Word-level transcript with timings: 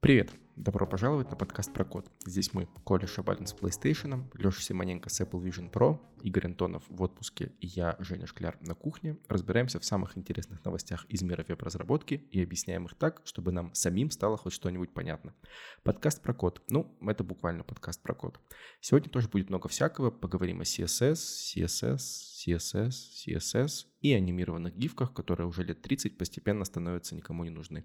Привет! 0.00 0.30
Добро 0.56 0.86
пожаловать 0.86 1.28
на 1.28 1.36
подкаст 1.36 1.70
про 1.74 1.84
код. 1.84 2.10
Здесь 2.24 2.54
мы, 2.54 2.66
Коля 2.82 3.06
Шабалин 3.06 3.46
с 3.46 3.54
PlayStation, 3.54 4.24
Леша 4.32 4.62
Симоненко 4.62 5.10
с 5.10 5.20
Apple 5.20 5.42
Vision 5.42 5.70
Pro, 5.70 6.00
Игорь 6.22 6.46
Антонов 6.46 6.82
в 6.88 7.02
отпуске 7.02 7.52
и 7.60 7.66
я, 7.66 7.94
Женя 7.98 8.26
Шкляр, 8.26 8.56
на 8.62 8.74
кухне. 8.74 9.18
Разбираемся 9.28 9.78
в 9.78 9.84
самых 9.84 10.16
интересных 10.16 10.64
новостях 10.64 11.04
из 11.10 11.20
мира 11.20 11.44
веб-разработки 11.46 12.14
и 12.30 12.42
объясняем 12.42 12.86
их 12.86 12.94
так, 12.94 13.20
чтобы 13.26 13.52
нам 13.52 13.74
самим 13.74 14.10
стало 14.10 14.38
хоть 14.38 14.54
что-нибудь 14.54 14.94
понятно. 14.94 15.34
Подкаст 15.82 16.22
про 16.22 16.32
код. 16.32 16.62
Ну, 16.70 16.96
это 17.06 17.22
буквально 17.22 17.62
подкаст 17.62 18.02
про 18.02 18.14
код. 18.14 18.40
Сегодня 18.80 19.10
тоже 19.10 19.28
будет 19.28 19.50
много 19.50 19.68
всякого. 19.68 20.10
Поговорим 20.10 20.62
о 20.62 20.64
CSS, 20.64 21.18
CSS, 21.54 21.98
CSS, 22.46 22.90
CSS 23.28 23.86
и 24.00 24.12
анимированных 24.12 24.74
гифках, 24.74 25.12
которые 25.12 25.46
уже 25.46 25.64
лет 25.64 25.82
30 25.82 26.16
постепенно 26.16 26.64
становятся 26.64 27.14
никому 27.14 27.44
не 27.44 27.50
нужны. 27.50 27.84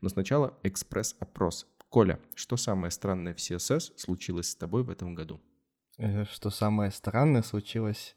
Но 0.00 0.08
сначала 0.08 0.58
экспресс-опрос. 0.62 1.66
Коля, 1.92 2.18
что 2.34 2.56
самое 2.56 2.90
странное 2.90 3.34
в 3.34 3.36
CSS 3.36 3.98
случилось 3.98 4.48
с 4.48 4.56
тобой 4.56 4.82
в 4.82 4.88
этом 4.88 5.14
году? 5.14 5.42
Э, 5.98 6.24
что 6.24 6.48
самое 6.48 6.90
странное 6.90 7.42
случилось 7.42 8.16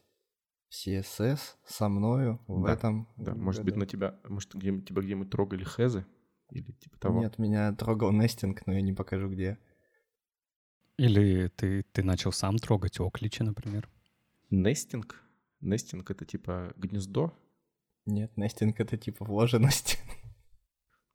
в 0.70 0.72
CSS 0.72 1.40
со 1.66 1.90
мною 1.90 2.40
в 2.48 2.64
да, 2.64 2.72
этом 2.72 3.06
Да, 3.18 3.34
может 3.34 3.64
быть, 3.64 3.76
на 3.76 3.84
тебя, 3.84 4.18
может, 4.26 4.54
где 4.54 4.80
тебя 4.80 5.02
где-нибудь 5.02 5.28
трогали 5.28 5.62
хезы? 5.62 6.06
Или 6.48 6.72
типа 6.72 6.98
того? 6.98 7.20
Нет, 7.20 7.38
меня 7.38 7.70
трогал 7.74 8.12
нестинг, 8.12 8.66
но 8.66 8.72
я 8.72 8.80
не 8.80 8.94
покажу 8.94 9.28
где. 9.28 9.58
Или 10.96 11.48
ты, 11.48 11.82
ты 11.82 12.02
начал 12.02 12.32
сам 12.32 12.56
трогать 12.56 12.98
окличи, 12.98 13.42
например? 13.42 13.90
Нестинг? 14.48 15.22
Нестинг— 15.60 16.10
это 16.12 16.24
типа 16.24 16.72
гнездо? 16.76 17.38
Нет, 18.06 18.34
нестинг— 18.38 18.74
это 18.80 18.96
типа 18.96 19.26
вложенность. 19.26 19.98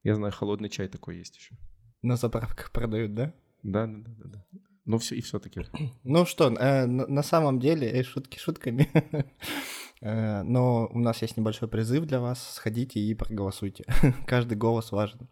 Я 0.04 0.14
знаю, 0.14 0.32
холодный 0.32 0.70
чай 0.70 0.88
такой 0.88 1.18
есть 1.18 1.38
еще. 1.38 1.58
На 2.02 2.16
заправках 2.16 2.72
продают, 2.72 3.14
да? 3.14 3.34
Да, 3.64 3.86
да, 3.86 4.10
да, 4.18 4.30
да. 4.30 4.60
Ну 4.86 4.98
все 4.98 5.16
и 5.16 5.22
все-таки. 5.22 5.66
Ну 6.04 6.26
что, 6.26 6.50
э, 6.50 6.86
на, 6.86 7.24
самом 7.24 7.60
деле, 7.60 7.88
э, 7.88 8.04
шутки 8.04 8.40
шутками. 8.40 8.90
Э, 10.04 10.42
но 10.42 10.88
у 10.92 10.98
нас 10.98 11.22
есть 11.22 11.38
небольшой 11.38 11.68
призыв 11.68 12.06
для 12.06 12.20
вас. 12.20 12.56
Сходите 12.56 13.00
и 13.00 13.14
проголосуйте. 13.14 13.86
Каждый 14.26 14.58
голос 14.58 14.92
важен. 14.92 15.30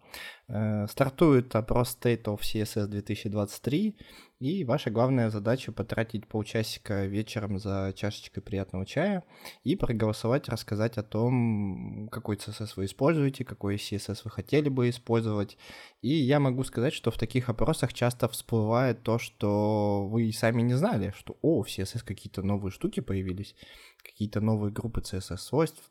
Э, 0.47 0.85
стартует 0.87 1.55
опрос 1.55 1.97
State 1.99 2.25
of 2.25 2.41
CSS 2.41 2.85
2023, 2.85 3.97
и 4.39 4.63
ваша 4.63 4.89
главная 4.89 5.29
задача 5.29 5.73
потратить 5.73 6.25
полчасика 6.25 7.05
вечером 7.05 7.59
за 7.59 7.93
чашечкой 7.93 8.41
приятного 8.41 8.85
чая 8.85 9.25
и 9.65 9.75
проголосовать, 9.75 10.47
рассказать 10.47 10.97
о 10.97 11.03
том, 11.03 12.07
какой 12.09 12.37
CSS 12.37 12.71
вы 12.77 12.85
используете, 12.85 13.43
какой 13.43 13.75
CSS 13.75 14.21
вы 14.23 14.31
хотели 14.31 14.69
бы 14.69 14.89
использовать. 14.89 15.57
И 16.01 16.13
я 16.13 16.39
могу 16.39 16.63
сказать, 16.63 16.93
что 16.93 17.11
в 17.11 17.17
таких 17.17 17.49
опросах 17.49 17.93
часто 17.93 18.29
всплывает 18.29 19.03
то, 19.03 19.19
что 19.19 20.07
вы 20.07 20.31
сами 20.31 20.61
не 20.61 20.75
знали, 20.75 21.13
что, 21.17 21.37
о, 21.41 21.61
в 21.63 21.67
CSS 21.67 22.05
какие-то 22.05 22.41
новые 22.41 22.71
штуки 22.71 23.01
появились 23.01 23.55
какие-то 24.01 24.39
новые 24.39 24.71
группы 24.71 25.01
CSS-свойств, 25.01 25.83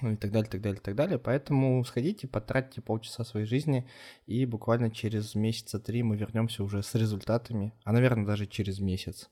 и 0.00 0.16
так 0.16 0.32
далее, 0.32 0.50
так 0.50 0.60
далее, 0.60 0.80
так 0.80 0.94
далее. 0.94 1.18
Поэтому 1.18 1.84
сходите, 1.84 2.26
потратьте 2.26 2.80
полчаса 2.80 3.24
своей 3.24 3.46
жизни, 3.46 3.86
и 4.26 4.46
буквально 4.46 4.90
через 4.90 5.34
месяца 5.34 5.78
три 5.78 6.02
мы 6.02 6.16
вернемся 6.16 6.64
уже 6.64 6.82
с 6.82 6.94
результатами, 6.94 7.72
а, 7.84 7.92
наверное, 7.92 8.26
даже 8.26 8.46
через 8.46 8.80
месяц. 8.80 9.28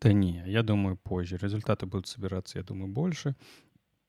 Да 0.00 0.12
не, 0.12 0.42
я 0.46 0.62
думаю, 0.62 0.96
позже. 0.96 1.36
Результаты 1.36 1.86
будут 1.86 2.08
собираться, 2.08 2.58
я 2.58 2.64
думаю, 2.64 2.88
больше. 2.88 3.36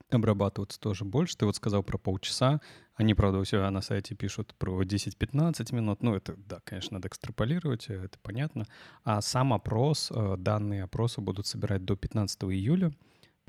Обрабатываться 0.09 0.80
тоже 0.80 1.06
больше. 1.06 1.38
Ты 1.38 1.45
вот 1.45 1.56
сказал 1.56 1.84
про 1.84 1.98
полчаса. 1.98 2.59
Они, 2.95 3.14
правда, 3.14 3.39
у 3.39 3.45
себя 3.45 3.70
на 3.72 3.82
сайте 3.82 4.16
пишут 4.16 4.56
про 4.58 4.84
10-15 4.84 5.76
минут. 5.76 6.02
Ну, 6.02 6.16
это, 6.16 6.36
да, 6.38 6.60
конечно, 6.64 6.95
надо 6.95 7.08
экстраполировать, 7.08 7.88
это 7.88 8.17
понятно. 8.22 8.66
А 9.04 9.22
сам 9.22 9.54
опрос, 9.54 10.11
э, 10.11 10.36
данные 10.38 10.83
опроса 10.83 11.22
будут 11.22 11.48
собирать 11.48 11.86
до 11.86 11.95
15 11.95 12.43
июля. 12.43 12.93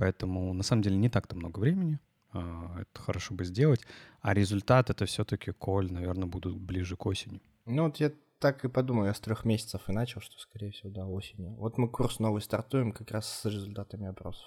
Поэтому, 0.03 0.53
на 0.53 0.65
самом 0.65 0.83
деле, 0.83 0.97
не 0.97 1.09
так-то 1.09 1.37
много 1.37 1.61
времени. 1.61 2.01
А, 2.33 2.81
это 2.81 3.01
хорошо 3.01 3.35
бы 3.35 3.45
сделать. 3.45 3.83
А 4.21 4.35
результат 4.35 4.91
это 4.91 5.07
все-таки, 5.07 5.53
Коль, 5.53 5.93
наверное, 5.93 6.27
будут 6.27 6.57
ближе 6.57 6.97
к 6.97 7.07
осени. 7.07 7.41
Ну, 7.67 7.85
вот 7.85 7.99
я 7.99 8.11
так 8.41 8.65
и 8.65 8.69
подумал, 8.69 9.05
я 9.05 9.15
с 9.15 9.21
трех 9.21 9.45
месяцев 9.45 9.83
и 9.87 9.93
начал, 9.93 10.21
что, 10.21 10.37
скорее 10.41 10.73
всего, 10.73 10.91
да, 10.91 11.07
осенью. 11.07 11.55
Вот 11.55 11.79
мы 11.79 11.89
курс 11.89 12.19
новый 12.19 12.43
стартуем 12.43 12.91
как 12.91 13.13
раз 13.13 13.29
с 13.29 13.45
результатами 13.45 14.09
опросов 14.09 14.45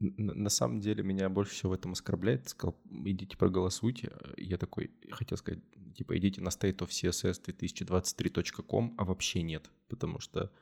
на 0.00 0.48
самом 0.48 0.80
деле 0.80 1.02
меня 1.02 1.28
больше 1.28 1.52
всего 1.52 1.72
в 1.72 1.74
этом 1.74 1.92
оскорбляет. 1.92 2.48
Сказал, 2.48 2.74
идите 3.04 3.36
проголосуйте. 3.36 4.12
Я 4.36 4.56
такой 4.56 4.92
хотел 5.10 5.36
сказать, 5.36 5.60
типа, 5.94 6.16
идите 6.16 6.40
на 6.40 6.48
stateofcss2023.com, 6.50 8.94
а 8.96 9.04
вообще 9.04 9.42
нет. 9.42 9.68
Потому 9.88 10.20
что 10.20 10.52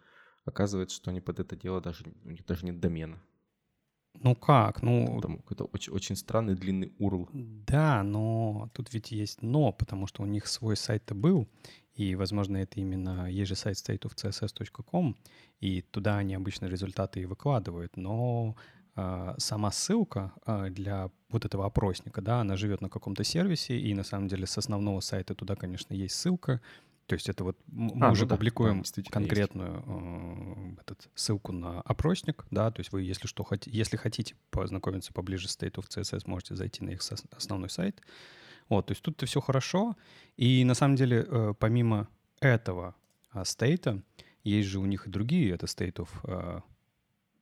оказывается, 0.47 0.97
что 0.97 1.11
они 1.11 1.21
под 1.21 1.39
это 1.39 1.55
дело 1.55 1.83
даже, 1.83 2.07
у 2.25 2.31
них 2.31 2.47
даже 2.47 2.65
нет 2.65 2.81
домена. 2.81 3.21
Ну 4.23 4.35
как? 4.35 4.83
Ну... 4.83 5.17
Потому 5.17 5.41
это 5.51 5.65
очень, 5.65 5.93
очень 5.93 6.17
странный 6.17 6.55
длинный 6.55 6.93
URL. 6.99 7.29
Да, 7.67 8.03
но 8.03 8.71
тут 8.73 8.93
ведь 8.93 9.13
есть 9.13 9.43
но, 9.43 9.73
потому 9.73 10.07
что 10.07 10.23
у 10.23 10.27
них 10.27 10.47
свой 10.47 10.77
сайт-то 10.77 11.15
был, 11.15 11.49
и, 11.95 12.15
возможно, 12.15 12.59
это 12.59 12.79
именно 12.81 13.31
есть 13.31 13.49
же 13.49 13.57
сайт 13.57 13.77
stateofcss.com, 13.77 15.17
и 15.61 15.83
туда 15.83 16.19
они 16.19 16.35
обычно 16.35 16.67
результаты 16.67 17.21
и 17.21 17.27
выкладывают, 17.27 17.97
но 17.97 18.55
а, 18.95 19.35
сама 19.39 19.71
ссылка 19.71 20.33
а, 20.45 20.71
для 20.71 21.11
вот 21.31 21.45
этого 21.45 21.67
опросника, 21.67 22.23
да, 22.23 22.41
она 22.41 22.57
живет 22.57 22.81
на 22.81 22.89
каком-то 22.89 23.25
сервисе, 23.25 23.79
и 23.79 23.95
на 23.95 24.05
самом 24.05 24.29
деле 24.29 24.47
с 24.47 24.57
основного 24.57 25.01
сайта 25.01 25.35
туда, 25.35 25.55
конечно, 25.55 25.93
есть 25.93 26.15
ссылка. 26.15 26.61
То 27.07 27.15
есть 27.15 27.29
это 27.29 27.45
вот 27.45 27.57
мы 27.67 28.07
а, 28.07 28.11
уже 28.11 28.23
ну 28.23 28.29
да, 28.31 28.35
публикуем 28.37 28.83
да, 28.83 29.03
конкретную 29.11 29.85
э, 29.87 30.81
этот, 30.81 31.09
ссылку 31.15 31.53
на 31.53 31.81
опросник, 31.83 32.45
да, 32.51 32.71
то 32.73 32.81
есть 32.81 32.91
вы, 32.91 33.03
если 33.03 33.29
что, 33.29 33.45
хотите, 33.45 33.77
если 33.77 33.97
хотите 33.97 34.35
познакомиться 34.51 35.13
поближе 35.13 35.49
с 35.49 35.57
State 35.57 35.75
of 35.75 35.89
CSS, 35.89 36.23
можете 36.27 36.57
зайти 36.57 36.85
на 36.85 36.91
их 36.91 37.01
основной 37.31 37.71
сайт. 37.71 38.01
Вот, 38.69 38.87
то 38.87 38.93
есть 38.93 39.03
тут 39.03 39.23
все 39.25 39.41
хорошо, 39.41 39.97
и 40.37 40.65
на 40.65 40.75
самом 40.75 40.97
деле 40.97 41.25
э, 41.29 41.55
помимо 41.59 42.09
этого 42.41 42.97
стейта, 43.45 44.03
есть 44.43 44.69
же 44.69 44.81
у 44.81 44.87
них 44.87 45.07
и 45.07 45.11
другие, 45.11 45.55
это 45.55 45.67
State 45.67 46.05
of 46.05 46.63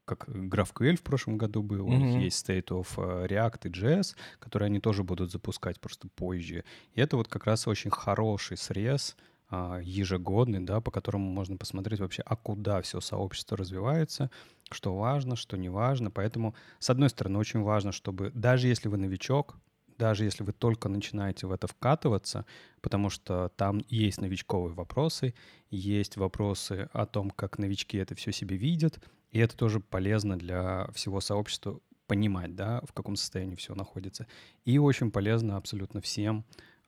как 0.05 0.29
GraphQL 0.29 0.97
в 0.97 1.03
прошлом 1.03 1.39
году 1.39 1.63
был, 1.63 1.89
mm-hmm. 1.89 1.95
у 1.95 1.99
них 1.99 2.23
есть 2.25 2.49
State 2.49 2.67
of 2.67 2.89
э, 2.99 3.27
React 3.27 3.69
и 3.69 3.71
JS, 3.71 4.17
которые 4.39 4.67
они 4.67 4.81
тоже 4.81 5.03
будут 5.03 5.33
запускать 5.33 5.81
просто 5.81 6.09
позже. 6.09 6.65
И 6.95 7.01
это 7.01 7.17
вот 7.17 7.29
как 7.29 7.47
раз 7.47 7.67
очень 7.67 7.91
хороший 7.91 8.57
срез 8.57 9.17
а, 9.17 9.34
ежегодный, 9.51 10.61
да, 10.61 10.81
по 10.81 10.91
которому 10.91 11.31
можно 11.31 11.57
посмотреть 11.57 12.01
вообще, 12.01 12.23
а 12.25 12.37
куда 12.37 12.81
все 12.81 13.01
сообщество 13.01 13.57
развивается, 13.57 14.31
что 14.71 14.97
важно, 14.97 15.37
что 15.37 15.57
не 15.57 15.69
важно. 15.69 16.11
Поэтому, 16.11 16.55
с 16.79 16.91
одной 16.91 17.11
стороны, 17.11 17.39
очень 17.39 17.61
важно, 17.61 17.93
чтобы 17.93 18.31
даже 18.35 18.69
если 18.69 18.89
вы 18.89 18.97
новичок, 18.97 19.57
даже 19.99 20.25
если 20.25 20.43
вы 20.43 20.53
только 20.53 20.89
начинаете 20.89 21.47
в 21.47 21.53
это 21.53 21.67
вкатываться, 21.67 22.47
потому 22.81 23.11
что 23.11 23.51
там 23.57 23.81
есть 23.89 24.21
новичковые 24.21 24.75
вопросы, 24.75 25.35
есть 25.71 26.17
вопросы 26.17 26.89
о 26.93 27.07
том, 27.07 27.31
как 27.31 27.59
новички 27.59 27.99
это 27.99 28.15
все 28.15 28.33
себе 28.33 28.57
видят, 28.57 28.99
и 29.31 29.39
это 29.39 29.57
тоже 29.57 29.81
полезно 29.81 30.39
для 30.39 30.89
всего 30.95 31.21
сообщества 31.21 31.81
понимать, 32.07 32.55
да, 32.55 32.83
в 32.87 32.93
каком 32.93 33.17
состоянии 33.17 33.55
все 33.55 33.75
находится. 33.75 34.27
И 34.65 34.79
очень 34.79 35.11
полезно 35.11 35.57
абсолютно 35.57 36.01
всем 36.01 36.45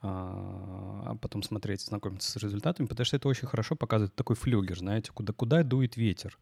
а 0.07 1.17
потом 1.21 1.43
смотреть, 1.43 1.83
знакомиться 1.83 2.31
с 2.31 2.37
результатами, 2.37 2.87
потому 2.87 3.05
что 3.05 3.17
это 3.17 3.29
очень 3.29 3.49
хорошо 3.49 3.77
показывает 3.77 4.15
такой 4.15 4.37
флюгер, 4.37 4.79
знаете, 4.79 5.13
куда, 5.13 5.33
куда 5.33 5.63
дует 5.63 5.97
ветер 5.97 6.39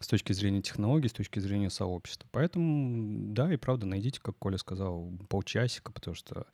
с 0.00 0.06
точки 0.06 0.32
зрения 0.32 0.62
технологий, 0.62 1.08
с 1.08 1.12
точки 1.12 1.38
зрения 1.40 1.70
сообщества. 1.70 2.28
Поэтому, 2.32 3.32
да, 3.32 3.52
и 3.52 3.56
правда, 3.56 3.86
найдите, 3.86 4.20
как 4.20 4.36
Коля 4.38 4.58
сказал, 4.58 5.10
полчасика, 5.28 5.92
потому 5.92 6.14
что, 6.14 6.46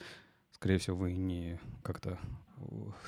скорее 0.52 0.78
всего, 0.78 0.96
вы 0.96 1.12
не 1.12 1.60
как-то 1.82 2.18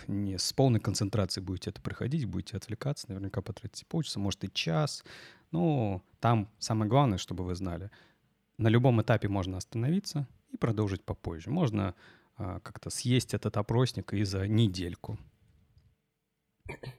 не 0.07 0.39
с 0.39 0.53
полной 0.53 0.81
концентрацией 0.81 1.45
будете 1.45 1.71
это 1.71 1.81
проходить, 1.81 2.27
будете 2.27 2.57
отвлекаться, 2.57 3.07
наверняка 3.09 3.41
потратите 3.41 3.87
полчаса, 3.87 4.21
может 4.21 4.45
и 4.45 4.53
час, 4.53 5.05
ну, 5.53 6.03
там 6.21 6.51
самое 6.59 6.89
главное, 6.89 7.19
чтобы 7.19 7.45
вы 7.45 7.55
знали, 7.55 7.91
на 8.59 8.69
любом 8.69 9.01
этапе 9.01 9.29
можно 9.29 9.57
остановиться 9.57 10.27
и 10.51 10.57
продолжить 10.57 11.03
попозже. 11.03 11.51
Можно 11.51 11.89
а, 11.89 11.95
как-то 12.37 12.91
съесть 12.91 13.35
этот 13.35 13.57
опросник 13.57 14.13
и 14.13 14.25
за 14.25 14.47
недельку. 14.47 15.19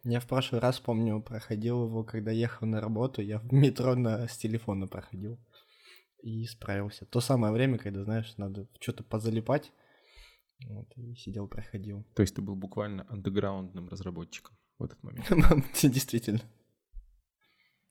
Я 0.04 0.20
в 0.20 0.28
прошлый 0.28 0.62
раз, 0.62 0.80
помню, 0.80 1.22
проходил 1.22 1.86
его, 1.86 2.04
когда 2.04 2.32
ехал 2.32 2.68
на 2.68 2.80
работу, 2.80 3.22
я 3.22 3.40
в 3.40 3.52
метро 3.52 3.96
на, 3.96 4.28
с 4.28 4.38
телефона 4.38 4.88
проходил 4.88 5.40
и 6.24 6.46
справился. 6.46 7.06
То 7.06 7.20
самое 7.22 7.54
время, 7.54 7.78
когда, 7.78 8.04
знаешь, 8.04 8.34
надо 8.38 8.68
что-то 8.80 9.04
позалипать, 9.04 9.72
вот, 10.66 10.92
и 10.96 11.16
сидел, 11.16 11.48
проходил. 11.48 12.06
То 12.16 12.22
есть 12.22 12.36
ты 12.36 12.42
был 12.42 12.56
буквально 12.56 13.06
андеграундным 13.10 13.90
разработчиком 13.90 14.58
в 14.80 14.84
этот 14.84 15.02
момент? 15.04 15.28
Действительно. 15.82 16.42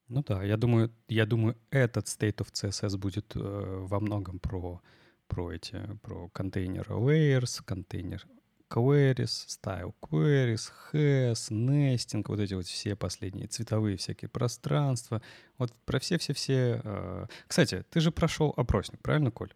Ну 0.09 0.23
да, 0.23 0.43
я 0.45 0.57
думаю, 0.57 0.95
я 1.09 1.27
думаю, 1.27 1.57
этот 1.71 2.07
State 2.07 2.37
of 2.37 2.53
CSS 2.53 2.97
будет 2.97 3.35
э, 3.35 3.41
во 3.41 4.01
многом 4.01 4.39
про, 4.39 4.81
про 5.29 5.53
эти, 5.53 5.81
про 6.03 6.29
контейнер 6.31 6.87
layers, 6.91 7.63
контейнер 7.65 8.27
queries, 8.69 9.47
style 9.47 9.95
queries, 10.01 10.73
has, 10.93 11.51
nesting, 11.51 12.25
вот 12.27 12.41
эти 12.41 12.55
вот 12.55 12.67
все 12.67 12.97
последние 12.97 13.47
цветовые 13.47 13.97
всякие 13.97 14.29
пространства. 14.29 15.23
Вот 15.59 15.73
про 15.85 15.99
все-все-все... 15.99 16.81
Э... 16.85 17.27
Кстати, 17.47 17.85
ты 17.91 18.01
же 18.01 18.11
прошел 18.11 18.53
опросник, 18.57 19.01
правильно, 19.01 19.31
Коль? 19.31 19.55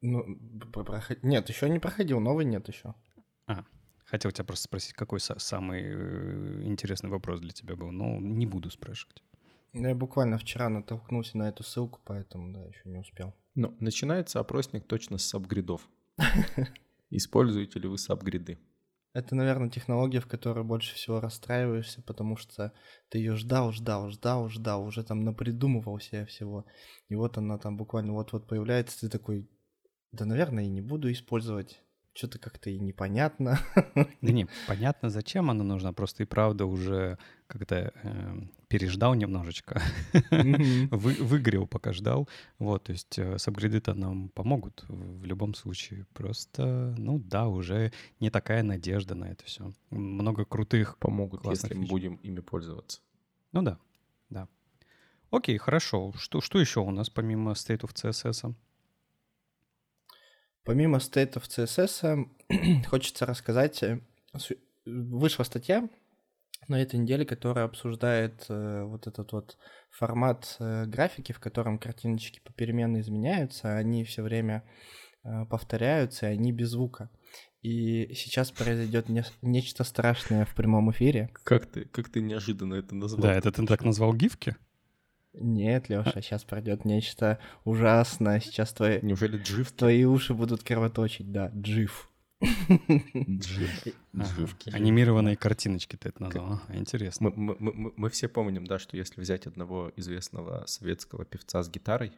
Ну, 0.00 0.36
проход... 0.72 1.22
нет, 1.22 1.48
еще 1.48 1.68
не 1.68 1.78
проходил, 1.78 2.20
новый 2.20 2.44
нет 2.44 2.66
еще. 2.68 2.94
А, 3.46 3.64
хотел 4.04 4.30
тебя 4.32 4.44
просто 4.44 4.64
спросить, 4.64 4.94
какой 4.94 5.20
самый 5.20 5.82
э, 5.82 6.62
интересный 6.64 7.10
вопрос 7.10 7.40
для 7.40 7.50
тебя 7.50 7.76
был, 7.76 7.90
но 7.92 8.18
не 8.18 8.46
буду 8.46 8.70
спрашивать. 8.70 9.22
Ну, 9.72 9.88
я 9.88 9.94
буквально 9.94 10.38
вчера 10.38 10.68
натолкнулся 10.68 11.38
на 11.38 11.48
эту 11.48 11.62
ссылку, 11.62 12.00
поэтому, 12.04 12.52
да, 12.52 12.64
еще 12.64 12.82
не 12.84 12.98
успел. 12.98 13.32
Ну, 13.54 13.76
начинается 13.80 14.40
опросник 14.40 14.86
точно 14.86 15.18
с 15.18 15.34
апгридов. 15.34 15.88
Используете 17.10 17.78
ли 17.78 17.88
вы 17.88 17.98
сабгриды? 17.98 18.58
Это, 19.12 19.34
наверное, 19.34 19.68
технология, 19.68 20.20
в 20.20 20.26
которой 20.26 20.64
больше 20.64 20.94
всего 20.94 21.20
расстраиваешься, 21.20 22.00
потому 22.00 22.36
что 22.36 22.72
ты 23.10 23.18
ее 23.18 23.36
ждал, 23.36 23.70
ждал, 23.70 24.08
ждал, 24.08 24.48
ждал, 24.48 24.84
уже 24.84 25.04
там 25.04 25.20
напридумывал 25.20 26.00
себе 26.00 26.24
всего. 26.24 26.64
И 27.10 27.14
вот 27.14 27.36
она 27.36 27.58
там 27.58 27.76
буквально 27.76 28.14
вот-вот 28.14 28.46
появляется, 28.46 29.00
ты 29.00 29.10
такой, 29.10 29.50
да, 30.12 30.24
наверное, 30.24 30.64
и 30.64 30.70
не 30.70 30.80
буду 30.80 31.12
использовать. 31.12 31.82
Что-то 32.14 32.38
как-то 32.38 32.70
и 32.70 32.78
непонятно. 32.78 33.58
Да 34.20 34.32
не, 34.32 34.46
понятно, 34.68 35.10
зачем 35.10 35.50
она 35.50 35.64
нужна, 35.64 35.92
просто 35.92 36.22
и 36.22 36.26
правда 36.26 36.66
уже 36.66 37.18
как-то 37.46 37.92
э, 38.02 38.40
переждал 38.68 39.14
немножечко, 39.14 39.82
Вы, 40.30 41.14
выгорел, 41.14 41.66
пока 41.66 41.92
ждал. 41.92 42.28
Вот, 42.58 42.84
то 42.84 42.92
есть 42.92 43.18
э, 43.18 43.38
сабгриды-то 43.38 43.94
нам 43.94 44.28
помогут 44.28 44.84
в 44.88 45.24
любом 45.24 45.54
случае. 45.54 46.06
Просто, 46.12 46.94
ну 46.98 47.18
да, 47.18 47.48
уже 47.48 47.92
не 48.20 48.30
такая 48.30 48.62
надежда 48.62 49.14
на 49.14 49.26
это 49.26 49.44
все. 49.44 49.72
Много 49.90 50.44
крутых 50.44 50.98
Помогут, 50.98 51.44
если 51.46 51.74
мы 51.74 51.86
будем 51.86 52.14
ими 52.16 52.40
пользоваться. 52.40 53.00
Ну 53.52 53.62
да, 53.62 53.78
да. 54.30 54.48
Окей, 55.30 55.58
хорошо. 55.58 56.12
Что, 56.16 56.40
что 56.40 56.60
еще 56.60 56.80
у 56.80 56.90
нас 56.90 57.10
помимо 57.10 57.52
State 57.52 57.80
of 57.80 57.94
CSS? 57.94 58.54
Помимо 60.64 60.98
State 60.98 61.34
of 61.34 61.44
CSS, 61.48 62.26
хочется 62.86 63.26
рассказать, 63.26 63.82
э, 63.82 64.00
вышла 64.84 65.44
статья 65.44 65.88
на 66.68 66.80
этой 66.80 66.98
неделе, 66.98 67.24
которая 67.24 67.64
обсуждает 67.64 68.46
э, 68.48 68.84
вот 68.84 69.06
этот 69.06 69.32
вот 69.32 69.58
формат 69.90 70.56
э, 70.60 70.86
графики, 70.86 71.32
в 71.32 71.40
котором 71.40 71.78
картиночки 71.78 72.40
попеременно 72.44 73.00
изменяются, 73.00 73.76
они 73.76 74.04
все 74.04 74.22
время 74.22 74.62
э, 75.24 75.44
повторяются, 75.46 76.30
и 76.30 76.34
они 76.34 76.52
без 76.52 76.70
звука. 76.70 77.10
И 77.60 78.12
сейчас 78.14 78.50
произойдет 78.50 79.08
не, 79.08 79.24
нечто 79.40 79.84
страшное 79.84 80.44
в 80.44 80.54
прямом 80.54 80.90
эфире. 80.90 81.30
Как 81.44 81.66
ты, 81.66 81.84
как 81.84 82.08
ты 82.08 82.20
неожиданно 82.20 82.74
это 82.74 82.94
назвал? 82.94 83.22
Да, 83.22 83.34
это 83.34 83.52
ты 83.52 83.66
так 83.66 83.84
назвал 83.84 84.14
гифки? 84.14 84.56
Нет, 85.34 85.88
Леша, 85.88 86.20
сейчас 86.20 86.44
пройдет 86.44 86.84
нечто 86.84 87.38
ужасное. 87.64 88.40
Сейчас 88.40 88.72
твои... 88.72 89.00
Неужели 89.02 89.38
джив? 89.38 89.72
Твои 89.72 90.04
уши 90.04 90.34
будут 90.34 90.62
кровоточить, 90.62 91.32
да, 91.32 91.50
джив. 91.54 92.08
Джив. 93.28 94.56
Анимированные 94.72 95.36
картиночки 95.36 95.96
ты 95.96 96.10
это 96.10 96.22
назвал. 96.22 96.60
Интересно. 96.70 97.30
Мы, 97.30 97.56
мы, 97.58 97.72
мы, 97.72 97.92
мы 97.96 98.10
все 98.10 98.28
помним, 98.28 98.66
да, 98.66 98.78
что 98.78 98.96
если 98.96 99.20
взять 99.20 99.46
одного 99.46 99.92
известного 99.96 100.66
советского 100.66 101.24
певца 101.24 101.62
с 101.62 101.70
гитарой, 101.70 102.12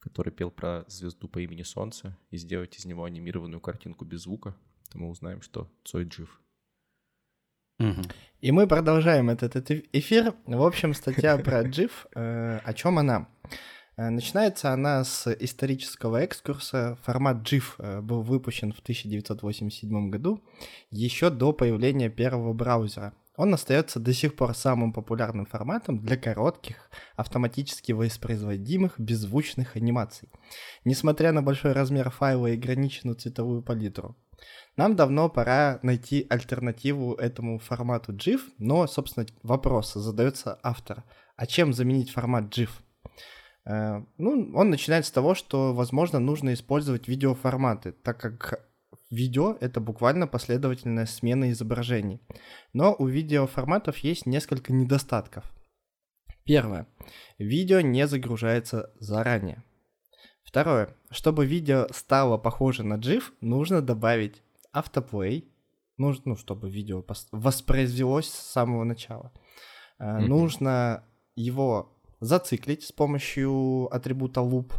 который 0.00 0.32
пел 0.32 0.50
про 0.50 0.84
звезду 0.88 1.28
по 1.28 1.40
имени 1.40 1.62
Солнце, 1.62 2.16
и 2.30 2.36
сделать 2.36 2.76
из 2.76 2.84
него 2.84 3.04
анимированную 3.04 3.60
картинку 3.60 4.04
без 4.04 4.22
звука, 4.22 4.54
то 4.90 4.98
мы 4.98 5.08
узнаем, 5.08 5.42
что 5.42 5.70
Цой 5.84 6.08
жив. 6.10 6.40
И 8.40 8.52
мы 8.52 8.66
продолжаем 8.66 9.30
этот, 9.30 9.56
этот 9.56 9.84
эфир. 9.92 10.34
В 10.46 10.62
общем, 10.62 10.94
статья 10.94 11.36
про 11.44 11.62
GIF. 11.62 11.90
Э, 12.14 12.58
о 12.64 12.72
чем 12.74 12.98
она? 12.98 13.28
Э, 13.96 14.10
начинается 14.10 14.72
она 14.72 15.04
с 15.04 15.26
исторического 15.32 16.18
экскурса. 16.18 16.98
Формат 17.02 17.38
GIF 17.38 17.74
э, 17.78 18.00
был 18.02 18.22
выпущен 18.22 18.72
в 18.72 18.80
1987 18.80 20.10
году, 20.10 20.42
еще 20.90 21.30
до 21.30 21.52
появления 21.52 22.10
первого 22.10 22.52
браузера. 22.52 23.14
Он 23.36 23.52
остается 23.52 24.00
до 24.00 24.14
сих 24.14 24.34
пор 24.34 24.54
самым 24.54 24.92
популярным 24.92 25.44
форматом 25.44 25.98
для 25.98 26.16
коротких, 26.16 26.90
автоматически 27.16 27.92
воспроизводимых 27.92 28.98
беззвучных 28.98 29.76
анимаций, 29.76 30.30
несмотря 30.84 31.32
на 31.32 31.42
большой 31.42 31.72
размер 31.72 32.10
файла 32.10 32.46
и 32.46 32.54
ограниченную 32.54 33.16
цветовую 33.16 33.62
палитру. 33.62 34.16
Нам 34.76 34.94
давно 34.94 35.30
пора 35.30 35.78
найти 35.82 36.26
альтернативу 36.28 37.14
этому 37.14 37.58
формату 37.58 38.12
GIF, 38.12 38.40
но, 38.58 38.86
собственно, 38.86 39.26
вопрос 39.42 39.94
задается 39.94 40.58
автор. 40.62 41.04
А 41.36 41.46
чем 41.46 41.72
заменить 41.72 42.10
формат 42.10 42.44
GIF? 42.54 42.70
Э, 43.64 44.02
ну, 44.18 44.52
он 44.54 44.68
начинает 44.68 45.06
с 45.06 45.10
того, 45.10 45.34
что, 45.34 45.72
возможно, 45.72 46.18
нужно 46.18 46.52
использовать 46.52 47.08
видеоформаты, 47.08 47.92
так 47.92 48.20
как 48.20 48.68
видео— 49.10 49.56
это 49.60 49.80
буквально 49.80 50.26
последовательная 50.26 51.06
смена 51.06 51.50
изображений. 51.52 52.20
Но 52.74 52.94
у 52.98 53.06
видеоформатов 53.06 53.96
есть 53.98 54.26
несколько 54.26 54.74
недостатков. 54.74 55.44
Первое. 56.44 56.86
Видео 57.38 57.80
не 57.80 58.06
загружается 58.06 58.92
заранее. 59.00 59.64
Второе. 60.44 60.94
Чтобы 61.10 61.46
видео 61.46 61.86
стало 61.92 62.36
похоже 62.36 62.82
на 62.84 62.98
GIF, 62.98 63.24
нужно 63.40 63.80
добавить 63.80 64.42
автоплей, 64.76 65.50
нужно, 65.96 66.22
ну, 66.26 66.36
чтобы 66.36 66.70
видео 66.70 67.04
воспроизвелось 67.32 68.28
с 68.28 68.52
самого 68.52 68.84
начала. 68.84 69.32
Mm-hmm. 69.98 70.26
Нужно 70.26 71.04
его 71.34 71.92
зациклить 72.20 72.84
с 72.84 72.92
помощью 72.92 73.88
атрибута 73.94 74.40
loop. 74.40 74.72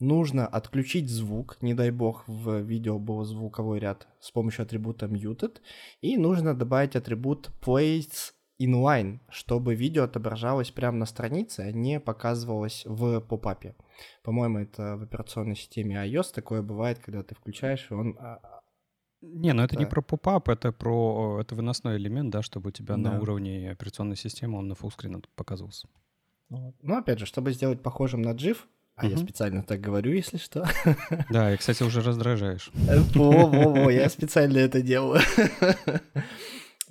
Нужно 0.00 0.46
отключить 0.46 1.08
звук, 1.08 1.58
не 1.60 1.74
дай 1.74 1.90
бог 1.90 2.24
в 2.26 2.60
видео 2.60 2.98
был 2.98 3.24
звуковой 3.24 3.78
ряд 3.78 4.08
с 4.20 4.32
помощью 4.32 4.64
атрибута 4.64 5.06
muted. 5.06 5.58
И 6.00 6.16
нужно 6.16 6.54
добавить 6.54 6.96
атрибут 6.96 7.50
plays 7.60 8.32
inline, 8.60 9.20
чтобы 9.28 9.74
видео 9.74 10.04
отображалось 10.04 10.70
прямо 10.70 10.98
на 10.98 11.06
странице, 11.06 11.60
а 11.60 11.72
не 11.72 12.00
показывалось 12.00 12.82
в 12.84 13.20
попапе. 13.20 13.76
По-моему, 14.22 14.58
это 14.58 14.96
в 14.96 15.02
операционной 15.02 15.56
системе 15.56 15.96
iOS 15.96 16.34
такое 16.34 16.62
бывает, 16.62 16.98
когда 16.98 17.22
ты 17.22 17.34
включаешь, 17.34 17.86
и 17.90 17.94
он 17.94 18.16
а, 18.18 18.61
не, 19.22 19.52
ну 19.52 19.62
это 19.62 19.76
да. 19.76 19.80
не 19.80 19.86
про 19.86 20.02
поп-ап, 20.02 20.48
это 20.48 20.72
про 20.72 21.38
это 21.40 21.54
выносной 21.54 21.96
элемент, 21.96 22.30
да, 22.30 22.42
чтобы 22.42 22.68
у 22.68 22.72
тебя 22.72 22.96
да. 22.96 23.12
на 23.12 23.20
уровне 23.20 23.70
операционной 23.70 24.16
системы 24.16 24.58
он 24.58 24.68
на 24.68 24.74
фуллскрин 24.74 25.22
показывался. 25.36 25.88
Ну, 26.48 26.74
ну, 26.82 26.98
опять 26.98 27.18
же, 27.18 27.26
чтобы 27.26 27.52
сделать 27.52 27.82
похожим 27.82 28.20
на 28.20 28.34
GIF, 28.34 28.58
а 28.96 29.06
угу. 29.06 29.12
я 29.12 29.16
специально 29.16 29.62
так 29.62 29.80
говорю, 29.80 30.12
если 30.12 30.36
что. 30.36 30.68
Да, 31.30 31.54
и, 31.54 31.56
кстати, 31.56 31.82
уже 31.82 32.02
раздражаешь. 32.02 32.70
Во-во-во, 33.14 33.90
я 33.90 34.08
специально 34.10 34.58
это 34.58 34.82
делаю. 34.82 35.20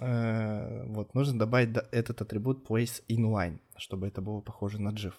Э, 0.03 0.83
вот, 0.87 1.13
нужно 1.13 1.37
добавить 1.37 1.77
этот 1.91 2.23
атрибут 2.23 2.67
place 2.67 3.03
inline, 3.07 3.59
чтобы 3.77 4.07
это 4.07 4.19
было 4.19 4.41
похоже 4.41 4.81
на 4.81 4.89
GIF. 4.89 5.13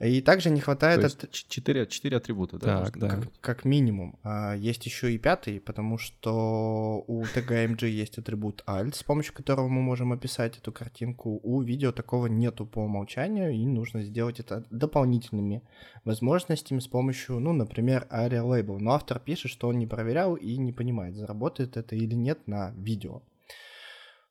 И 0.00 0.20
также 0.20 0.50
не 0.50 0.60
хватает... 0.60 1.00
То 1.00 1.06
от... 1.06 1.30
4, 1.32 1.86
4 1.86 2.16
атрибута, 2.16 2.58
да? 2.58 2.84
Так, 2.84 2.98
да. 2.98 3.08
Как, 3.08 3.40
как 3.40 3.64
минимум. 3.64 4.16
А, 4.22 4.54
есть 4.54 4.86
еще 4.86 5.12
и 5.12 5.18
пятый, 5.18 5.60
потому 5.60 5.98
что 5.98 7.02
у 7.08 7.24
TGMG 7.24 7.88
есть 7.88 8.16
атрибут 8.16 8.62
alt, 8.68 8.94
с 8.94 9.02
помощью 9.02 9.34
которого 9.34 9.66
мы 9.66 9.82
можем 9.82 10.12
описать 10.12 10.56
эту 10.56 10.70
картинку. 10.70 11.40
У 11.42 11.62
видео 11.62 11.90
такого 11.90 12.26
нету 12.26 12.64
по 12.64 12.78
умолчанию, 12.78 13.50
и 13.50 13.66
нужно 13.66 14.02
сделать 14.04 14.38
это 14.38 14.64
дополнительными 14.70 15.62
возможностями 16.04 16.78
с 16.78 16.86
помощью, 16.86 17.40
ну, 17.40 17.52
например, 17.52 18.06
ARIA 18.08 18.44
Label. 18.44 18.78
Но 18.78 18.92
автор 18.92 19.18
пишет, 19.18 19.50
что 19.50 19.66
он 19.66 19.78
не 19.78 19.88
проверял 19.88 20.36
и 20.36 20.58
не 20.58 20.72
понимает, 20.72 21.16
заработает 21.16 21.76
это 21.76 21.96
или 21.96 22.14
нет 22.14 22.46
на 22.46 22.70
видео. 22.76 23.22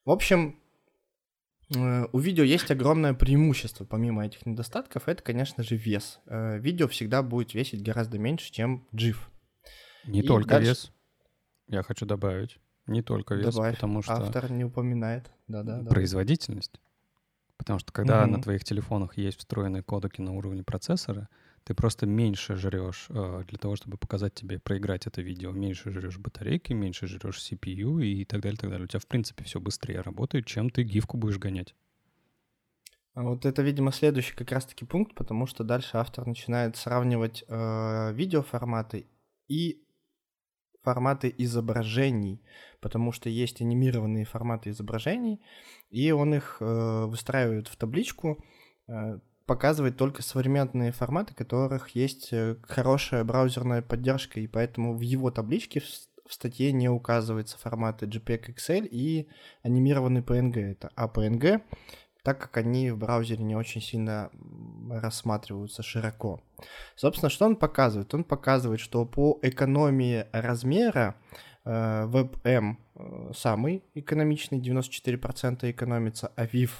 В 0.05 0.11
общем, 0.11 0.61
у 1.69 2.19
видео 2.19 2.43
есть 2.43 2.71
огромное 2.71 3.13
преимущество, 3.13 3.83
помимо 3.83 4.25
этих 4.25 4.45
недостатков, 4.45 5.07
это, 5.07 5.21
конечно 5.21 5.63
же, 5.63 5.75
вес. 5.75 6.19
Э, 6.25 6.57
видео 6.59 6.87
всегда 6.87 7.21
будет 7.21 7.53
весить 7.53 7.83
гораздо 7.83 8.17
меньше, 8.17 8.51
чем 8.51 8.87
GIF. 8.93 9.17
Не 10.05 10.21
И 10.21 10.23
только 10.23 10.49
дальше... 10.49 10.69
вес. 10.69 10.91
Я 11.67 11.83
хочу 11.83 12.05
добавить. 12.05 12.59
Не 12.85 13.01
только 13.01 13.35
вес, 13.35 13.53
Добавь. 13.53 13.75
потому 13.75 14.01
что... 14.01 14.13
Автор 14.13 14.49
не 14.49 14.63
упоминает. 14.63 15.29
Да-да. 15.47 15.83
Производительность. 15.89 16.79
Потому 17.57 17.79
что 17.79 17.91
когда 17.91 18.23
угу. 18.23 18.31
на 18.31 18.41
твоих 18.41 18.63
телефонах 18.63 19.17
есть 19.17 19.39
встроенные 19.39 19.83
кодеки 19.83 20.21
на 20.21 20.33
уровне 20.33 20.63
процессора, 20.63 21.27
ты 21.67 21.73
просто 21.73 22.05
меньше 22.05 22.55
жрешь 22.55 23.07
э, 23.09 23.43
для 23.45 23.57
того, 23.57 23.75
чтобы 23.75 23.97
показать 23.97 24.33
тебе, 24.33 24.57
проиграть 24.57 25.05
это 25.05 25.21
видео. 25.21 25.51
Меньше 25.51 25.91
жрешь 25.91 26.17
батарейки, 26.17 26.71
меньше 26.71 27.07
жрешь 27.07 27.39
CPU 27.39 28.01
и 28.01 28.23
так 28.23 28.39
далее, 28.39 28.57
так 28.57 28.69
далее. 28.69 28.85
У 28.85 28.87
тебя, 28.87 29.01
в 29.01 29.05
принципе, 29.05 29.43
все 29.43 29.59
быстрее 29.59 29.99
работает, 29.99 30.45
чем 30.45 30.69
ты 30.69 30.83
гифку 30.83 31.17
будешь 31.17 31.37
гонять. 31.37 31.75
А 33.15 33.23
Вот 33.23 33.45
это, 33.45 33.63
видимо, 33.63 33.91
следующий 33.91 34.33
как 34.33 34.49
раз-таки 34.53 34.85
пункт, 34.85 35.13
потому 35.13 35.45
что 35.45 35.65
дальше 35.65 35.97
автор 35.97 36.25
начинает 36.25 36.77
сравнивать 36.77 37.43
э, 37.49 38.13
видеоформаты 38.13 39.05
и 39.49 39.83
форматы 40.83 41.35
изображений, 41.37 42.41
потому 42.79 43.11
что 43.11 43.27
есть 43.27 43.59
анимированные 43.59 44.23
форматы 44.23 44.69
изображений, 44.69 45.41
и 45.89 46.11
он 46.11 46.33
их 46.33 46.57
э, 46.61 47.05
выстраивает 47.07 47.67
в 47.67 47.75
табличку, 47.75 48.41
э, 48.87 49.19
показывает 49.47 49.97
только 49.97 50.21
современные 50.21 50.91
форматы, 50.91 51.33
которых 51.33 51.89
есть 51.95 52.29
э, 52.31 52.57
хорошая 52.63 53.23
браузерная 53.23 53.81
поддержка, 53.81 54.39
и 54.39 54.45
поэтому 54.45 54.95
в 54.95 55.01
его 55.01 55.31
табличке 55.31 55.79
в, 55.79 56.31
статье 56.31 56.73
не 56.73 56.89
указываются 56.89 57.57
форматы 57.57 58.05
JPEG 58.05 58.53
XL 58.55 58.87
и 58.91 59.29
анимированный 59.63 60.21
PNG. 60.21 60.71
Это 60.71 60.91
APNG, 60.97 61.61
так 62.23 62.39
как 62.39 62.57
они 62.57 62.91
в 62.91 62.97
браузере 62.97 63.43
не 63.43 63.55
очень 63.55 63.81
сильно 63.81 64.29
рассматриваются 64.91 65.81
широко. 65.81 66.41
Собственно, 66.95 67.29
что 67.29 67.45
он 67.45 67.55
показывает? 67.55 68.13
Он 68.13 68.25
показывает, 68.25 68.81
что 68.81 69.05
по 69.05 69.39
экономии 69.41 70.25
размера 70.33 71.15
WebM 71.67 72.77
э, 72.95 73.31
самый 73.35 73.83
экономичный, 73.93 74.59
94% 74.59 75.69
экономится, 75.69 76.31
а 76.35 76.45
VIF 76.45 76.71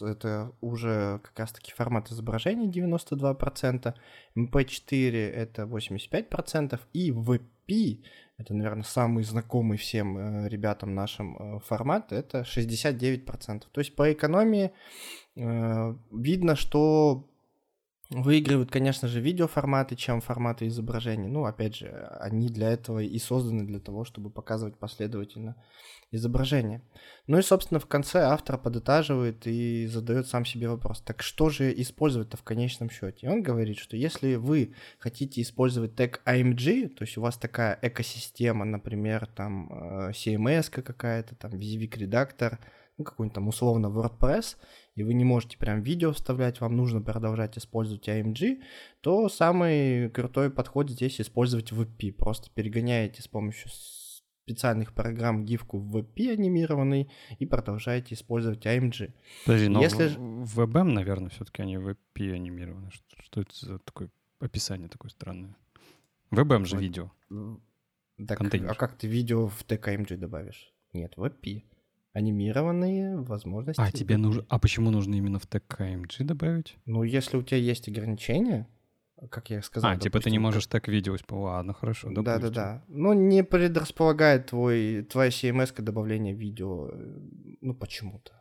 это 0.00 0.52
уже 0.60 1.20
как 1.22 1.38
раз-таки 1.38 1.72
формат 1.72 2.10
изображения 2.10 2.70
92%, 2.70 3.94
MP4 4.36 5.30
это 5.30 5.62
85%, 5.62 6.80
и 6.92 7.10
VP 7.10 8.02
это, 8.38 8.54
наверное, 8.54 8.84
самый 8.84 9.24
знакомый 9.24 9.78
всем 9.78 10.18
э, 10.18 10.48
ребятам 10.48 10.94
нашим 10.94 11.36
э, 11.36 11.60
формат, 11.60 12.12
это 12.12 12.42
69%. 12.42 13.62
То 13.72 13.80
есть 13.80 13.96
по 13.96 14.12
экономии 14.12 14.72
э, 15.36 15.94
видно, 16.12 16.54
что 16.54 17.28
Выигрывают, 18.10 18.70
конечно 18.70 19.08
же, 19.08 19.20
видеоформаты, 19.20 19.96
чем 19.96 20.20
форматы 20.20 20.68
изображений. 20.68 21.28
Ну, 21.28 21.44
опять 21.44 21.76
же, 21.76 21.88
они 22.20 22.48
для 22.48 22.70
этого 22.70 23.00
и 23.00 23.18
созданы, 23.18 23.66
для 23.66 23.80
того, 23.80 24.04
чтобы 24.04 24.30
показывать 24.30 24.78
последовательно 24.78 25.56
изображение. 26.12 26.82
Ну 27.26 27.38
и, 27.38 27.42
собственно, 27.42 27.80
в 27.80 27.86
конце 27.86 28.20
автор 28.20 28.58
подытаживает 28.58 29.46
и 29.46 29.86
задает 29.86 30.28
сам 30.28 30.44
себе 30.44 30.68
вопрос, 30.68 31.00
так 31.00 31.20
что 31.20 31.50
же 31.50 31.72
использовать-то 31.80 32.36
в 32.36 32.44
конечном 32.44 32.90
счете? 32.90 33.26
И 33.26 33.28
он 33.28 33.42
говорит, 33.42 33.78
что 33.78 33.96
если 33.96 34.36
вы 34.36 34.74
хотите 34.98 35.42
использовать 35.42 35.96
тег 35.96 36.22
AMG, 36.26 36.90
то 36.90 37.02
есть 37.04 37.18
у 37.18 37.22
вас 37.22 37.36
такая 37.36 37.76
экосистема, 37.82 38.64
например, 38.64 39.26
там 39.26 39.68
э, 39.72 40.10
CMS 40.12 40.70
какая-то, 40.70 41.34
там 41.34 41.52
Visivik 41.52 41.98
редактор, 41.98 42.60
ну, 42.98 43.04
какой-нибудь 43.04 43.34
там 43.34 43.48
условно 43.48 43.88
WordPress, 43.88 44.56
и 44.96 45.04
вы 45.04 45.14
не 45.14 45.24
можете 45.24 45.58
прям 45.58 45.82
видео 45.82 46.12
вставлять, 46.12 46.60
вам 46.60 46.74
нужно 46.74 47.02
продолжать 47.02 47.56
использовать 47.58 48.08
AMG, 48.08 48.62
то 49.02 49.28
самый 49.28 50.10
крутой 50.10 50.50
подход 50.50 50.90
здесь 50.90 51.20
использовать 51.20 51.70
WebP. 51.70 52.12
Просто 52.12 52.50
перегоняете 52.50 53.22
с 53.22 53.28
помощью 53.28 53.70
специальных 53.70 54.94
программ 54.94 55.44
гифку 55.44 55.78
в 55.78 55.96
WebP 55.96 56.32
анимированный 56.32 57.10
и 57.38 57.46
продолжаете 57.46 58.14
использовать 58.14 58.64
AMG. 58.64 59.12
Подожди, 59.44 59.68
но 59.68 59.82
Если... 59.82 60.08
в 60.16 60.58
WebM, 60.60 60.92
наверное, 60.92 61.28
все-таки 61.28 61.62
они 61.62 61.76
WebP 61.76 62.32
анимированы. 62.32 62.90
Что, 62.90 63.22
что 63.22 63.40
это 63.42 63.54
за 63.54 63.78
такое 63.80 64.10
описание 64.40 64.88
такое 64.88 65.10
странное? 65.10 65.56
WebM 66.30 66.64
же 66.64 66.78
видео. 66.78 67.12
Так, 68.26 68.40
а 68.40 68.74
как 68.74 68.96
ты 68.96 69.08
видео 69.08 69.48
в 69.48 69.62
AMG 69.68 70.16
добавишь? 70.16 70.72
Нет, 70.94 71.12
WebP 71.18 71.64
анимированные 72.16 73.18
возможности. 73.18 73.80
А 73.80 73.92
тебе 73.92 74.16
нужно, 74.16 74.44
а 74.48 74.58
почему 74.58 74.90
нужно 74.90 75.16
именно 75.16 75.38
в 75.38 75.46
тег 75.46 75.64
KMG 75.68 76.24
добавить? 76.24 76.78
Ну, 76.86 77.02
если 77.02 77.36
у 77.36 77.42
тебя 77.42 77.58
есть 77.58 77.88
ограничения, 77.88 78.66
как 79.30 79.50
я 79.50 79.60
сказал. 79.62 79.90
А, 79.90 79.92
допустим, 79.92 80.10
типа 80.10 80.24
ты 80.24 80.30
не 80.30 80.38
можешь 80.38 80.66
так 80.66 80.88
видео 80.88 81.16
Ладно, 81.30 81.74
хорошо. 81.74 82.10
Да, 82.10 82.38
да, 82.38 82.50
да. 82.50 82.84
Ну, 82.88 83.12
не 83.12 83.44
предрасполагает 83.44 84.46
твой, 84.46 85.02
твоя 85.02 85.28
CMS 85.28 85.82
добавление 85.82 86.34
видео, 86.34 86.90
ну, 87.60 87.74
почему-то. 87.74 88.32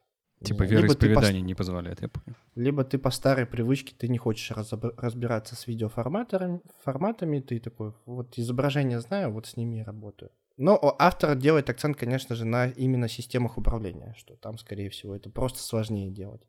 Типа 0.41 0.63
вероисповедание 0.63 1.41
по... 1.41 1.47
не 1.47 1.55
позволяет, 1.55 2.01
я 2.01 2.07
понял. 2.07 2.37
Либо 2.55 2.83
ты 2.83 2.97
по 2.97 3.09
старой 3.09 3.45
привычке, 3.45 3.93
ты 3.97 4.07
не 4.07 4.17
хочешь 4.17 4.51
разоб... 4.51 4.85
разбираться 4.97 5.55
с 5.55 5.67
видеоформатами, 5.67 6.61
форматами, 6.83 7.41
ты 7.41 7.59
такой, 7.59 7.93
вот 8.05 8.37
изображение 8.37 8.99
знаю, 9.01 9.31
вот 9.31 9.47
с 9.47 9.57
ними 9.57 9.79
и 9.79 9.83
работаю. 9.83 10.31
Но 10.57 10.95
автор 10.99 11.35
делает 11.35 11.69
акцент, 11.69 11.97
конечно 11.97 12.35
же, 12.35 12.45
на 12.45 12.67
именно 12.67 13.09
системах 13.09 13.57
управления, 13.57 14.15
что 14.17 14.35
там, 14.35 14.57
скорее 14.57 14.89
всего, 14.89 15.15
это 15.15 15.29
просто 15.29 15.59
сложнее 15.59 16.11
делать. 16.11 16.41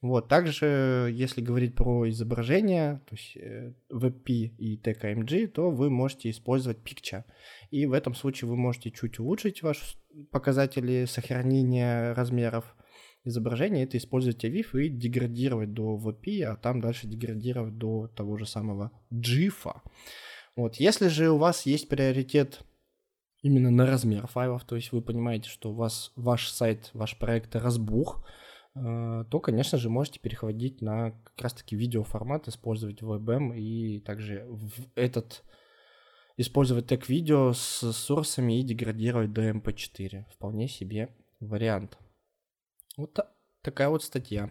Вот, 0.00 0.28
также, 0.28 1.10
если 1.12 1.40
говорить 1.40 1.74
про 1.74 2.08
изображение, 2.08 3.00
то 3.08 3.16
есть 3.16 3.36
WebP 3.92 4.26
э, 4.28 4.54
и 4.56 4.80
TKMG, 4.80 5.48
то 5.48 5.70
вы 5.72 5.90
можете 5.90 6.30
использовать 6.30 6.78
Picture. 6.78 7.24
И 7.72 7.84
в 7.84 7.92
этом 7.92 8.14
случае 8.14 8.48
вы 8.48 8.56
можете 8.56 8.92
чуть 8.92 9.18
улучшить 9.18 9.62
ваши 9.62 9.96
показатели 10.30 11.04
сохранения 11.06 12.12
размеров 12.12 12.76
изображения, 13.24 13.82
это 13.82 13.98
использовать 13.98 14.44
AVIF 14.44 14.80
и 14.80 14.88
деградировать 14.88 15.72
до 15.72 15.98
WebP, 15.98 16.42
а 16.44 16.54
там 16.54 16.80
дальше 16.80 17.08
деградировать 17.08 17.76
до 17.76 18.06
того 18.06 18.36
же 18.36 18.46
самого 18.46 18.92
GIF. 19.12 19.74
Вот, 20.54 20.76
если 20.76 21.08
же 21.08 21.30
у 21.30 21.38
вас 21.38 21.66
есть 21.66 21.88
приоритет 21.88 22.60
именно 23.42 23.70
на 23.70 23.86
размер 23.86 24.26
файлов, 24.26 24.64
то 24.64 24.76
есть 24.76 24.92
вы 24.92 25.02
понимаете, 25.02 25.48
что 25.48 25.70
у 25.70 25.74
вас 25.74 26.12
ваш 26.16 26.48
сайт, 26.48 26.90
ваш 26.92 27.18
проект 27.18 27.54
разбух, 27.54 28.26
э, 28.74 29.24
то, 29.30 29.40
конечно 29.40 29.78
же, 29.78 29.90
можете 29.90 30.20
переходить 30.20 30.80
на 30.82 31.12
как 31.12 31.42
раз-таки 31.42 31.76
видеоформат, 31.76 32.48
использовать 32.48 33.02
WebM 33.02 33.56
и 33.56 34.00
также 34.00 34.44
в 34.48 34.72
этот 34.94 35.44
использовать 36.36 36.86
тег 36.86 37.08
видео 37.08 37.52
с 37.52 37.92
сорсами 37.92 38.60
и 38.60 38.62
деградировать 38.62 39.32
до 39.32 39.50
MP4. 39.50 40.24
Вполне 40.32 40.68
себе 40.68 41.08
вариант. 41.40 41.98
Вот 42.96 43.12
та- 43.14 43.32
такая 43.62 43.88
вот 43.88 44.04
статья. 44.04 44.50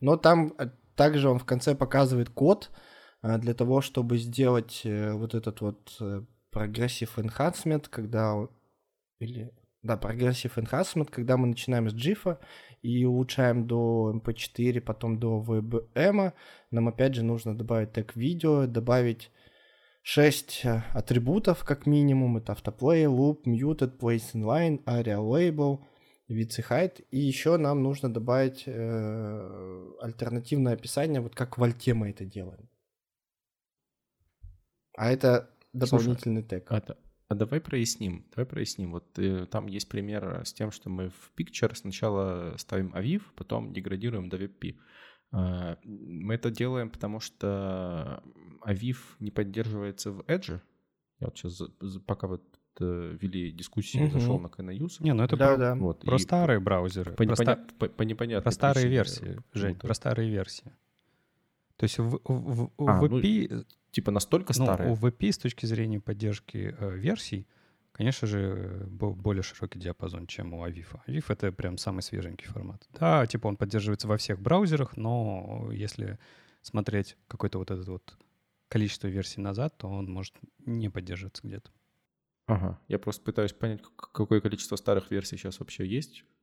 Но 0.00 0.16
там 0.16 0.54
э, 0.58 0.70
также 0.96 1.28
он 1.28 1.38
в 1.38 1.44
конце 1.44 1.74
показывает 1.74 2.30
код 2.30 2.70
э, 3.22 3.38
для 3.38 3.54
того, 3.54 3.80
чтобы 3.80 4.18
сделать 4.18 4.82
вот 4.84 5.34
этот 5.34 5.60
вот 5.60 5.96
Progressive 6.54 7.10
Enhancement, 7.16 7.88
когда... 7.90 8.48
Или... 9.18 9.52
Да, 9.82 9.96
Progressive 9.96 10.54
Enhancement, 10.56 11.10
когда 11.10 11.36
мы 11.36 11.48
начинаем 11.48 11.90
с 11.90 11.94
GIF 11.94 12.38
и 12.82 13.04
улучшаем 13.04 13.66
до 13.66 14.12
MP4, 14.14 14.80
потом 14.80 15.18
до 15.18 15.42
VBM, 15.42 16.32
нам 16.70 16.88
опять 16.88 17.14
же 17.14 17.22
нужно 17.22 17.56
добавить 17.56 17.92
тег 17.92 18.16
видео, 18.16 18.66
добавить 18.66 19.30
6 20.06 20.60
э, 20.64 20.82
атрибутов 20.92 21.64
как 21.64 21.86
минимум. 21.86 22.36
Это 22.36 22.52
автоплей, 22.52 23.04
loop, 23.04 23.44
muted, 23.46 23.98
place 23.98 24.34
inline, 24.34 24.84
area 24.84 25.18
label, 25.18 25.80
width 26.28 26.58
и 26.58 26.62
height. 26.62 27.04
И 27.10 27.18
еще 27.18 27.56
нам 27.56 27.82
нужно 27.82 28.12
добавить 28.12 28.64
э, 28.66 29.92
альтернативное 30.00 30.74
описание, 30.74 31.20
вот 31.22 31.34
как 31.34 31.56
в 31.56 31.62
альте 31.62 31.94
мы 31.94 32.10
это 32.10 32.26
делаем. 32.26 32.68
А 34.96 35.10
это 35.10 35.50
дополнительный 35.74 36.42
Слушай, 36.42 36.60
тег. 36.60 36.72
А, 36.72 36.82
а 37.28 37.34
давай 37.34 37.60
проясним, 37.60 38.26
давай 38.34 38.46
проясним. 38.46 38.92
Вот 38.92 39.18
э, 39.18 39.46
там 39.46 39.66
есть 39.66 39.88
пример 39.88 40.42
с 40.44 40.52
тем, 40.52 40.70
что 40.70 40.90
мы 40.90 41.10
в 41.10 41.32
Picture 41.36 41.74
сначала 41.74 42.54
ставим 42.58 42.94
AVIF, 42.94 43.22
потом 43.34 43.72
деградируем 43.72 44.28
до 44.28 44.36
WebP. 44.36 44.76
Э, 45.32 45.76
мы 45.84 46.34
это 46.34 46.50
делаем, 46.50 46.90
потому 46.90 47.20
что 47.20 48.22
AVIF 48.66 48.96
не 49.20 49.30
поддерживается 49.30 50.12
в 50.12 50.20
Edge. 50.22 50.60
Я 51.20 51.26
вот 51.28 51.38
сейчас, 51.38 51.62
пока 52.06 52.26
вот 52.26 52.42
э, 52.80 53.16
вели 53.20 53.50
дискуссию, 53.52 54.04
угу. 54.04 54.12
зашел 54.18 54.38
на 54.38 54.48
Kanause. 54.48 54.96
Не, 55.00 55.14
ну 55.14 55.24
это 55.24 55.36
да, 55.36 55.48
про, 55.48 55.56
да. 55.56 55.74
Вот, 55.74 56.00
про 56.00 56.18
старые 56.18 56.60
браузеры. 56.60 57.12
По, 57.12 57.24
про, 57.24 57.24
непоня... 57.24 57.56
по, 57.78 57.88
по 57.88 58.02
непонятной 58.02 58.42
Про 58.42 58.50
старые 58.50 58.88
версии, 58.88 59.38
Жень, 59.52 59.76
про 59.76 59.94
старые 59.94 60.30
версии. 60.30 60.72
То 61.76 61.84
есть 61.84 61.98
в, 61.98 62.20
в, 62.24 62.70
в, 62.76 62.88
а, 62.88 63.02
WebP... 63.02 63.48
Ну 63.50 63.64
типа 63.94 64.10
настолько 64.10 64.52
ну, 64.56 64.64
старые? 64.64 64.92
У 64.92 64.96
VP 64.96 65.32
с 65.32 65.38
точки 65.38 65.66
зрения 65.66 66.00
поддержки 66.00 66.74
э, 66.78 66.96
версий, 66.96 67.46
конечно 67.92 68.26
же, 68.26 68.86
более 68.90 69.42
широкий 69.42 69.78
диапазон, 69.78 70.26
чем 70.26 70.52
у 70.54 70.66
Avif. 70.66 70.98
Avif— 71.06 71.26
это 71.28 71.52
прям 71.52 71.78
самый 71.78 72.02
свеженький 72.02 72.48
формат. 72.48 72.86
Да, 72.92 73.26
типа 73.26 73.46
он 73.46 73.56
поддерживается 73.56 74.08
во 74.08 74.16
всех 74.16 74.40
браузерах, 74.40 74.96
но 74.96 75.70
если 75.72 76.18
смотреть 76.62 77.16
какое-то 77.28 77.58
вот 77.58 77.70
это 77.70 77.90
вот 77.90 78.16
количество 78.68 79.06
версий 79.06 79.40
назад, 79.40 79.78
то 79.78 79.88
он 79.88 80.10
может 80.10 80.34
не 80.66 80.88
поддерживаться 80.88 81.46
где-то. 81.46 81.70
Ага, 82.46 82.78
я 82.88 82.98
просто 82.98 83.22
пытаюсь 83.22 83.52
понять, 83.52 83.80
какое 83.96 84.40
количество 84.40 84.76
старых 84.76 85.10
версий 85.10 85.36
сейчас 85.36 85.60
вообще 85.60 85.86
есть, 85.86 86.20
э, 86.20 86.33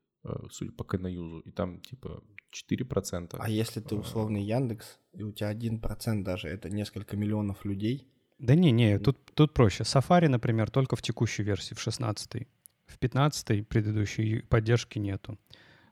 судя 0.52 0.72
по 0.72 0.84
Кэнаюзу, 0.84 1.40
и 1.40 1.52
там 1.52 1.82
типа 1.82 2.24
4%. 2.52 3.36
А 3.40 3.50
если 3.50 3.80
ты 3.80 3.96
условный 3.96 4.44
Яндекс, 4.44 5.00
и 5.14 5.24
у 5.24 5.32
тебя 5.32 5.52
1% 5.54 6.24
даже, 6.24 6.48
это 6.48 6.70
несколько 6.70 7.18
миллионов 7.18 7.66
людей? 7.66 8.08
Да 8.40 8.56
не, 8.56 8.72
не, 8.72 8.98
тут, 9.00 9.18
тут 9.34 9.54
проще. 9.54 9.84
Safari, 9.84 10.28
например, 10.28 10.72
только 10.72 10.96
в 10.96 11.02
текущей 11.02 11.44
версии, 11.44 11.76
в 11.76 11.80
16 11.80 12.48
В 12.88 13.00
15 13.00 13.68
предыдущей 13.68 14.42
поддержки 14.42 15.00
нету. 15.00 15.38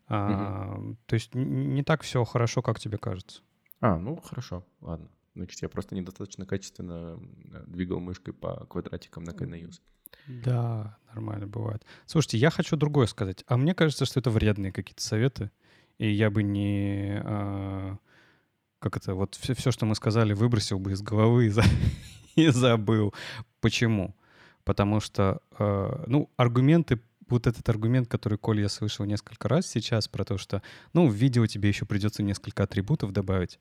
А, 0.07 0.79
То 1.05 1.13
есть 1.13 1.36
не 1.36 1.83
так 1.83 2.01
все 2.01 2.24
хорошо, 2.25 2.62
как 2.62 2.79
тебе 2.79 2.98
кажется. 2.98 3.41
А, 3.79 3.98
ну 3.98 4.17
хорошо, 4.17 4.65
ладно. 4.81 5.09
Значит, 5.36 5.62
я 5.62 5.69
просто 5.69 5.95
недостаточно 5.95 6.45
качественно 6.45 7.19
э, 7.53 7.63
двигал 7.67 8.00
мышкой 8.00 8.33
по 8.33 8.65
квадратикам 8.65 9.24
на 9.24 9.31
KNUS. 9.31 9.79
Да, 10.29 10.98
нормально 11.13 11.48
бывает. 11.48 11.83
Слушайте, 12.05 12.38
я 12.38 12.50
хочу 12.50 12.75
другое 12.75 13.07
сказать. 13.07 13.43
А 13.48 13.57
мне 13.57 13.74
кажется, 13.74 14.05
что 14.05 14.19
это 14.19 14.29
вредные 14.29 14.71
какие-то 14.71 15.01
советы. 15.01 15.51
И 15.98 16.09
я 16.09 16.29
бы 16.29 16.43
не... 16.43 17.19
а, 17.24 17.98
как 18.79 18.98
это? 18.98 19.15
Вот 19.15 19.36
все, 19.36 19.53
все, 19.53 19.71
что 19.71 19.86
мы 19.86 19.95
сказали, 19.95 20.33
выбросил 20.33 20.79
бы 20.79 20.91
из 20.93 21.01
головы 21.01 21.48
и, 21.48 21.50
за- 21.50 21.63
и 22.36 22.48
забыл. 22.50 23.13
Почему? 23.59 24.15
Потому 24.63 25.00
что, 25.00 25.41
э, 25.57 26.03
ну, 26.07 26.29
аргументы, 26.38 27.01
вот 27.27 27.48
этот 27.48 27.67
аргумент, 27.69 28.07
который, 28.07 28.38
Коль, 28.38 28.62
я 28.62 28.69
слышал 28.69 29.05
несколько 29.05 29.48
раз 29.50 29.67
сейчас 29.67 30.07
про 30.07 30.24
то, 30.24 30.38
что, 30.38 30.62
ну, 30.93 31.07
в 31.07 31.13
видео 31.13 31.45
тебе 31.48 31.69
еще 31.69 31.86
придется 31.86 32.24
несколько 32.24 32.63
атрибутов 32.63 33.12
добавить. 33.12 33.59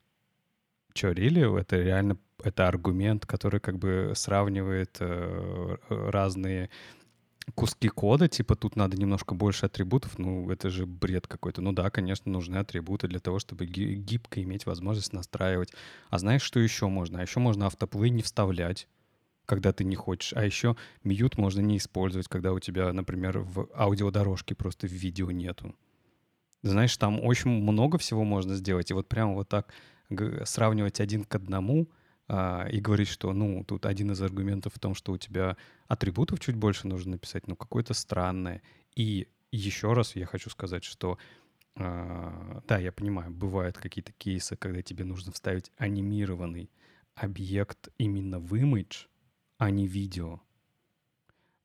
Че, 0.98 1.12
really? 1.12 1.60
Это 1.60 1.76
реально, 1.76 2.16
это 2.42 2.66
аргумент, 2.66 3.24
который 3.24 3.60
как 3.60 3.78
бы 3.78 4.14
сравнивает 4.16 4.96
э, 4.98 5.76
разные 5.90 6.70
куски 7.54 7.86
кода, 7.88 8.26
типа 8.26 8.56
тут 8.56 8.74
надо 8.74 8.96
немножко 8.96 9.36
больше 9.36 9.66
атрибутов, 9.66 10.18
ну 10.18 10.50
это 10.50 10.70
же 10.70 10.86
бред 10.86 11.28
какой-то. 11.28 11.62
Ну 11.62 11.72
да, 11.72 11.88
конечно, 11.90 12.32
нужны 12.32 12.56
атрибуты 12.56 13.06
для 13.06 13.20
того, 13.20 13.38
чтобы 13.38 13.66
ги- 13.66 13.94
гибко 13.94 14.42
иметь 14.42 14.66
возможность 14.66 15.12
настраивать. 15.12 15.72
А 16.10 16.18
знаешь, 16.18 16.42
что 16.42 16.58
еще 16.58 16.88
можно? 16.88 17.20
А 17.20 17.22
еще 17.22 17.38
можно 17.38 17.66
автоплей 17.66 18.10
не 18.10 18.22
вставлять, 18.22 18.88
когда 19.46 19.72
ты 19.72 19.84
не 19.84 19.94
хочешь. 19.94 20.32
А 20.34 20.44
еще 20.44 20.74
мьют 21.04 21.38
можно 21.38 21.60
не 21.60 21.76
использовать, 21.76 22.26
когда 22.26 22.52
у 22.52 22.58
тебя, 22.58 22.92
например, 22.92 23.38
в 23.38 23.68
аудиодорожке 23.72 24.56
просто 24.56 24.88
видео 24.88 25.30
нету. 25.30 25.76
Знаешь, 26.62 26.96
там 26.96 27.24
очень 27.24 27.50
много 27.50 27.98
всего 27.98 28.24
можно 28.24 28.56
сделать. 28.56 28.90
И 28.90 28.94
вот 28.94 29.08
прямо 29.08 29.34
вот 29.34 29.48
так 29.48 29.72
сравнивать 30.44 31.00
один 31.00 31.24
к 31.24 31.34
одному 31.34 31.90
а, 32.28 32.66
и 32.70 32.80
говорить, 32.80 33.08
что, 33.08 33.32
ну, 33.32 33.64
тут 33.64 33.86
один 33.86 34.12
из 34.12 34.20
аргументов 34.22 34.74
в 34.74 34.78
том, 34.78 34.94
что 34.94 35.12
у 35.12 35.18
тебя 35.18 35.56
атрибутов 35.86 36.40
чуть 36.40 36.56
больше 36.56 36.86
нужно 36.86 37.12
написать, 37.12 37.46
ну, 37.46 37.56
какое-то 37.56 37.94
странное. 37.94 38.62
И 38.94 39.28
еще 39.50 39.92
раз 39.92 40.16
я 40.16 40.26
хочу 40.26 40.50
сказать, 40.50 40.84
что 40.84 41.18
а, 41.76 42.62
да, 42.66 42.78
я 42.78 42.92
понимаю, 42.92 43.30
бывают 43.30 43.78
какие-то 43.78 44.12
кейсы, 44.12 44.56
когда 44.56 44.82
тебе 44.82 45.04
нужно 45.04 45.32
вставить 45.32 45.70
анимированный 45.76 46.70
объект 47.14 47.88
именно 47.98 48.40
в 48.40 48.54
имидж, 48.54 49.06
а 49.58 49.70
не 49.70 49.86
видео. 49.86 50.40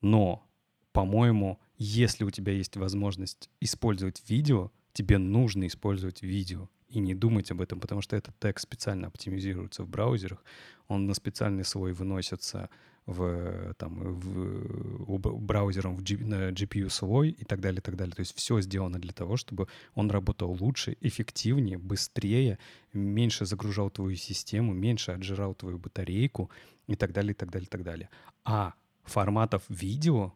Но, 0.01 0.47
по-моему, 0.91 1.59
если 1.77 2.23
у 2.23 2.31
тебя 2.31 2.53
есть 2.53 2.77
возможность 2.77 3.49
использовать 3.59 4.23
видео, 4.29 4.71
тебе 4.93 5.17
нужно 5.17 5.67
использовать 5.67 6.21
видео 6.21 6.69
и 6.93 6.99
не 6.99 7.15
думать 7.15 7.51
об 7.51 7.61
этом, 7.61 7.79
потому 7.79 8.01
что 8.01 8.15
этот 8.15 8.37
текст 8.39 8.63
специально 8.63 9.07
оптимизируется 9.07 9.83
в 9.83 9.87
браузерах, 9.87 10.43
он 10.87 11.07
на 11.07 11.13
специальный 11.13 11.65
слой 11.65 11.93
выносится 11.93 12.69
в, 13.05 13.73
там, 13.73 13.99
в, 14.19 15.39
браузером 15.39 15.97
в 15.97 16.03
G- 16.03 16.23
на 16.23 16.51
GPU 16.51 16.89
слой 16.89 17.31
и 17.31 17.43
так 17.45 17.59
далее, 17.59 17.79
и 17.79 17.81
так 17.81 17.95
далее. 17.95 18.15
То 18.15 18.21
есть 18.21 18.35
все 18.35 18.61
сделано 18.61 18.99
для 18.99 19.11
того, 19.11 19.37
чтобы 19.37 19.67
он 19.95 20.11
работал 20.11 20.55
лучше, 20.59 20.95
эффективнее, 21.01 21.77
быстрее, 21.77 22.59
меньше 22.93 23.45
загружал 23.45 23.89
твою 23.89 24.15
систему, 24.15 24.73
меньше 24.73 25.11
отжирал 25.11 25.55
твою 25.55 25.79
батарейку 25.79 26.49
и 26.87 26.95
так 26.95 27.11
далее, 27.11 27.31
и 27.31 27.35
так 27.35 27.49
далее, 27.49 27.65
и 27.65 27.69
так 27.69 27.83
далее. 27.83 28.09
А 28.45 28.73
форматов 29.03 29.63
видео, 29.67 30.33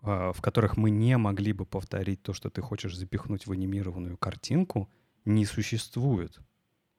а, 0.00 0.32
в 0.32 0.40
которых 0.42 0.76
мы 0.76 0.90
не 0.90 1.16
могли 1.16 1.52
бы 1.52 1.64
повторить 1.64 2.22
то, 2.22 2.32
что 2.32 2.50
ты 2.50 2.60
хочешь 2.60 2.96
запихнуть 2.96 3.46
в 3.46 3.52
анимированную 3.52 4.16
картинку, 4.16 4.88
не 5.24 5.44
существует. 5.46 6.38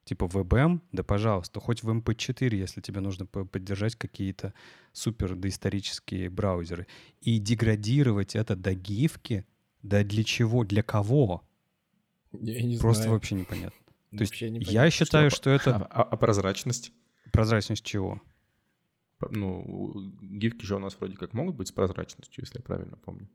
Типа 0.06 0.26
WebM, 0.26 0.82
да 0.92 1.02
пожалуйста, 1.04 1.60
хоть 1.62 1.82
в 1.84 1.90
MP4, 1.90 2.54
если 2.56 2.82
тебе 2.82 3.00
нужно 3.00 3.26
по- 3.26 3.46
поддержать 3.46 3.96
какие-то 3.96 4.54
супер 4.92 5.36
доисторические 5.36 6.30
браузеры. 6.30 6.88
И 7.22 7.40
деградировать 7.40 8.36
это 8.36 8.56
до 8.58 8.74
гифки, 8.74 9.46
да 9.82 10.04
для 10.04 10.24
чего, 10.26 10.66
для 10.66 10.84
кого? 10.84 11.44
Я 12.34 12.62
не 12.64 12.78
Просто 12.78 13.04
знаю. 13.04 13.14
вообще 13.16 13.36
непонятно. 13.36 13.80
То 14.12 14.22
есть 14.22 14.34
я 14.42 14.90
считаю, 14.90 15.32
что 15.32 15.52
А, 15.52 15.56
это 15.56 15.76
а- 15.78 16.04
а 16.04 16.18
прозрачность? 16.18 16.92
прозрачность 17.32 17.86
чего? 17.86 18.22
Ну, 19.32 20.12
гифки 20.22 20.66
же 20.66 20.76
у 20.76 20.80
нас 20.80 20.98
вроде 21.00 21.16
как 21.16 21.34
могут 21.34 21.56
быть 21.56 21.70
с 21.70 21.72
прозрачностью, 21.72 22.44
если 22.44 22.58
я 22.58 22.62
правильно 22.64 22.98
помню. 22.98 23.30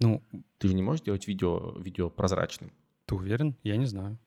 Ну, 0.00 0.22
Ты 0.58 0.68
же 0.68 0.74
не 0.74 0.82
можешь 0.82 1.04
делать 1.04 1.28
видео, 1.28 1.78
видео 1.78 2.08
прозрачным. 2.08 2.72
ты 3.04 3.14
уверен? 3.14 3.54
Я 3.62 3.76
не 3.76 3.84
знаю. 3.86 4.18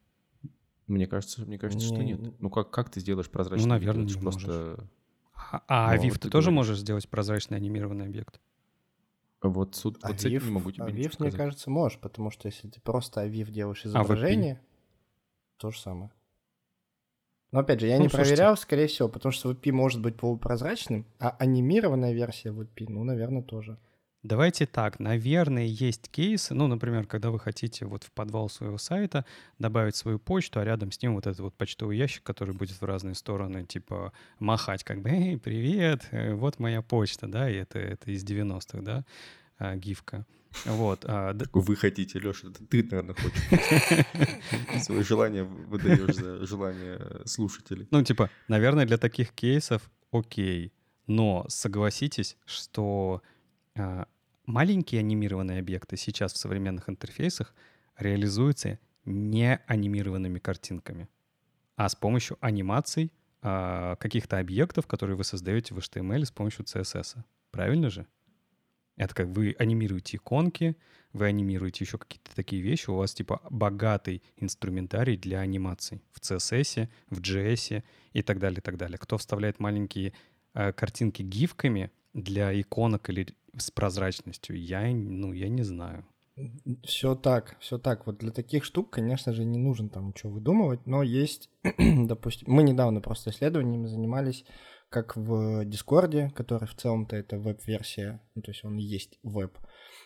Мне 0.88 1.06
кажется, 1.06 1.42
мне 1.46 1.60
кажется, 1.60 1.86
что 1.86 2.02
Не- 2.04 2.14
нет. 2.14 2.34
Ну 2.40 2.50
как, 2.50 2.70
как 2.72 2.90
ты 2.90 3.00
сделаешь 3.02 3.30
Ну, 3.30 3.40
видео? 3.42 3.68
наверное, 3.68 4.04
Это 4.06 4.14
ж 4.14 4.16
не 4.16 4.22
просто 4.22 4.90
А, 5.52 5.62
а 5.68 5.96
Ну, 5.96 6.02
ты 6.14 6.20
ты 6.20 6.30
тоже 6.30 6.46
говоришь. 6.50 6.56
можешь 6.56 6.80
сделать 6.80 7.10
прозрачный 7.10 7.58
анимированный 7.58 8.06
объект? 8.06 8.40
вот, 9.42 9.76
суд, 9.76 10.00
А 10.02 10.08
вот 10.10 10.18
с 10.20 10.26
этим 10.26 10.32
Вив, 10.32 10.44
не 10.46 10.52
могу 10.52 10.72
тебе 10.72 10.84
а 10.86 10.88
ничего 10.92 11.04
Вив, 11.04 11.20
мне 11.20 11.32
кажется, 11.32 11.70
можешь, 11.70 12.00
потому 12.00 12.32
что 12.32 12.48
если 12.48 12.70
ты 12.70 12.82
просто 12.82 13.22
Авив 13.22 13.50
делаешь 13.50 13.84
А 13.86 13.88
изображение, 13.88 14.60
то 15.58 15.72
же 15.72 15.80
самое. 15.80 16.12
Но 17.52 17.60
опять 17.60 17.80
же, 17.80 17.88
я 17.88 17.98
Ну, 17.98 18.04
не 18.04 18.10
слушайте. 18.10 18.36
проверял, 18.36 18.58
скорее 18.58 18.88
всего, 18.88 19.08
потому 19.10 19.32
что 19.32 19.52
WebP 19.52 19.72
может 19.72 20.02
быть 20.02 20.18
полупрозрачным, 20.18 21.06
а 21.20 21.30
анимированная 21.40 22.14
версия 22.14 22.50
WebP, 22.50 22.86
ну, 22.90 23.04
наверное, 23.04 23.42
тоже. 23.42 23.78
Давайте 24.24 24.66
так, 24.66 25.00
наверное, 25.00 25.66
есть 25.66 26.10
кейсы, 26.10 26.54
ну, 26.54 26.68
например, 26.68 27.06
когда 27.06 27.30
вы 27.30 27.40
хотите 27.40 27.86
вот 27.86 28.04
в 28.04 28.12
подвал 28.12 28.50
своего 28.50 28.78
сайта 28.78 29.26
добавить 29.60 29.96
свою 29.96 30.20
почту, 30.20 30.60
а 30.60 30.66
рядом 30.66 30.92
с 30.92 31.02
ним 31.02 31.14
вот 31.16 31.28
этот 31.28 31.40
вот 31.40 31.54
почтовый 31.56 31.98
ящик, 31.98 32.24
который 32.24 32.54
будет 32.54 32.82
в 32.82 32.84
разные 32.84 33.16
стороны, 33.16 33.64
типа 33.66 34.12
махать 34.40 34.84
как 34.84 35.02
бы, 35.02 35.10
эй, 35.12 35.38
привет, 35.38 36.08
э, 36.12 36.34
вот 36.34 36.60
моя 36.60 36.82
почта, 36.82 37.28
да, 37.28 37.50
и 37.50 37.56
это, 37.56 37.80
это 37.80 38.12
из 38.12 38.24
90-х, 38.26 38.82
да, 38.82 39.06
а, 39.60 39.76
гифка. 39.76 40.26
Вот. 40.66 41.06
а, 41.06 41.34
д- 41.34 41.46
Вы 41.54 41.76
хотите, 41.76 42.20
Леша, 42.20 42.48
это 42.50 42.66
ты, 42.66 42.84
наверное, 42.84 43.16
хочешь. 43.16 44.84
Свое 44.84 45.04
желание 45.04 45.44
выдаешь 45.44 46.16
за 46.16 46.46
желание 46.46 47.00
слушателей. 47.26 47.88
Ну, 47.92 48.04
типа, 48.04 48.30
наверное, 48.48 48.86
для 48.86 48.98
таких 48.98 49.32
кейсов 49.32 49.90
окей. 50.12 50.74
Но 51.06 51.46
согласитесь, 51.48 52.38
что 52.46 53.22
маленькие 54.46 55.00
анимированные 55.00 55.60
объекты 55.60 55.98
сейчас 55.98 56.34
в 56.34 56.38
современных 56.38 56.90
интерфейсах 56.90 57.54
реализуются 57.98 58.80
не 59.06 59.58
анимированными 59.68 60.40
картинками, 60.40 61.08
а 61.76 61.88
с 61.88 61.96
помощью 61.96 62.38
анимаций 62.42 63.12
а, 63.42 63.96
каких-то 63.98 64.40
объектов, 64.40 64.88
которые 64.88 65.16
вы 65.16 65.24
создаете 65.24 65.74
в 65.74 65.78
HTML 65.78 66.26
с 66.26 66.32
помощью 66.32 66.66
CSS. 66.66 67.18
Правильно 67.52 67.90
же? 67.90 68.08
Это 68.98 69.14
как 69.14 69.28
вы 69.28 69.56
анимируете 69.60 70.18
иконки, 70.18 70.76
вы 71.14 71.28
анимируете 71.28 71.84
еще 71.84 71.98
какие-то 71.98 72.36
такие 72.36 72.62
вещи, 72.62 72.90
у 72.90 72.96
вас 72.96 73.14
типа 73.14 73.42
богатый 73.50 74.24
инструментарий 74.38 75.18
для 75.18 75.40
анимаций 75.40 76.02
в 76.12 76.20
CSS, 76.20 76.90
в 77.10 77.22
JS 77.22 77.84
и 78.14 78.22
так 78.24 78.40
далее, 78.40 78.60
и 78.60 78.62
так 78.62 78.78
далее. 78.78 78.98
Кто 78.98 79.18
вставляет 79.18 79.60
маленькие 79.60 80.14
э, 80.54 80.74
картинки 80.74 81.22
гифками 81.22 81.92
для 82.14 82.60
иконок 82.60 83.10
или 83.10 83.28
с 83.58 83.72
прозрачностью, 83.72 84.60
я, 84.60 84.88
ну, 84.92 85.34
я 85.34 85.50
не 85.50 85.64
знаю. 85.64 86.06
Все 86.84 87.16
так, 87.16 87.58
все 87.60 87.80
так. 87.80 88.06
Вот 88.06 88.20
для 88.20 88.32
таких 88.32 88.64
штук, 88.64 88.92
конечно 88.92 89.34
же, 89.34 89.44
не 89.44 89.58
нужно 89.58 89.90
там 89.90 90.10
ничего 90.10 90.34
выдумывать, 90.34 90.86
но 90.86 91.02
есть, 91.02 91.50
допустим, 91.78 92.52
мы 92.52 92.62
недавно 92.64 93.02
просто 93.02 93.32
исследованиями 93.32 93.88
занимались, 93.88 94.46
как 94.90 95.18
в 95.18 95.66
Дискорде, 95.66 96.32
который 96.36 96.68
в 96.68 96.76
целом-то 96.76 97.16
это 97.16 97.40
веб-версия, 97.40 98.22
ну, 98.36 98.42
то 98.42 98.52
есть 98.52 98.64
он 98.64 98.78
есть 98.78 99.20
веб. 99.24 99.58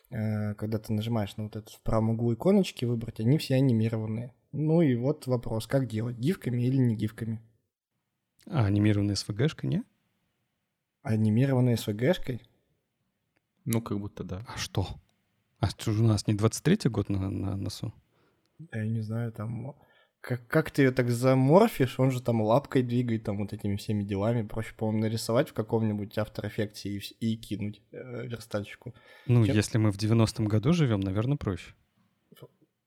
Э, 0.10 0.56
Когда 0.56 0.80
ты 0.80 0.94
нажимаешь 0.94 1.36
на 1.38 1.44
вот 1.44 1.56
этот 1.56 1.74
в 1.74 1.82
правом 1.82 2.12
углу 2.12 2.34
иконочки 2.34 2.86
выбрать, 2.86 3.20
они 3.20 3.38
все 3.38 3.56
анимированные. 3.56 4.34
Ну 4.54 4.82
и 4.82 4.96
вот 4.96 5.28
вопрос, 5.28 5.68
как 5.68 5.88
делать, 5.88 6.18
гифками 6.18 6.64
или 6.64 6.78
не 6.78 6.96
гифками? 6.96 7.42
А 8.48 8.66
анимированная 8.66 9.16
SVG-шка, 9.16 9.68
не? 9.68 9.84
Анимированные 11.04 11.78
с 11.78 11.88
VG-шкой? 11.88 12.42
Ну, 13.66 13.82
как 13.82 14.00
будто 14.00 14.24
да. 14.24 14.46
А 14.48 14.58
что? 14.58 14.88
А 15.60 15.70
что 15.70 15.92
же 15.92 16.04
у 16.04 16.08
нас 16.08 16.28
не 16.28 16.34
23-й 16.34 16.90
год 16.90 17.10
на, 17.10 17.30
на 17.30 17.56
носу? 17.56 17.94
Я 18.72 18.86
не 18.86 19.02
знаю, 19.02 19.32
там... 19.32 19.76
Как, 20.20 20.46
как 20.48 20.70
ты 20.70 20.84
ее 20.84 20.92
так 20.92 21.10
заморфишь, 21.10 22.00
он 22.00 22.12
же 22.12 22.22
там 22.22 22.42
лапкой 22.42 22.84
двигает, 22.84 23.24
там 23.24 23.38
вот 23.40 23.54
этими 23.54 23.76
всеми 23.76 24.04
делами. 24.04 24.44
Проще, 24.44 24.76
по-моему, 24.76 25.02
нарисовать 25.02 25.50
в 25.50 25.54
каком-нибудь 25.54 26.16
After 26.18 26.44
Effects 26.46 26.84
и, 26.84 27.00
и 27.20 27.38
кинуть 27.38 27.82
э, 27.92 28.28
верстальщику. 28.28 28.94
Ну, 29.26 29.44
Чем- 29.46 29.56
если 29.56 29.80
мы 29.80 29.92
в 29.92 29.98
90-м 29.98 30.46
году 30.46 30.74
живем, 30.74 31.00
наверное, 31.00 31.38
проще. 31.38 31.74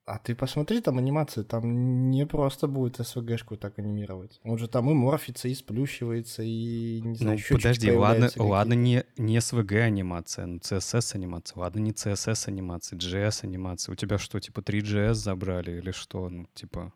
А 0.07 0.19
ты 0.19 0.35
посмотри 0.35 0.81
там 0.81 0.99
анимацию, 0.99 1.45
там 1.45 2.11
не 2.11 2.27
просто 2.27 2.69
будет 2.69 2.97
СВГшку 2.97 3.57
так 3.57 3.79
анимировать. 3.79 4.38
Он 4.45 4.59
же 4.59 4.69
там 4.69 4.90
и 4.90 4.95
морфится, 4.95 5.49
и 5.49 5.55
сплющивается, 5.55 6.43
и 6.43 7.01
не 7.01 7.17
знаю, 7.17 7.38
Ну, 7.51 7.57
подожди, 7.57 7.90
ладно, 7.90 8.29
ладно 8.37 8.75
не, 8.75 9.05
не 9.17 9.38
SVG 9.38 9.81
анимация, 9.81 10.45
ну 10.45 10.59
CSS 10.59 11.17
анимация, 11.17 11.59
ладно 11.59 11.81
не 11.81 11.93
CSS 11.93 12.49
анимация, 12.49 12.99
JS 12.99 13.45
анимация. 13.45 13.95
У 13.95 13.97
тебя 13.97 14.19
что, 14.19 14.40
типа 14.40 14.61
3GS 14.61 15.14
забрали 15.14 15.79
или 15.79 15.90
что? 15.90 16.29
Ну, 16.29 16.49
типа... 16.55 16.93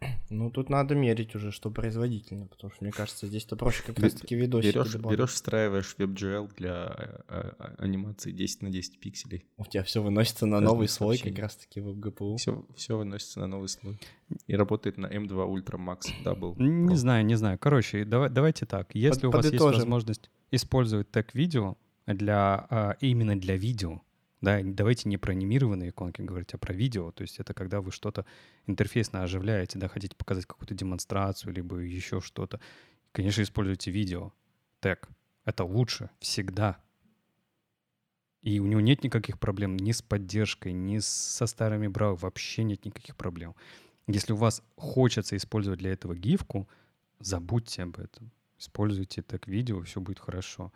Ну, 0.30 0.50
тут 0.50 0.68
надо 0.68 0.94
мерить 0.94 1.34
уже, 1.34 1.50
что 1.52 1.70
производительно, 1.70 2.46
потому 2.46 2.70
что, 2.70 2.84
мне 2.84 2.92
кажется, 2.92 3.26
здесь-то 3.26 3.56
проще 3.56 3.82
как 3.82 3.98
раз-таки 3.98 4.34
видосики 4.36 4.74
Берешь, 4.74 4.92
добавить. 4.92 5.18
берешь, 5.18 5.30
встраиваешь 5.32 5.94
WebGL 5.98 6.50
для 6.56 6.94
э, 7.28 7.52
э, 7.58 7.74
анимации 7.78 8.30
10 8.32 8.62
на 8.62 8.70
10 8.70 9.00
пикселей. 9.00 9.46
У 9.56 9.64
тебя 9.64 9.82
все 9.82 10.02
выносится 10.02 10.44
на 10.44 10.56
Разные 10.56 10.68
новый 10.68 10.88
слой 10.88 11.16
сообщения. 11.16 11.34
как 11.36 11.42
раз-таки 11.44 11.80
в 11.80 11.98
GPU. 11.98 12.36
Все, 12.36 12.66
все 12.76 12.98
выносится 12.98 13.40
на 13.40 13.46
новый 13.46 13.68
слой. 13.68 13.98
И 14.46 14.54
работает 14.54 14.98
на 14.98 15.06
M2 15.06 15.28
Ultra 15.28 15.78
Max 15.78 16.00
Double. 16.22 16.54
Не 16.62 16.92
Pro. 16.92 16.96
знаю, 16.96 17.24
не 17.24 17.34
знаю. 17.36 17.58
Короче, 17.58 18.04
давай, 18.04 18.28
давайте 18.28 18.66
так. 18.66 18.94
Если 18.94 19.26
у 19.26 19.30
вас 19.30 19.44
есть 19.46 19.54
подытожим. 19.56 19.80
возможность 19.80 20.30
использовать 20.50 21.10
тег-видео 21.10 21.76
для, 22.06 22.66
а, 22.68 22.96
именно 23.00 23.38
для 23.38 23.56
видео, 23.56 24.02
да, 24.40 24.60
давайте 24.62 25.08
не 25.08 25.18
про 25.18 25.32
анимированные 25.32 25.90
иконки 25.90 26.22
говорить, 26.22 26.54
а 26.54 26.58
про 26.58 26.72
видео. 26.72 27.10
То 27.10 27.22
есть 27.22 27.40
это 27.40 27.54
когда 27.54 27.80
вы 27.80 27.90
что-то 27.90 28.24
интерфейсно 28.66 29.22
оживляете, 29.22 29.78
да, 29.78 29.88
хотите 29.88 30.16
показать 30.16 30.46
какую-то 30.46 30.74
демонстрацию, 30.74 31.52
либо 31.52 31.78
еще 31.78 32.20
что-то. 32.20 32.60
Конечно, 33.12 33.42
используйте 33.42 33.90
видео. 33.90 34.32
Тег. 34.80 35.08
Это 35.44 35.64
лучше 35.64 36.10
всегда. 36.20 36.78
И 38.42 38.60
у 38.60 38.66
него 38.66 38.80
нет 38.80 39.02
никаких 39.02 39.40
проблем 39.40 39.76
ни 39.76 39.90
с 39.90 40.02
поддержкой, 40.02 40.72
ни 40.72 40.98
со 40.98 41.46
старыми 41.46 41.88
брау. 41.88 42.14
Вообще 42.14 42.62
нет 42.62 42.84
никаких 42.84 43.16
проблем. 43.16 43.56
Если 44.06 44.32
у 44.32 44.36
вас 44.36 44.62
хочется 44.76 45.36
использовать 45.36 45.80
для 45.80 45.92
этого 45.92 46.14
гифку, 46.14 46.68
забудьте 47.18 47.82
об 47.82 47.98
этом. 47.98 48.30
Используйте 48.56 49.22
так 49.22 49.48
видео, 49.48 49.82
все 49.82 50.00
будет 50.00 50.20
хорошо. 50.20 50.72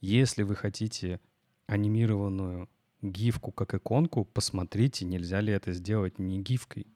Если 0.00 0.42
вы 0.42 0.56
хотите 0.56 1.20
анимированную 1.66 2.68
гифку 3.04 3.52
как 3.52 3.74
иконку, 3.74 4.24
посмотрите, 4.24 5.04
нельзя 5.04 5.40
ли 5.40 5.52
это 5.52 5.72
сделать 5.72 6.18
не 6.18 6.40
гифкой. 6.42 6.86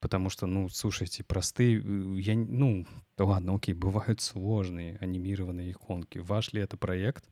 Потому 0.00 0.30
что, 0.30 0.46
ну, 0.46 0.68
слушайте, 0.68 1.22
простые, 1.22 1.78
э, 1.78 2.20
я, 2.20 2.34
ну, 2.34 2.86
да 3.18 3.24
ладно, 3.26 3.54
окей, 3.54 3.74
бывают 3.74 4.20
сложные 4.20 4.96
анимированные 4.96 5.72
иконки. 5.72 6.18
Ваш 6.18 6.52
ли 6.52 6.62
это 6.62 6.76
проект? 6.76 7.28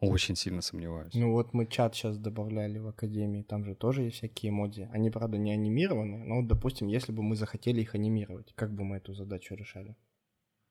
Очень 0.00 0.36
сильно 0.36 0.62
сомневаюсь. 0.62 1.12
Ну 1.14 1.32
вот 1.32 1.54
мы 1.54 1.66
чат 1.66 1.96
сейчас 1.96 2.18
добавляли 2.18 2.78
в 2.78 2.86
Академии, 2.86 3.42
там 3.42 3.64
же 3.64 3.74
тоже 3.74 4.02
есть 4.02 4.18
всякие 4.18 4.50
эмодзи. 4.50 4.88
Они, 4.92 5.10
правда, 5.10 5.38
не 5.38 5.50
анимированы, 5.50 6.18
но 6.24 6.36
вот, 6.36 6.46
допустим, 6.46 6.86
если 6.86 7.10
бы 7.10 7.24
мы 7.24 7.34
захотели 7.34 7.80
их 7.80 7.96
анимировать, 7.96 8.52
как 8.54 8.72
бы 8.72 8.84
мы 8.84 8.98
эту 8.98 9.12
задачу 9.12 9.56
решали? 9.56 9.96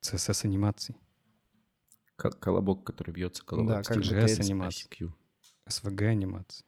CSS 0.02 0.45
анимаций, 0.45 0.95
Ко- 2.15 2.32
Колобок, 2.32 2.86
который 2.86 3.12
бьется 3.12 3.43
колобок. 3.43 3.76
Да, 3.76 3.84
как 3.84 4.02
же 4.02 4.15
анимация. 4.17 4.89
ICQ. 5.67 5.84
SVG 5.84 6.06
анимации, 6.08 6.65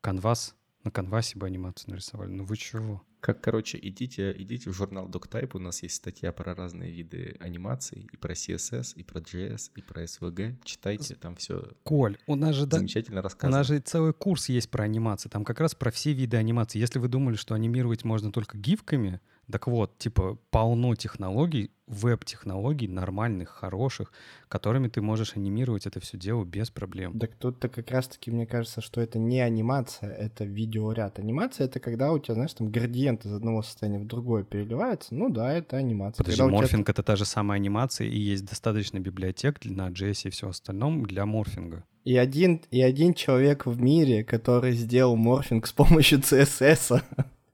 канвас, 0.00 0.54
на 0.84 0.90
канвасе 0.90 1.38
бы 1.38 1.46
анимацию 1.46 1.90
нарисовали. 1.90 2.30
Ну 2.30 2.44
вы 2.44 2.56
чего? 2.56 3.02
Как, 3.20 3.40
короче, 3.40 3.76
идите, 3.82 4.32
идите 4.38 4.70
в 4.70 4.72
журнал 4.72 5.08
DocType, 5.08 5.50
у 5.54 5.58
нас 5.58 5.82
есть 5.82 5.96
статья 5.96 6.30
про 6.32 6.54
разные 6.54 6.92
виды 6.92 7.36
анимаций, 7.40 8.08
и 8.12 8.16
про 8.16 8.34
CSS, 8.34 8.94
и 8.94 9.02
про 9.02 9.18
JS, 9.18 9.72
и 9.74 9.82
про 9.82 10.04
SVG. 10.04 10.54
Читайте, 10.62 11.16
там 11.16 11.34
все 11.34 11.72
Коль, 11.82 12.18
у 12.28 12.36
нас 12.36 12.54
же 12.54 12.66
да- 12.66 12.76
замечательно 12.78 13.20
У 13.20 13.22
рассказано. 13.24 13.58
нас 13.58 13.66
же 13.66 13.80
целый 13.80 14.12
курс 14.12 14.48
есть 14.48 14.70
про 14.70 14.84
анимации. 14.84 15.28
Там 15.28 15.44
как 15.44 15.58
раз 15.58 15.74
про 15.74 15.90
все 15.90 16.12
виды 16.12 16.36
анимации. 16.36 16.78
Если 16.78 17.00
вы 17.00 17.08
думали, 17.08 17.34
что 17.34 17.54
анимировать 17.56 18.04
можно 18.04 18.30
только 18.30 18.56
гифками, 18.58 19.20
так 19.50 19.66
вот, 19.68 19.96
типа, 19.98 20.38
полно 20.50 20.94
технологий, 20.96 21.70
веб-технологий, 21.86 22.88
нормальных, 22.88 23.48
хороших, 23.48 24.12
которыми 24.48 24.88
ты 24.88 25.00
можешь 25.00 25.36
анимировать 25.36 25.86
это 25.86 26.00
все 26.00 26.18
дело 26.18 26.44
без 26.44 26.70
проблем. 26.70 27.18
Так 27.18 27.36
тут-то 27.36 27.68
как 27.68 27.90
раз-таки 27.90 28.30
мне 28.30 28.46
кажется, 28.46 28.80
что 28.80 29.00
это 29.00 29.18
не 29.18 29.40
анимация, 29.40 30.10
это 30.10 30.44
видеоряд. 30.44 31.18
Анимация— 31.18 31.66
это 31.66 31.78
когда 31.78 32.12
у 32.12 32.18
тебя, 32.18 32.34
знаешь, 32.34 32.54
там 32.54 32.70
градиент 32.70 33.24
из 33.24 33.32
одного 33.32 33.62
состояния 33.62 34.00
в 34.00 34.06
другое 34.06 34.42
переливается. 34.42 35.14
Ну 35.14 35.28
да, 35.28 35.52
это 35.52 35.76
анимация. 35.76 36.18
Подожди, 36.18 36.38
Когда 36.38 36.46
у 36.46 36.48
тебя 36.50 36.60
морфинг— 36.62 36.88
это 36.90 37.02
та 37.02 37.16
же 37.16 37.24
самая 37.24 37.60
анимация, 37.60 38.08
и 38.08 38.18
есть 38.18 38.44
достаточно 38.44 38.98
библиотек 38.98 39.64
на 39.64 39.88
JS 39.90 40.28
и 40.28 40.30
все 40.30 40.48
остальном 40.48 41.06
для 41.06 41.24
морфинга. 41.24 41.84
И 42.04 42.16
один, 42.16 42.62
и 42.70 42.82
один 42.82 43.14
человек 43.14 43.66
в 43.66 43.80
мире, 43.80 44.24
который 44.24 44.72
сделал 44.72 45.16
морфинг 45.16 45.66
с 45.66 45.72
помощью 45.72 46.18
CSS, 46.20 47.02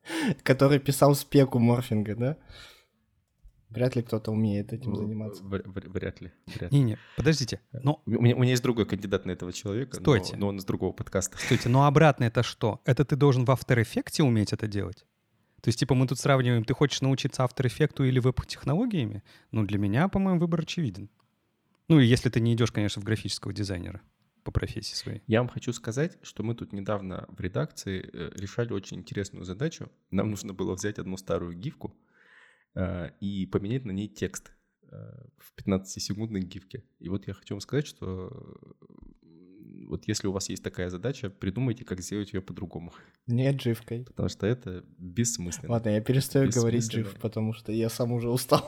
который 0.42 0.78
писал 0.78 1.14
спеку 1.14 1.58
морфинга, 1.58 2.14
да? 2.16 2.36
Вряд 3.70 3.96
ли 3.96 4.02
кто-то 4.02 4.30
умеет 4.32 4.72
этим 4.74 4.94
заниматься. 4.96 5.42
В- 5.42 5.48
в- 5.48 5.92
Вряд 5.94 6.20
ли. 6.20 6.30
вряд 6.46 6.72
ли. 6.72 6.78
Не-не, 6.78 6.98
подождите. 7.16 7.58
Но, 7.72 8.02
У 8.04 8.10
меня, 8.10 8.36
у 8.36 8.40
меня 8.40 8.50
есть 8.50 8.62
другой 8.62 8.84
кандидат 8.84 9.24
на 9.24 9.30
этого 9.30 9.50
человека, 9.52 9.96
но- 9.96 10.02
Стойте. 10.02 10.36
но 10.36 10.48
он 10.48 10.58
из 10.58 10.64
другого 10.66 10.92
подкаста. 10.92 11.38
стойте, 11.38 11.70
но 11.70 11.86
обратно 11.86 12.24
это 12.24 12.42
что? 12.42 12.82
Это 12.84 13.04
ты 13.06 13.16
должен 13.16 13.46
в 13.46 13.50
After 13.50 13.82
Effects 13.82 14.20
уметь 14.22 14.52
это 14.52 14.66
делать? 14.66 15.06
То 15.62 15.68
есть, 15.68 15.78
типа, 15.78 15.94
мы 15.94 16.06
тут 16.06 16.18
сравниваем, 16.18 16.64
ты 16.64 16.74
хочешь 16.74 17.00
научиться 17.00 17.42
After 17.44 17.64
Effects 17.64 18.06
или 18.06 18.18
веб-технологиями? 18.18 19.22
Ну, 19.52 19.64
для 19.64 19.78
меня, 19.78 20.08
по-моему, 20.08 20.40
выбор 20.40 20.60
очевиден. 20.62 21.08
Ну, 21.88 21.98
и 21.98 22.04
если 22.06 22.28
ты 22.28 22.40
не 22.40 22.52
идешь, 22.54 22.72
конечно, 22.72 23.00
в 23.00 23.04
графического 23.06 23.52
дизайнера 23.54 24.02
по 24.44 24.50
профессии 24.50 24.94
своей. 24.94 25.22
Я 25.26 25.40
вам 25.40 25.48
хочу 25.48 25.72
сказать, 25.72 26.18
что 26.22 26.42
мы 26.42 26.55
тут 26.55 26.72
недавно 26.72 27.26
в 27.28 27.40
редакции 27.40 28.09
э, 28.12 28.31
решали 28.35 28.72
очень 28.72 28.98
интересную 28.98 29.44
задачу. 29.44 29.90
Нам 30.11 30.31
нужно 30.31 30.52
было 30.52 30.74
взять 30.74 30.98
одну 30.98 31.16
старую 31.16 31.55
гифку 31.55 31.94
э, 32.74 33.11
и 33.20 33.46
поменять 33.46 33.85
на 33.85 33.92
ней 33.92 34.09
текст 34.09 34.52
э, 34.90 34.96
в 35.38 35.52
15-секундной 35.59 36.40
гифке. 36.40 36.85
И 36.98 37.09
вот 37.09 37.26
я 37.26 37.35
хочу 37.35 37.55
вам 37.55 37.61
сказать, 37.61 37.87
что 37.87 38.59
вот 39.88 40.09
если 40.09 40.26
у 40.26 40.33
вас 40.33 40.48
есть 40.48 40.62
такая 40.62 40.88
задача, 40.90 41.31
придумайте, 41.31 41.85
как 41.85 42.00
сделать 42.00 42.33
ее 42.33 42.40
по-другому. 42.40 42.92
Не 43.26 43.52
дживкой. 43.52 44.05
Потому 44.05 44.28
что 44.28 44.46
это 44.46 44.85
бессмысленно. 44.98 45.72
Ладно, 45.72 45.90
я 45.90 46.00
перестаю 46.00 46.50
говорить 46.50 46.90
джив, 46.90 47.14
потому 47.20 47.52
что 47.52 47.72
я 47.72 47.88
сам 47.88 48.12
уже 48.12 48.31
устал. 48.31 48.66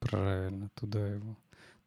Правильно, 0.00 0.70
туда 0.74 1.06
его. 1.08 1.36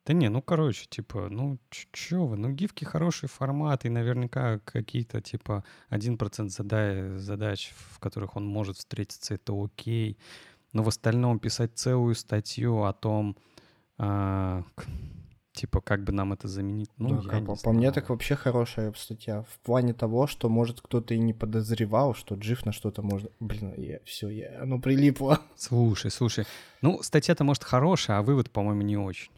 Да 0.05 0.13
не, 0.13 0.29
ну, 0.29 0.41
короче, 0.41 0.87
типа, 0.89 1.27
ну, 1.29 1.59
чё 1.69 2.25
вы, 2.25 2.35
ну, 2.35 2.49
гифки 2.49 2.85
хороший 2.85 3.29
формат, 3.29 3.85
и 3.85 3.89
наверняка 3.89 4.59
какие-то, 4.59 5.21
типа, 5.21 5.63
1% 5.89 6.49
зада- 6.49 7.19
задач, 7.19 7.71
в 7.91 7.99
которых 7.99 8.35
он 8.35 8.45
может 8.45 8.77
встретиться, 8.77 9.35
это 9.35 9.53
окей. 9.53 10.17
Но 10.73 10.81
в 10.81 10.87
остальном 10.87 11.37
писать 11.37 11.71
целую 11.75 12.15
статью 12.15 12.83
о 12.83 12.93
том, 12.93 13.37
а, 13.99 14.63
типа, 15.53 15.81
как 15.81 16.03
бы 16.03 16.11
нам 16.13 16.33
это 16.33 16.47
заменить, 16.47 16.89
ну, 16.97 17.21
Да, 17.21 17.37
я 17.37 17.45
по, 17.45 17.55
по 17.55 17.71
мне 17.71 17.91
так 17.91 18.09
вообще 18.09 18.35
хорошая 18.35 18.91
статья. 18.97 19.43
В 19.43 19.59
плане 19.59 19.93
того, 19.93 20.25
что, 20.25 20.49
может, 20.49 20.81
кто-то 20.81 21.13
и 21.13 21.19
не 21.19 21.33
подозревал, 21.33 22.15
что 22.15 22.33
джив 22.33 22.65
на 22.65 22.71
что-то 22.71 23.03
можно... 23.03 23.29
Блин, 23.39 23.73
я, 23.77 23.99
все, 24.05 24.29
я, 24.29 24.63
оно 24.63 24.79
прилипло. 24.79 25.39
Слушай, 25.55 26.09
слушай, 26.09 26.45
ну, 26.81 27.03
статья-то, 27.03 27.43
может, 27.43 27.63
хорошая, 27.63 28.17
а 28.17 28.21
вывод, 28.23 28.49
по-моему, 28.49 28.81
не 28.81 28.97
очень. 28.97 29.31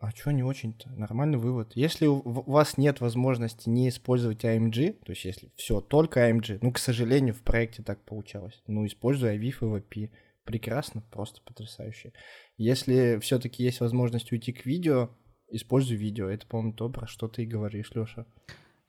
А 0.00 0.10
что 0.12 0.30
не 0.30 0.42
очень-то? 0.42 0.88
Нормальный 0.92 1.36
вывод. 1.36 1.72
Если 1.74 2.06
у 2.06 2.22
вас 2.22 2.78
нет 2.78 3.02
возможности 3.02 3.68
не 3.68 3.90
использовать 3.90 4.46
AMG, 4.46 5.04
то 5.04 5.12
есть 5.12 5.26
если 5.26 5.52
все, 5.56 5.82
только 5.82 6.30
AMG, 6.30 6.60
ну, 6.62 6.72
к 6.72 6.78
сожалению, 6.78 7.34
в 7.34 7.42
проекте 7.42 7.82
так 7.82 8.02
получалось. 8.06 8.62
Ну, 8.66 8.86
используй 8.86 9.36
AVIF 9.36 9.58
и 9.60 9.80
VP. 9.80 10.10
Прекрасно, 10.44 11.02
просто 11.10 11.42
потрясающе. 11.42 12.14
Если 12.56 13.18
все-таки 13.20 13.62
есть 13.62 13.80
возможность 13.80 14.32
уйти 14.32 14.54
к 14.54 14.64
видео, 14.64 15.10
используй 15.50 15.98
видео. 15.98 16.30
Это, 16.30 16.46
по-моему, 16.46 16.72
то, 16.72 16.88
про 16.88 17.06
что 17.06 17.28
ты 17.28 17.42
и 17.42 17.46
говоришь, 17.46 17.90
Леша. 17.94 18.24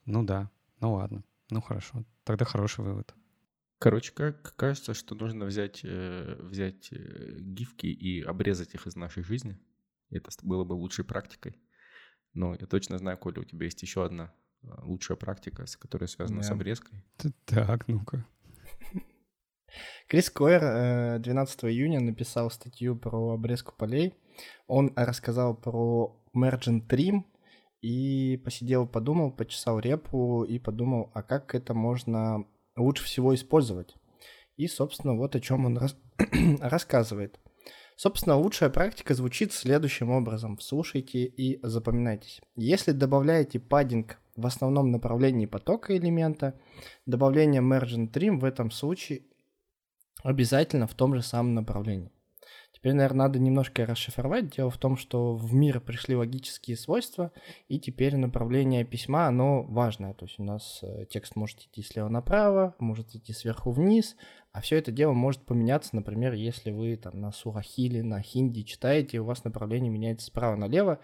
Ну 0.06 0.24
да, 0.24 0.50
ну 0.80 0.94
ладно, 0.94 1.26
ну 1.50 1.60
хорошо, 1.62 2.06
тогда 2.24 2.46
хороший 2.46 2.86
вывод. 2.86 3.14
Короче, 3.80 4.14
как 4.14 4.56
кажется, 4.56 4.94
что 4.94 5.16
нужно 5.16 5.44
взять, 5.44 5.82
э, 5.84 6.38
взять 6.40 6.88
э, 6.94 7.36
гифки 7.40 7.88
и 7.88 8.22
обрезать 8.22 8.76
их 8.76 8.88
из 8.88 8.96
нашей 8.96 9.24
жизни. 9.24 9.60
Это 10.12 10.30
с- 10.32 10.44
было 10.44 10.64
бы 10.64 10.74
лучшей 10.74 11.06
практикой. 11.06 11.56
Но 12.34 12.54
я 12.56 12.68
точно 12.68 12.98
знаю, 12.98 13.18
Коля, 13.18 13.42
у 13.42 13.44
тебя 13.44 13.66
есть 13.66 13.82
еще 13.82 14.06
одна 14.06 14.34
э, 14.64 14.68
лучшая 14.84 15.18
практика, 15.18 15.66
с 15.66 15.76
которая 15.76 16.08
связана 16.08 16.44
с 16.44 16.48
Да. 16.48 16.54
обрезкой. 16.54 17.04
Так, 17.46 17.88
ну-ка. 17.88 18.26
Крис 20.08 20.30
Койер 20.30 20.64
э, 20.64 21.20
12 21.20 21.66
июня 21.66 22.00
написал 22.02 22.52
статью 22.52 22.96
про 22.98 23.32
обрезку 23.34 23.74
полей. 23.78 24.14
Он 24.68 24.92
рассказал 24.96 25.56
про 25.56 26.22
Mergent 26.36 26.88
Trim 26.88 27.24
и 27.82 28.38
посидел, 28.44 28.88
подумал, 28.88 29.32
почесал 29.32 29.80
репу 29.80 30.44
и 30.44 30.60
подумал, 30.60 31.12
а 31.14 31.24
как 31.24 31.56
это 31.56 31.74
можно 31.74 32.46
лучше 32.76 33.04
всего 33.06 33.34
использовать. 33.34 33.96
И, 34.58 34.68
собственно, 34.68 35.16
вот 35.16 35.36
о 35.36 35.40
чем 35.40 35.66
он 35.66 35.78
рас- 35.78 35.98
рассказывает. 36.60 37.40
Собственно, 38.02 38.36
лучшая 38.36 38.72
практика 38.72 39.14
звучит 39.14 39.54
следующим 39.54 40.10
образом. 40.10 40.58
Слушайте 40.60 41.20
и 41.26 41.60
запоминайтесь. 41.62 42.42
Если 42.56 42.94
добавляете 42.94 43.60
паддинг 43.60 44.18
в 44.36 44.48
основном 44.48 44.90
направлении 44.90 45.46
потока 45.46 45.96
элемента. 45.96 46.60
Добавление 47.06 47.62
margin 47.62 48.12
trim 48.12 48.40
в 48.40 48.44
этом 48.44 48.72
случае 48.72 49.22
обязательно 50.24 50.88
в 50.88 50.96
том 50.96 51.14
же 51.14 51.22
самом 51.22 51.54
направлении. 51.54 52.12
Теперь, 52.82 52.94
наверное, 52.94 53.28
надо 53.28 53.38
немножко 53.38 53.86
расшифровать. 53.86 54.56
Дело 54.56 54.72
в 54.72 54.78
том, 54.80 54.98
что 54.98 55.36
в 55.36 55.54
мир 55.54 55.80
пришли 55.80 56.16
логические 56.16 56.76
свойства, 56.76 57.32
и 57.68 57.80
теперь 57.80 58.16
направление 58.16 58.84
письма, 58.84 59.28
оно 59.28 59.62
важное. 59.62 60.16
То 60.16 60.26
есть 60.26 60.40
у 60.40 60.44
нас 60.44 60.80
э, 60.82 61.06
текст 61.08 61.36
может 61.36 61.60
идти 61.60 61.84
слева 61.84 62.10
направо, 62.10 62.74
может 62.80 63.14
идти 63.14 63.34
сверху 63.34 63.70
вниз, 63.70 64.16
а 64.52 64.62
все 64.62 64.78
это 64.78 64.92
дело 64.92 65.14
может 65.14 65.46
поменяться, 65.46 65.96
например, 65.96 66.34
если 66.34 66.72
вы 66.72 66.96
там 66.96 67.22
на 67.22 67.32
сурахиле, 67.32 68.02
на 68.02 68.20
хинди 68.24 68.64
читаете, 68.64 69.20
у 69.20 69.26
вас 69.26 69.44
направление 69.44 69.92
меняется 69.92 70.26
справа 70.26 70.56
налево, 70.56 71.00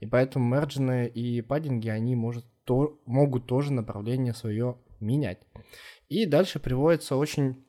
и 0.00 0.06
поэтому 0.06 0.54
мерджины 0.54 1.08
и 1.08 1.40
паддинги, 1.40 1.88
они 1.88 2.14
может, 2.14 2.44
то, 2.64 3.00
могут 3.06 3.46
тоже 3.46 3.72
направление 3.72 4.34
свое 4.34 4.76
менять. 5.00 5.40
И 6.10 6.26
дальше 6.26 6.60
приводится 6.60 7.16
очень 7.16 7.64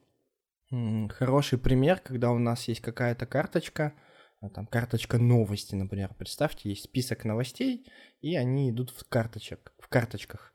хороший 1.10 1.60
пример, 1.60 2.00
когда 2.00 2.32
у 2.32 2.40
нас 2.40 2.68
есть 2.68 2.82
какая-то 2.82 3.26
карточка, 3.26 3.94
а, 4.42 4.50
там 4.50 4.66
карточка 4.66 5.18
новости, 5.18 5.76
например. 5.76 6.14
Представьте, 6.18 6.70
есть 6.70 6.84
список 6.84 7.26
новостей, 7.26 7.86
и 8.22 8.36
они 8.36 8.72
идут 8.72 8.90
в, 8.90 9.08
карточек, 9.08 9.74
в 9.80 9.88
карточках. 9.88 10.54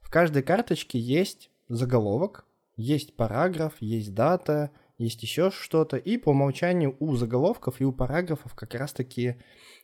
В 0.00 0.10
каждой 0.10 0.42
карточке 0.42 0.98
есть 0.98 1.50
заголовок, 1.68 2.46
есть 2.76 3.16
параграф, 3.16 3.74
есть 3.80 4.14
дата, 4.14 4.70
есть 4.96 5.22
еще 5.22 5.50
что-то, 5.50 5.96
и 5.96 6.16
по 6.16 6.30
умолчанию 6.30 6.96
у 6.98 7.14
заголовков 7.14 7.80
и 7.80 7.84
у 7.84 7.92
параграфов 7.92 8.54
как 8.54 8.74
раз-таки 8.74 9.36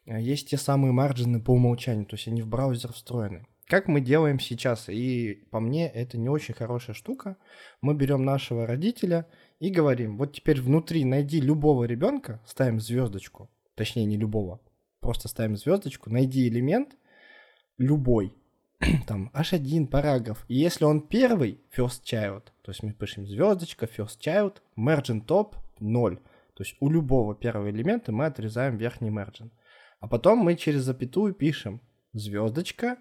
а, 0.06 0.18
есть 0.18 0.48
те 0.48 0.56
самые 0.56 0.92
марджины 0.92 1.42
по 1.42 1.50
умолчанию, 1.50 2.06
то 2.06 2.16
есть 2.16 2.26
они 2.26 2.40
в 2.40 2.48
браузер 2.48 2.92
встроены. 2.92 3.46
Как 3.66 3.88
мы 3.88 4.00
делаем 4.00 4.40
сейчас, 4.40 4.88
и 4.88 5.46
по 5.50 5.58
мне 5.58 5.88
это 5.88 6.18
не 6.18 6.28
очень 6.28 6.52
хорошая 6.54 6.94
штука, 6.94 7.36
мы 7.82 7.94
берем 7.94 8.24
нашего 8.24 8.66
родителя– 8.66 9.26
и 9.64 9.70
говорим, 9.70 10.18
вот 10.18 10.34
теперь 10.34 10.60
внутри 10.60 11.06
найди 11.06 11.40
любого 11.40 11.84
ребенка, 11.84 12.38
ставим 12.44 12.80
звездочку, 12.80 13.48
точнее 13.74 14.04
не 14.04 14.18
любого, 14.18 14.60
просто 15.00 15.26
ставим 15.28 15.56
звездочку, 15.56 16.10
найди 16.10 16.46
элемент 16.48 16.96
любой, 17.78 18.34
там 19.06 19.30
H1 19.32 19.86
параграф, 19.86 20.44
и 20.48 20.54
если 20.54 20.84
он 20.84 21.00
первый, 21.00 21.62
first 21.74 22.02
child, 22.04 22.42
то 22.60 22.72
есть 22.72 22.82
мы 22.82 22.92
пишем 22.92 23.26
звездочка, 23.26 23.86
first 23.86 24.18
child, 24.20 24.56
margin 24.76 25.24
top 25.24 25.54
0, 25.80 26.16
то 26.16 26.62
есть 26.62 26.76
у 26.80 26.90
любого 26.90 27.34
первого 27.34 27.70
элемента 27.70 28.12
мы 28.12 28.26
отрезаем 28.26 28.76
верхний 28.76 29.10
margin. 29.10 29.50
А 29.98 30.08
потом 30.08 30.40
мы 30.40 30.56
через 30.56 30.82
запятую 30.82 31.32
пишем 31.32 31.80
звездочка, 32.12 32.98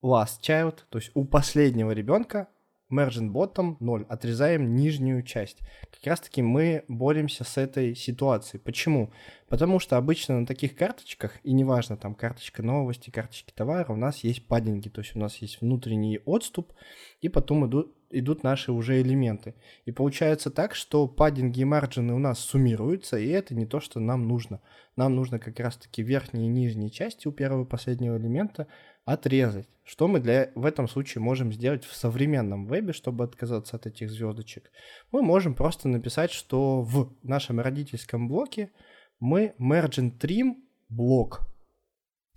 last 0.00 0.42
child, 0.42 0.78
то 0.90 0.98
есть 0.98 1.10
у 1.14 1.24
последнего 1.24 1.90
ребенка 1.90 2.46
margin 2.92 3.32
bottom 3.32 3.76
0, 3.80 4.06
отрезаем 4.08 4.74
нижнюю 4.74 5.22
часть. 5.22 5.58
Как 5.90 6.06
раз 6.06 6.20
таки 6.20 6.42
мы 6.42 6.84
боремся 6.88 7.44
с 7.44 7.56
этой 7.56 7.94
ситуацией. 7.94 8.60
Почему? 8.60 9.10
Потому 9.48 9.78
что 9.78 9.96
обычно 9.96 10.40
на 10.40 10.46
таких 10.46 10.76
карточках, 10.76 11.38
и 11.42 11.52
неважно, 11.52 11.96
там 11.96 12.14
карточка 12.14 12.62
новости, 12.62 13.10
карточки 13.10 13.52
товара, 13.54 13.92
у 13.92 13.96
нас 13.96 14.24
есть 14.24 14.46
паддинги, 14.46 14.88
то 14.88 15.00
есть 15.00 15.16
у 15.16 15.18
нас 15.18 15.36
есть 15.38 15.60
внутренний 15.60 16.20
отступ, 16.24 16.72
и 17.20 17.28
потом 17.28 17.66
идут, 17.66 17.94
идут 18.12 18.42
наши 18.42 18.72
уже 18.72 19.00
элементы. 19.00 19.54
И 19.84 19.92
получается 19.92 20.50
так, 20.50 20.74
что 20.74 21.08
паддинги 21.08 21.60
и 21.60 21.64
марджины 21.64 22.14
у 22.14 22.18
нас 22.18 22.38
суммируются, 22.38 23.18
и 23.18 23.28
это 23.28 23.54
не 23.54 23.66
то, 23.66 23.80
что 23.80 24.00
нам 24.00 24.28
нужно. 24.28 24.60
Нам 24.96 25.16
нужно 25.16 25.38
как 25.38 25.58
раз-таки 25.58 26.02
верхние 26.02 26.46
и 26.46 26.50
нижние 26.50 26.90
части 26.90 27.26
у 27.26 27.32
первого 27.32 27.64
и 27.64 27.68
последнего 27.68 28.16
элемента 28.16 28.66
отрезать. 29.04 29.68
Что 29.84 30.06
мы 30.06 30.20
для, 30.20 30.50
в 30.54 30.64
этом 30.64 30.88
случае 30.88 31.22
можем 31.22 31.52
сделать 31.52 31.84
в 31.84 31.94
современном 31.94 32.66
вебе, 32.66 32.92
чтобы 32.92 33.24
отказаться 33.24 33.76
от 33.76 33.86
этих 33.86 34.10
звездочек? 34.10 34.70
Мы 35.10 35.22
можем 35.22 35.54
просто 35.54 35.88
написать, 35.88 36.30
что 36.30 36.82
в 36.82 37.12
нашем 37.22 37.60
родительском 37.60 38.28
блоке 38.28 38.70
мы 39.18 39.54
margin 39.58 40.16
trim 40.16 40.56
блок. 40.88 41.51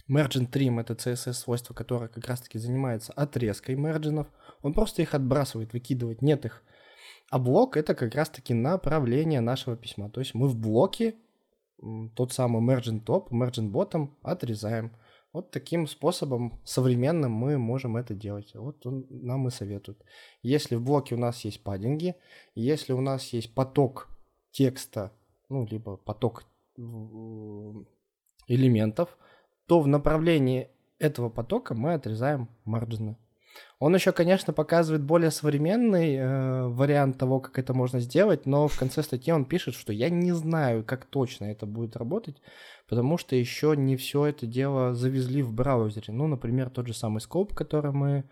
Margin 0.10 0.50
trim 0.50 0.80
это 0.80 0.94
CSS 0.94 1.34
свойство, 1.34 1.74
которое 1.74 2.08
как 2.08 2.28
раз 2.28 2.42
таки 2.42 2.60
занимается 2.60 3.12
отрезкой 3.14 3.76
марджинов. 3.76 4.28
Он 4.62 4.74
просто 4.74 5.02
их 5.02 5.14
отбрасывает, 5.14 5.74
выкидывает, 5.74 6.22
нет 6.22 6.46
их. 6.46 6.64
А 7.32 7.40
блок 7.40 7.76
это 7.76 7.96
как 7.96 8.14
раз 8.14 8.30
таки 8.30 8.54
направление 8.54 9.42
нашего 9.42 9.76
письма. 9.76 10.10
То 10.10 10.20
есть 10.20 10.36
мы 10.36 10.48
в 10.48 10.56
блоке 10.56 11.16
тот 12.16 12.34
самый 12.34 12.62
margin 12.62 13.04
top, 13.04 13.30
margin 13.32 13.72
bottom 13.72 14.10
отрезаем. 14.22 14.92
Вот 15.34 15.52
таким 15.52 15.86
способом 15.88 16.62
современным 16.64 17.32
мы 17.32 17.58
можем 17.58 17.98
это 17.98 18.14
делать. 18.14 18.56
Вот 18.56 18.86
он 18.86 19.06
нам 19.10 19.48
и 19.48 19.52
советует. 19.52 20.02
Если 20.44 20.76
в 20.76 20.84
блоке 20.84 21.16
у 21.16 21.18
нас 21.18 21.44
есть 21.44 21.62
паддинги, 21.62 22.16
если 22.54 22.94
у 22.94 23.02
нас 23.02 23.34
есть 23.34 23.54
поток 23.54 24.08
текста, 24.52 25.12
ну, 25.50 25.66
либо 25.66 25.98
поток 25.98 26.46
элементов, 28.48 29.18
то 29.68 29.80
в 29.80 29.88
направлении 29.88 30.70
этого 31.00 31.30
потока 31.30 31.74
мы 31.74 31.94
отрезаем 31.94 32.50
марджины. 32.64 33.18
Он 33.80 33.94
еще, 33.96 34.12
конечно, 34.12 34.54
показывает 34.54 35.04
более 35.04 35.32
современный 35.32 36.16
э, 36.16 36.68
вариант 36.68 37.18
того, 37.18 37.40
как 37.40 37.60
это 37.60 37.74
можно 37.74 38.00
сделать, 38.00 38.46
но 38.46 38.68
в 38.68 38.78
конце 38.78 39.04
статьи 39.04 39.32
он 39.32 39.46
пишет, 39.46 39.76
что 39.76 39.94
я 39.94 40.10
не 40.10 40.34
знаю, 40.34 40.84
как 40.84 41.06
точно 41.06 41.46
это 41.46 41.66
будет 41.66 41.96
работать, 41.96 42.42
потому 42.88 43.18
что 43.18 43.36
еще 43.36 43.76
не 43.78 43.96
все 43.96 44.26
это 44.26 44.46
дело 44.46 44.94
завезли 44.94 45.42
в 45.42 45.54
браузере. 45.54 46.14
Ну, 46.14 46.28
например, 46.28 46.70
тот 46.70 46.88
же 46.88 46.94
самый 46.94 47.20
Scope, 47.20 47.54
который 47.54 47.92
мы, 47.92 48.26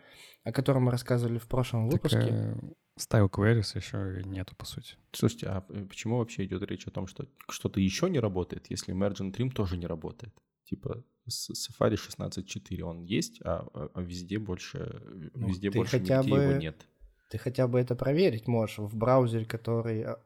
о 0.43 0.51
котором 0.51 0.83
мы 0.83 0.91
рассказывали 0.91 1.37
в 1.37 1.47
прошлом 1.47 1.89
выпуске. 1.89 2.19
Так, 2.19 2.29
э, 2.29 2.55
style 2.99 3.29
queries 3.29 3.75
еще 3.75 4.23
нету, 4.25 4.55
по 4.55 4.65
сути. 4.65 4.95
Слушайте, 5.11 5.47
а 5.47 5.61
почему 5.61 6.17
вообще 6.17 6.45
идет 6.45 6.63
речь 6.63 6.87
о 6.87 6.91
том, 6.91 7.07
что 7.07 7.27
что-то 7.49 7.79
еще 7.79 8.09
не 8.09 8.19
работает, 8.19 8.67
если 8.69 8.95
Mergent 8.95 9.33
Trim 9.33 9.51
тоже 9.51 9.77
не 9.77 9.87
работает? 9.87 10.33
Типа 10.73 11.03
Safari 11.29 11.95
16.4 11.95 12.81
он 12.81 13.03
есть, 13.03 13.39
а, 13.43 13.67
а, 13.75 13.89
а 13.93 14.01
везде 14.01 14.39
больше, 14.39 15.03
ну, 15.36 15.47
везде 15.47 15.69
больше 15.69 15.99
хотя 15.99 16.23
бы, 16.23 16.29
его 16.29 16.53
нет. 16.53 16.88
Ты 17.29 17.38
хотя 17.38 17.67
бы 17.67 17.79
это 17.79 17.95
проверить 17.95 18.47
можешь 18.47 18.79
в 18.79 18.97
браузере, 18.97 19.45
который 19.45 20.03
а, 20.03 20.19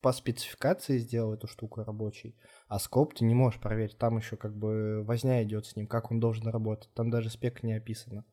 по 0.00 0.12
спецификации 0.12 0.98
сделал 0.98 1.34
эту 1.34 1.46
штуку 1.46 1.84
рабочей, 1.84 2.34
а 2.66 2.80
скоп 2.80 3.14
ты 3.14 3.24
не 3.24 3.34
можешь 3.34 3.60
проверить. 3.60 3.96
Там 3.96 4.18
еще 4.18 4.36
как 4.36 4.56
бы 4.56 5.04
возня 5.04 5.44
идет 5.44 5.66
с 5.66 5.76
ним, 5.76 5.86
как 5.86 6.10
он 6.10 6.18
должен 6.18 6.48
работать. 6.48 6.90
Там 6.94 7.08
даже 7.08 7.30
спек 7.30 7.62
не 7.62 7.74
описано. 7.74 8.24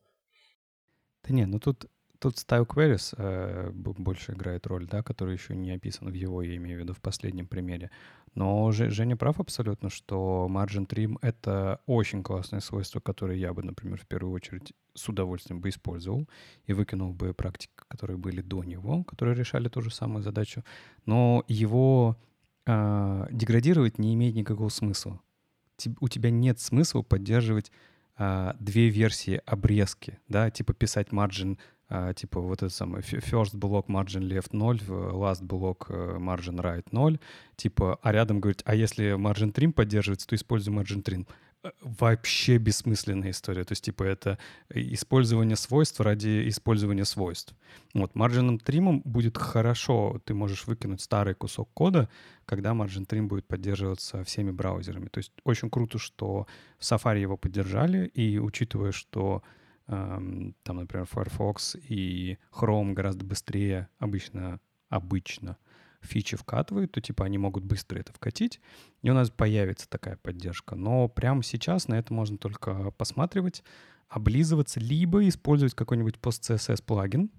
Да 1.23 1.31
не, 1.31 1.45
ну 1.45 1.59
тут 1.59 1.85
Тут 2.21 2.35
Style 2.35 2.67
Queries 2.67 3.15
э, 3.17 3.71
больше 3.73 4.33
играет 4.33 4.67
роль, 4.67 4.85
да, 4.85 5.01
который 5.01 5.33
еще 5.33 5.55
не 5.55 5.71
описан 5.71 6.07
в 6.07 6.13
его, 6.13 6.43
я 6.43 6.55
имею 6.57 6.77
в 6.77 6.81
виду, 6.83 6.93
в 6.93 7.01
последнем 7.01 7.47
примере. 7.47 7.89
Но 8.35 8.71
Женя 8.71 9.17
прав 9.17 9.39
абсолютно, 9.39 9.89
что 9.89 10.47
Margin 10.47 10.87
Trim— 10.87 11.17
это 11.23 11.81
очень 11.87 12.21
классное 12.21 12.59
свойство, 12.59 12.99
которое 12.99 13.39
я 13.39 13.55
бы, 13.55 13.63
например, 13.63 13.99
в 13.99 14.05
первую 14.05 14.35
очередь 14.35 14.71
с 14.93 15.09
удовольствием 15.09 15.61
бы 15.61 15.69
использовал 15.69 16.29
и 16.67 16.73
выкинул 16.73 17.11
бы 17.11 17.33
практики, 17.33 17.71
которые 17.87 18.17
были 18.17 18.41
до 18.41 18.63
него, 18.63 19.03
которые 19.03 19.35
решали 19.35 19.67
ту 19.67 19.81
же 19.81 19.89
самую 19.89 20.21
задачу. 20.21 20.63
Но 21.07 21.43
его 21.47 22.17
э, 22.67 23.27
деградировать 23.31 23.97
не 23.97 24.13
имеет 24.13 24.35
никакого 24.35 24.69
смысла. 24.69 25.19
У 25.99 26.07
тебя 26.07 26.29
нет 26.29 26.59
смысла 26.59 27.01
поддерживать 27.01 27.71
э, 28.19 28.53
две 28.59 28.89
версии 28.89 29.41
обрезки, 29.47 30.19
да, 30.27 30.51
типа 30.51 30.75
писать 30.75 31.07
margin 31.07 31.57
а, 31.93 32.13
типа 32.13 32.39
вот 32.39 32.63
это 32.63 32.69
самое 32.69 33.03
first 33.03 33.53
block 33.55 33.87
margin 33.87 34.21
left 34.21 34.53
0, 34.53 34.77
last 34.87 35.41
block 35.41 35.87
э, 35.89 36.17
margin 36.19 36.61
right 36.61 36.85
0, 36.91 37.19
типа, 37.57 37.99
а 38.01 38.11
рядом 38.13 38.39
говорить, 38.39 38.61
а 38.63 38.75
если 38.75 39.17
margin 39.17 39.51
trim 39.51 39.73
поддерживается, 39.73 40.25
то 40.25 40.35
используй 40.35 40.73
margin 40.73 41.03
trim. 41.03 41.27
Э, 41.63 41.71
вообще 41.81 42.57
бессмысленная 42.59 43.31
история. 43.31 43.65
То 43.65 43.73
есть, 43.73 43.83
типа, 43.83 44.03
это 44.03 44.37
использование 44.69 45.57
свойств 45.57 45.99
ради 45.99 46.47
использования 46.47 47.03
свойств. 47.03 47.53
Вот, 47.93 48.13
margin 48.13 48.57
trim 48.63 49.01
будет 49.03 49.37
хорошо, 49.37 50.21
ты 50.23 50.33
можешь 50.33 50.67
выкинуть 50.67 51.01
старый 51.01 51.33
кусок 51.33 51.69
кода, 51.73 52.07
когда 52.45 52.71
margin 52.71 53.05
trim 53.05 53.27
будет 53.27 53.45
поддерживаться 53.45 54.23
всеми 54.23 54.51
браузерами. 54.51 55.07
То 55.09 55.17
есть, 55.17 55.33
очень 55.43 55.69
круто, 55.69 55.97
что 55.97 56.47
в 56.79 56.83
Safari 56.83 57.19
его 57.19 57.35
поддержали, 57.35 58.07
и 58.07 58.39
учитывая, 58.39 58.93
что 58.93 59.43
там, 59.91 60.77
например, 60.77 61.05
Firefox 61.05 61.75
и 61.75 62.37
Chrome 62.53 62.93
гораздо 62.93 63.25
быстрее 63.25 63.89
обычно, 63.99 64.61
обычно 64.87 65.57
фичи 66.01 66.37
вкатывают, 66.37 66.93
то 66.93 67.01
типа 67.01 67.25
они 67.25 67.37
могут 67.37 67.65
быстро 67.65 67.99
это 67.99 68.13
вкатить, 68.13 68.61
и 69.01 69.09
у 69.09 69.13
нас 69.13 69.29
появится 69.29 69.89
такая 69.89 70.15
поддержка. 70.15 70.75
Но 70.75 71.09
прямо 71.09 71.43
сейчас 71.43 71.89
на 71.89 71.95
это 71.95 72.13
можно 72.13 72.37
только 72.37 72.91
посматривать, 72.91 73.63
облизываться, 74.07 74.79
либо 74.79 75.27
использовать 75.27 75.75
какой-нибудь 75.75 76.15
post-CSS 76.21 76.83
плагин, 76.85 77.29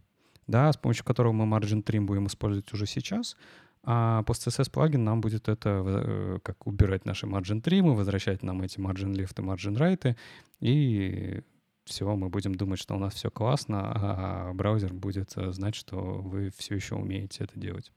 да, 0.46 0.70
с 0.70 0.76
помощью 0.76 1.06
которого 1.06 1.32
мы 1.32 1.44
margin 1.44 1.82
trim 1.82 2.02
будем 2.02 2.26
использовать 2.26 2.70
уже 2.74 2.84
сейчас, 2.84 3.34
а 3.82 4.22
post-CSS 4.24 4.70
плагин 4.70 5.04
нам 5.04 5.22
будет 5.22 5.48
это 5.48 5.82
э, 5.84 6.38
как 6.42 6.66
убирать 6.66 7.06
наши 7.06 7.26
margin 7.26 7.62
trim, 7.62 7.94
возвращать 7.94 8.42
нам 8.42 8.60
эти 8.60 8.78
margin 8.78 9.12
left 9.14 9.40
и 9.40 9.42
margin 9.42 9.76
right, 9.76 10.16
и 10.60 11.42
все, 11.84 12.14
мы 12.16 12.28
будем 12.28 12.54
думать, 12.54 12.78
что 12.78 12.94
у 12.94 12.98
нас 12.98 13.14
все 13.14 13.30
классно, 13.30 13.92
а 13.94 14.52
браузер 14.54 14.92
будет 14.92 15.36
э, 15.36 15.52
знать, 15.52 15.74
что 15.74 15.96
вы 15.96 16.50
все 16.56 16.74
еще 16.74 16.94
умеете 16.94 17.44
это 17.44 17.58
делать. 17.58 17.92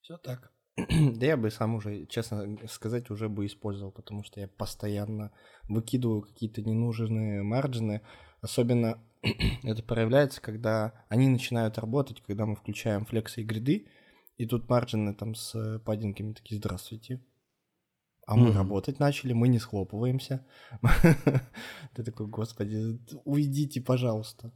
Все 0.00 0.16
так. 0.16 0.52
Да 0.76 1.26
я 1.26 1.36
бы 1.36 1.50
сам 1.50 1.74
уже, 1.74 2.06
честно 2.06 2.56
сказать, 2.68 3.10
уже 3.10 3.28
бы 3.28 3.46
использовал, 3.46 3.90
потому 3.90 4.22
что 4.22 4.40
я 4.40 4.48
постоянно 4.48 5.32
выкидываю 5.68 6.22
какие-то 6.22 6.62
ненужные 6.62 7.42
марджины. 7.42 8.02
Особенно 8.40 9.02
это 9.64 9.82
проявляется, 9.82 10.40
когда 10.40 11.04
они 11.08 11.28
начинают 11.28 11.78
работать, 11.78 12.22
когда 12.22 12.46
мы 12.46 12.54
включаем 12.54 13.04
флексы 13.06 13.40
и 13.40 13.44
гриды, 13.44 13.88
и 14.36 14.46
тут 14.46 14.68
марджины 14.68 15.14
там 15.14 15.34
с 15.34 15.80
паддингами 15.84 16.34
такие 16.34 16.58
«Здравствуйте». 16.58 17.20
А 18.26 18.34
мы 18.34 18.48
mm-hmm. 18.48 18.56
работать 18.56 18.98
начали, 18.98 19.32
мы 19.32 19.46
не 19.46 19.60
схлопываемся. 19.60 20.44
Ты 21.94 22.02
такой, 22.02 22.26
господи, 22.26 22.98
уйдите, 23.24 23.80
пожалуйста. 23.80 24.52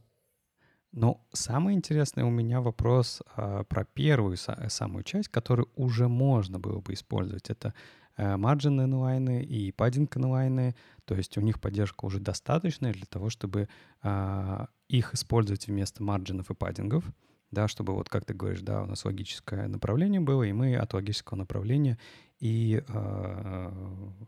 Ну, 0.91 1.25
самый 1.31 1.73
интересный 1.73 2.23
у 2.23 2.29
меня 2.29 2.59
вопрос 2.59 3.21
а, 3.35 3.63
про 3.63 3.85
первую 3.85 4.35
са- 4.35 4.67
самую 4.69 5.03
часть, 5.03 5.29
которую 5.29 5.69
уже 5.75 6.09
можно 6.09 6.59
было 6.59 6.81
бы 6.81 6.93
использовать. 6.93 7.49
Это 7.49 7.73
а, 8.17 8.35
margin 8.35 8.85
inline 8.85 9.41
и 9.41 9.71
padding 9.71 10.09
inline. 10.09 10.75
То 11.05 11.15
есть 11.15 11.37
у 11.37 11.41
них 11.41 11.61
поддержка 11.61 12.03
уже 12.03 12.19
достаточная 12.19 12.91
для 12.91 13.05
того, 13.05 13.29
чтобы 13.29 13.69
а, 14.01 14.67
их 14.89 15.13
использовать 15.13 15.67
вместо 15.67 16.03
марджинов 16.03 16.51
и 16.51 16.55
паддингов. 16.55 17.05
Да, 17.51 17.67
чтобы 17.67 17.93
вот, 17.93 18.07
как 18.09 18.25
ты 18.25 18.33
говоришь, 18.33 18.61
да, 18.61 18.83
у 18.83 18.85
нас 18.85 19.03
логическое 19.03 19.67
направление 19.67 20.21
было, 20.21 20.43
и 20.43 20.53
мы 20.53 20.75
от 20.75 20.93
логического 20.93 21.37
направления 21.37 21.99
и 22.39 22.81
э, 22.87 23.71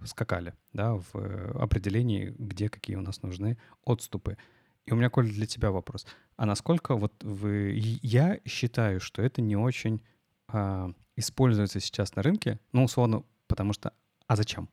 скакали, 0.06 0.54
да, 0.74 0.96
в 0.96 1.62
определении, 1.62 2.36
где 2.38 2.70
какие 2.70 2.98
у 2.98 3.02
нас 3.02 3.22
нужны 3.22 3.58
отступы. 3.86 4.38
И 4.86 4.92
у 4.92 4.96
меня, 4.96 5.10
Коль, 5.10 5.30
для 5.32 5.46
тебя 5.46 5.72
вопрос. 5.72 6.06
А 6.36 6.46
насколько 6.46 6.96
вот 6.96 7.14
вы... 7.24 7.74
Я 8.02 8.40
считаю, 8.46 9.00
что 9.00 9.22
это 9.22 9.42
не 9.42 9.56
очень 9.56 10.02
а, 10.48 10.92
используется 11.16 11.80
сейчас 11.80 12.16
на 12.16 12.22
рынке, 12.22 12.60
ну, 12.72 12.84
условно, 12.84 13.24
потому 13.48 13.74
что... 13.74 13.94
А 14.28 14.36
зачем? 14.36 14.70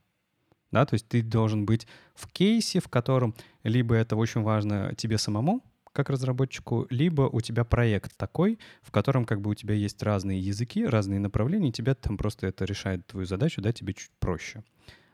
Да, 0.71 0.85
то 0.85 0.95
есть 0.95 1.07
ты 1.07 1.21
должен 1.21 1.65
быть 1.65 1.87
в 2.13 2.27
кейсе, 2.27 2.79
в 2.79 2.87
котором 2.87 3.35
либо 3.63 3.95
это 3.95 4.15
очень 4.15 4.41
важно 4.41 4.93
тебе 4.95 5.17
самому, 5.17 5.61
как 5.93 6.09
разработчику, 6.09 6.87
либо 6.89 7.23
у 7.23 7.41
тебя 7.41 7.63
проект 7.63 8.15
такой, 8.17 8.59
в 8.81 8.91
котором 8.91 9.25
как 9.25 9.41
бы 9.41 9.49
у 9.49 9.55
тебя 9.55 9.75
есть 9.75 10.01
разные 10.03 10.39
языки, 10.39 10.85
разные 10.85 11.19
направления, 11.19 11.69
и 11.69 11.73
тебе 11.73 11.93
там 11.95 12.17
просто 12.17 12.47
это 12.47 12.65
решает 12.65 13.05
твою 13.07 13.25
задачу, 13.25 13.61
да, 13.61 13.71
тебе 13.71 13.93
чуть 13.93 14.11
проще. 14.19 14.63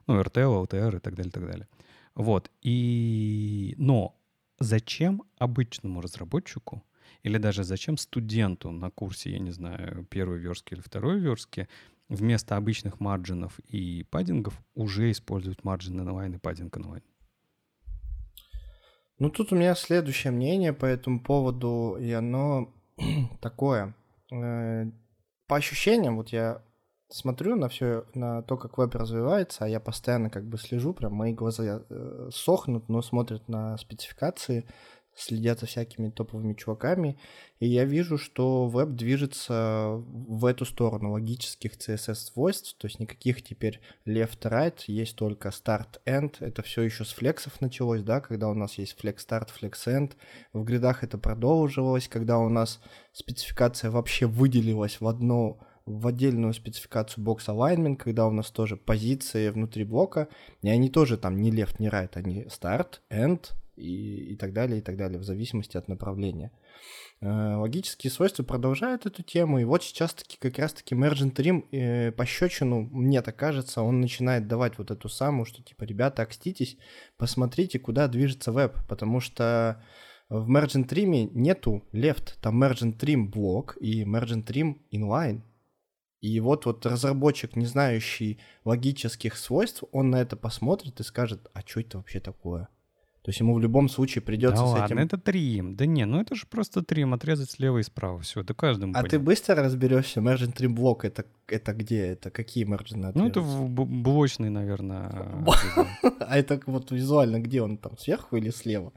Ну, 0.08 0.20
RTL, 0.22 0.68
LTR 0.68 0.98
и 0.98 1.00
так 1.00 1.16
далее, 1.16 1.30
и 1.30 1.34
так 1.34 1.46
далее. 1.46 1.68
Вот. 2.16 2.52
И... 2.62 3.76
Но 3.78 4.18
зачем 4.60 5.24
обычному 5.38 6.02
разработчику 6.02 6.84
или 7.24 7.38
даже 7.38 7.64
зачем 7.64 7.98
студенту 7.98 8.72
на 8.72 8.90
курсе, 8.90 9.32
я 9.32 9.40
не 9.40 9.52
знаю, 9.52 10.06
первой 10.10 10.40
верстки 10.40 10.74
или 10.74 10.82
второй 10.82 11.20
верстки, 11.20 11.68
вместо 12.10 12.56
обычных 12.56 13.00
марджинов 13.00 13.60
и 13.68 14.06
паддингов 14.10 14.62
уже 14.76 15.12
используют 15.12 15.64
марджин 15.64 16.00
inline 16.00 16.36
и 16.36 16.40
паддинг 16.40 16.78
inline? 16.78 17.04
Ну, 19.20 19.30
тут 19.30 19.52
у 19.52 19.56
меня 19.56 19.74
следующее 19.76 20.32
мнение 20.32 20.74
по 20.74 20.86
этому 20.86 21.20
поводу, 21.20 21.98
и 22.00 22.12
оно 22.12 22.74
такое. 23.42 23.96
Э, 24.32 24.86
по 25.48 25.56
ощущениям, 25.56 26.18
вот 26.18 26.30
я 26.30 26.62
смотрю 27.10 27.56
на 27.56 27.70
все, 27.70 28.06
на 28.14 28.42
то, 28.44 28.58
как 28.58 28.78
веб 28.78 28.94
развивается, 28.94 29.66
а 29.66 29.68
я 29.68 29.80
постоянно 29.80 30.30
как 30.30 30.46
бы 30.46 30.58
слежу, 30.58 30.94
прям 30.94 31.14
мои 31.14 31.34
глаза 31.34 31.82
э, 31.90 32.30
сохнут, 32.32 32.90
но 32.90 33.02
смотрят 33.02 33.48
на 33.48 33.78
спецификации, 33.78 34.68
следят 35.18 35.60
за 35.60 35.66
всякими 35.66 36.10
топовыми 36.10 36.54
чуваками, 36.54 37.18
и 37.60 37.68
я 37.68 37.86
вижу, 37.86 38.18
что 38.18 38.68
веб 38.68 38.90
движется 38.90 39.96
в 39.98 40.46
эту 40.46 40.66
сторону 40.66 41.12
логических 41.12 41.74
CSS-свойств, 41.74 42.78
то 42.78 42.88
есть 42.88 43.00
никаких 43.00 43.44
теперь 43.44 43.82
left-right, 44.06 44.84
есть 44.88 45.16
только 45.16 45.50
start-end, 45.50 46.36
это 46.40 46.62
все 46.62 46.84
еще 46.84 47.04
с 47.04 47.14
флексов 47.14 47.60
началось, 47.62 48.04
да, 48.04 48.22
когда 48.22 48.48
у 48.48 48.54
нас 48.54 48.78
есть 48.78 48.96
flex-start, 49.02 49.50
flex-end, 49.60 50.14
в 50.54 50.64
гридах 50.64 51.04
это 51.04 51.18
продолжилось, 51.18 52.08
когда 52.08 52.38
у 52.38 52.50
нас 52.50 52.80
спецификация 53.12 53.90
вообще 53.90 54.28
выделилась 54.28 55.02
в 55.02 55.08
одну 55.08 55.60
в 55.88 56.06
отдельную 56.06 56.54
спецификацию 56.54 57.24
box 57.26 57.48
alignment, 57.48 57.96
когда 57.96 58.28
у 58.28 58.32
нас 58.32 58.52
тоже 58.52 58.76
позиции 58.76 59.50
внутри 59.50 59.86
блока, 59.86 60.28
и 60.62 60.70
они 60.70 60.90
тоже 60.90 61.18
там 61.18 61.38
не 61.38 61.50
left, 61.50 61.78
не 61.80 61.88
right, 61.88 62.12
они 62.14 62.44
start, 62.44 63.00
end 63.10 63.54
и, 63.78 64.34
и 64.34 64.36
так 64.36 64.54
далее, 64.54 64.80
и 64.80 64.82
так 64.82 64.98
далее, 64.98 65.20
в 65.20 65.24
зависимости 65.24 65.78
от 65.78 65.88
направления. 65.88 66.52
Э, 67.22 67.56
логические 67.56 68.12
свойства 68.12 68.44
продолжают 68.44 69.06
эту 69.06 69.24
тему, 69.24 69.60
и 69.60 69.64
вот 69.64 69.84
сейчас 69.84 70.14
таки 70.14 70.38
как 70.40 70.58
раз-таки 70.60 70.96
Mergent 70.96 71.34
Trim 71.34 71.66
э, 71.72 72.12
по 72.12 72.26
мне 72.68 73.22
так 73.22 73.36
кажется, 73.36 73.82
он 73.82 74.02
начинает 74.02 74.48
давать 74.48 74.78
вот 74.78 74.92
эту 74.92 75.10
самую, 75.10 75.46
что 75.46 75.64
типа, 75.64 75.84
ребята, 75.84 76.24
окститесь, 76.24 76.78
посмотрите, 77.18 77.80
куда 77.80 78.08
движется 78.08 78.52
веб, 78.52 78.76
потому 78.88 79.20
что 79.20 79.84
в 80.30 80.50
Mergent 80.50 80.88
Trim 80.88 81.30
нету 81.34 81.84
left, 81.94 82.34
там 82.42 82.62
Mergent 82.62 82.98
Trim 82.98 83.28
блок 83.28 83.78
и 83.80 84.04
Mergent 84.04 84.46
Trim 84.46 84.78
inline, 84.92 85.42
и 86.20 86.40
вот, 86.40 86.66
вот 86.66 86.86
разработчик, 86.86 87.56
не 87.56 87.66
знающий 87.66 88.40
логических 88.66 89.38
свойств, 89.38 89.84
он 89.92 90.10
на 90.10 90.22
это 90.22 90.36
посмотрит 90.36 91.00
и 91.00 91.04
скажет, 91.04 91.50
а 91.54 91.62
что 91.62 91.80
это 91.80 91.98
вообще 91.98 92.20
такое? 92.20 92.70
То 93.28 93.32
есть 93.32 93.42
ему 93.42 93.56
в 93.56 93.60
любом 93.60 93.90
случае 93.90 94.22
придется 94.22 94.62
да 94.62 94.68
с 94.68 94.72
ладно, 94.72 94.86
этим... 94.86 95.00
это 95.00 95.18
трим. 95.18 95.76
Да 95.76 95.86
не, 95.86 96.06
ну 96.06 96.22
это 96.22 96.34
же 96.34 96.46
просто 96.48 96.82
трим, 96.82 97.14
отрезать 97.14 97.52
слева 97.52 97.80
и 97.80 97.84
справа. 97.84 98.22
Все, 98.22 98.40
это 98.40 98.54
каждому 98.54 98.94
А 98.94 99.04
понятно. 99.04 99.10
ты 99.10 99.20
быстро 99.20 99.56
разберешься, 99.56 100.22
Merging 100.22 100.56
Trim 100.56 100.70
блок 100.70 101.04
это, 101.04 101.26
это 101.46 101.74
где? 101.74 102.08
Это 102.08 102.32
какие 102.32 102.64
марджины 102.64 103.12
Ну 103.14 103.28
это 103.28 103.42
блочный, 103.42 104.50
наверное. 104.50 105.44
А 106.22 106.38
это 106.38 106.62
вот 106.68 106.92
визуально 106.92 107.42
где 107.42 107.62
он 107.62 107.78
там, 107.78 107.98
сверху 107.98 108.38
или 108.38 108.50
слева? 108.50 108.94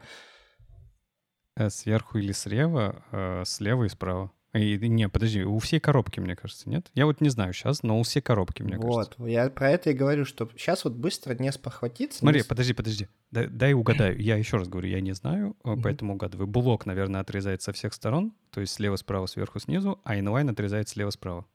Э, 1.57 1.69
сверху 1.69 2.19
или 2.19 2.31
слева, 2.31 3.03
э, 3.11 3.43
слева 3.45 3.83
и 3.83 3.89
справа. 3.89 4.31
И, 4.53 4.77
не, 4.89 5.09
подожди, 5.09 5.45
у 5.45 5.59
всей 5.61 5.79
коробки, 5.79 6.19
мне 6.19 6.35
кажется, 6.35 6.69
нет? 6.69 6.91
Я 6.95 7.07
вот 7.07 7.21
не 7.21 7.29
знаю 7.29 7.53
сейчас, 7.53 7.85
но 7.85 8.01
у 8.01 8.03
всей 8.03 8.21
коробки, 8.21 8.63
мне 8.63 8.79
вот, 8.79 8.97
кажется. 8.97 9.15
Вот, 9.19 9.29
я 9.29 9.49
про 9.49 9.71
это 9.71 9.91
и 9.91 9.93
говорю, 9.93 10.25
что 10.25 10.51
сейчас 10.57 10.85
вот 10.85 10.95
быстро 10.95 11.35
не 11.35 11.53
спохватиться. 11.53 12.19
Смотри, 12.19 12.41
не... 12.41 12.45
подожди, 12.45 12.73
подожди. 12.73 13.09
Дай, 13.31 13.47
дай 13.47 13.75
угадаю. 13.75 14.21
Я 14.21 14.37
еще 14.37 14.57
раз 14.57 14.69
говорю, 14.69 14.89
я 14.89 15.01
не 15.01 15.13
знаю, 15.13 15.57
mm-hmm. 15.63 15.81
поэтому 15.83 16.15
угадываю. 16.15 16.49
Блок, 16.49 16.85
наверное, 16.85 17.21
отрезает 17.21 17.63
со 17.63 17.73
всех 17.73 17.95
сторон, 17.95 18.35
то 18.51 18.61
есть 18.61 18.73
слева, 18.73 18.97
справа, 18.97 19.27
сверху, 19.27 19.61
снизу, 19.61 20.01
а 20.05 20.19
inline 20.19 20.49
отрезает 20.49 20.89
слева, 20.89 21.11
справа. 21.11 21.47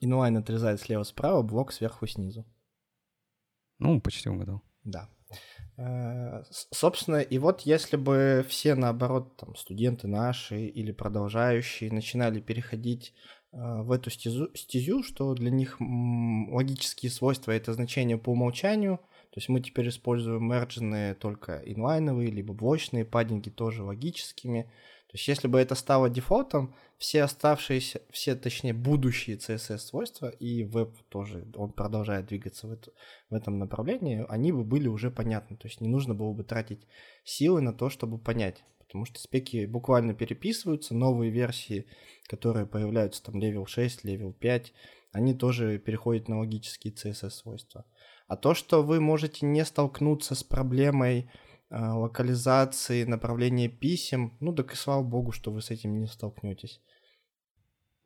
Inline 0.00 0.36
отрезает 0.36 0.80
слева, 0.80 1.04
справа, 1.04 1.42
блок 1.42 1.72
сверху, 1.72 2.06
снизу. 2.06 2.44
Ну, 3.78 4.00
почти 4.00 4.28
угадал. 4.28 4.62
Да. 4.84 5.08
Э, 5.84 6.44
собственно, 6.70 7.20
и 7.20 7.38
вот 7.38 7.62
если 7.62 7.96
бы 7.96 8.44
все, 8.48 8.74
наоборот, 8.74 9.36
там, 9.36 9.56
студенты 9.56 10.06
наши 10.06 10.66
или 10.66 10.92
продолжающие 10.92 11.90
начинали 11.90 12.40
переходить 12.40 13.14
э, 13.52 13.82
в 13.82 13.90
эту 13.90 14.10
стезю, 14.10 14.50
стезю, 14.54 15.02
что 15.02 15.34
для 15.34 15.50
них 15.50 15.78
логические 15.80 17.10
свойства— 17.10 17.50
это 17.52 17.72
значение 17.72 18.16
по 18.16 18.30
умолчанию, 18.30 18.98
то 18.98 19.38
есть 19.38 19.48
мы 19.48 19.60
теперь 19.60 19.88
используем 19.88 20.46
мерджины 20.46 21.14
только 21.14 21.62
инлайновые, 21.64 22.30
либо 22.30 22.54
блочные, 22.54 23.04
паддинги 23.04 23.50
тоже 23.50 23.82
логическими, 23.82 24.70
то 25.08 25.16
есть 25.16 25.26
если 25.26 25.48
бы 25.48 25.58
это 25.58 25.74
стало 25.74 26.08
дефолтом, 26.08 26.74
все 27.02 27.24
оставшиеся, 27.24 28.00
все, 28.12 28.36
точнее, 28.36 28.74
будущие 28.74 29.36
CSS-свойства 29.36 30.28
и 30.28 30.62
веб 30.62 30.96
тоже, 31.08 31.44
он 31.56 31.72
продолжает 31.72 32.26
двигаться 32.26 32.68
в, 32.68 32.72
это, 32.72 32.92
в 33.28 33.34
этом 33.34 33.58
направлении, 33.58 34.24
они 34.28 34.52
бы 34.52 34.62
были 34.62 34.86
уже 34.86 35.10
понятны. 35.10 35.56
То 35.56 35.66
есть 35.66 35.80
не 35.80 35.88
нужно 35.88 36.14
было 36.14 36.32
бы 36.32 36.44
тратить 36.44 36.86
силы 37.24 37.60
на 37.60 37.72
то, 37.72 37.90
чтобы 37.90 38.18
понять. 38.18 38.62
Потому 38.78 39.04
что 39.04 39.18
спеки 39.18 39.66
буквально 39.66 40.14
переписываются, 40.14 40.94
новые 40.94 41.32
версии, 41.32 41.86
которые 42.28 42.66
появляются 42.66 43.20
там 43.24 43.40
level 43.40 43.66
6, 43.66 44.04
level 44.04 44.32
5, 44.32 44.72
они 45.10 45.34
тоже 45.34 45.80
переходят 45.80 46.28
на 46.28 46.38
логические 46.38 46.94
CSS-свойства. 46.94 47.84
А 48.28 48.36
то, 48.36 48.54
что 48.54 48.84
вы 48.84 49.00
можете 49.00 49.44
не 49.44 49.64
столкнуться 49.64 50.36
с 50.36 50.44
проблемой 50.44 51.28
а, 51.68 51.98
локализации, 51.98 53.02
направления 53.02 53.66
писем. 53.66 54.36
Ну, 54.38 54.54
так 54.54 54.72
и 54.72 54.76
слава 54.76 55.02
богу, 55.02 55.32
что 55.32 55.50
вы 55.50 55.62
с 55.62 55.70
этим 55.72 55.98
не 55.98 56.06
столкнетесь. 56.06 56.80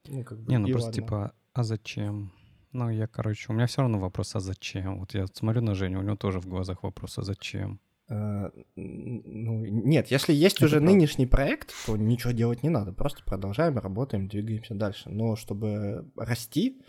Ну, 0.08 0.24
как 0.24 0.40
бы, 0.40 0.50
не, 0.50 0.58
ну 0.58 0.68
просто 0.68 0.88
ладно. 0.88 1.02
типа, 1.02 1.32
а 1.52 1.62
зачем? 1.62 2.32
Ну, 2.72 2.90
я, 2.90 3.06
короче, 3.06 3.46
у 3.48 3.54
меня 3.54 3.66
все 3.66 3.82
равно 3.82 3.98
вопрос, 3.98 4.34
а 4.34 4.40
зачем? 4.40 5.00
Вот 5.00 5.14
я 5.14 5.26
смотрю 5.28 5.62
на 5.62 5.74
Женю, 5.74 6.00
у 6.00 6.02
него 6.02 6.16
тоже 6.16 6.40
в 6.40 6.46
глазах 6.46 6.82
вопрос, 6.82 7.18
а 7.18 7.22
зачем? 7.22 7.80
Uh, 8.08 8.52
ну, 8.76 9.64
нет, 9.64 10.12
если 10.12 10.32
есть 10.32 10.56
Это 10.56 10.66
уже 10.66 10.76
правда. 10.76 10.92
нынешний 10.92 11.26
проект, 11.26 11.72
то 11.86 11.96
ничего 11.96 12.32
делать 12.32 12.62
не 12.62 12.68
надо. 12.68 12.92
Просто 12.92 13.24
продолжаем, 13.24 13.78
работаем, 13.78 14.28
двигаемся 14.28 14.74
дальше. 14.74 15.10
Но 15.10 15.34
чтобы 15.34 16.08
расти, 16.16 16.80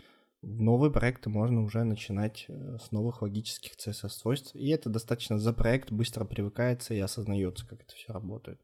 новые 0.42 0.92
проекты 0.92 1.28
можно 1.28 1.62
уже 1.62 1.82
начинать 1.82 2.44
э, 2.48 2.78
с 2.80 2.92
новых 2.92 3.22
логических 3.22 3.72
CSS-свойств, 3.72 4.54
и 4.54 4.68
это 4.68 4.90
достаточно 4.90 5.38
за 5.38 5.52
проект 5.52 5.90
быстро 5.90 6.24
привыкается 6.24 6.94
и 6.94 7.00
осознается, 7.00 7.66
как 7.66 7.82
это 7.82 7.94
все 7.94 8.12
работает. 8.12 8.60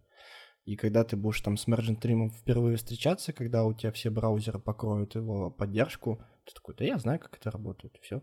И 0.64 0.76
когда 0.76 1.04
ты 1.04 1.16
будешь 1.16 1.40
там 1.42 1.56
с 1.56 1.68
Mergent 1.68 2.00
Trim 2.00 2.30
впервые 2.30 2.76
встречаться, 2.76 3.32
когда 3.32 3.64
у 3.64 3.74
тебя 3.74 3.92
все 3.92 4.10
браузеры 4.10 4.58
покроют 4.58 5.14
его 5.14 5.50
поддержку, 5.50 6.24
ты 6.46 6.54
такой, 6.54 6.74
да 6.74 6.84
я 6.84 6.98
знаю, 6.98 7.18
как 7.20 7.36
это 7.36 7.50
работает, 7.50 7.98
все. 8.00 8.22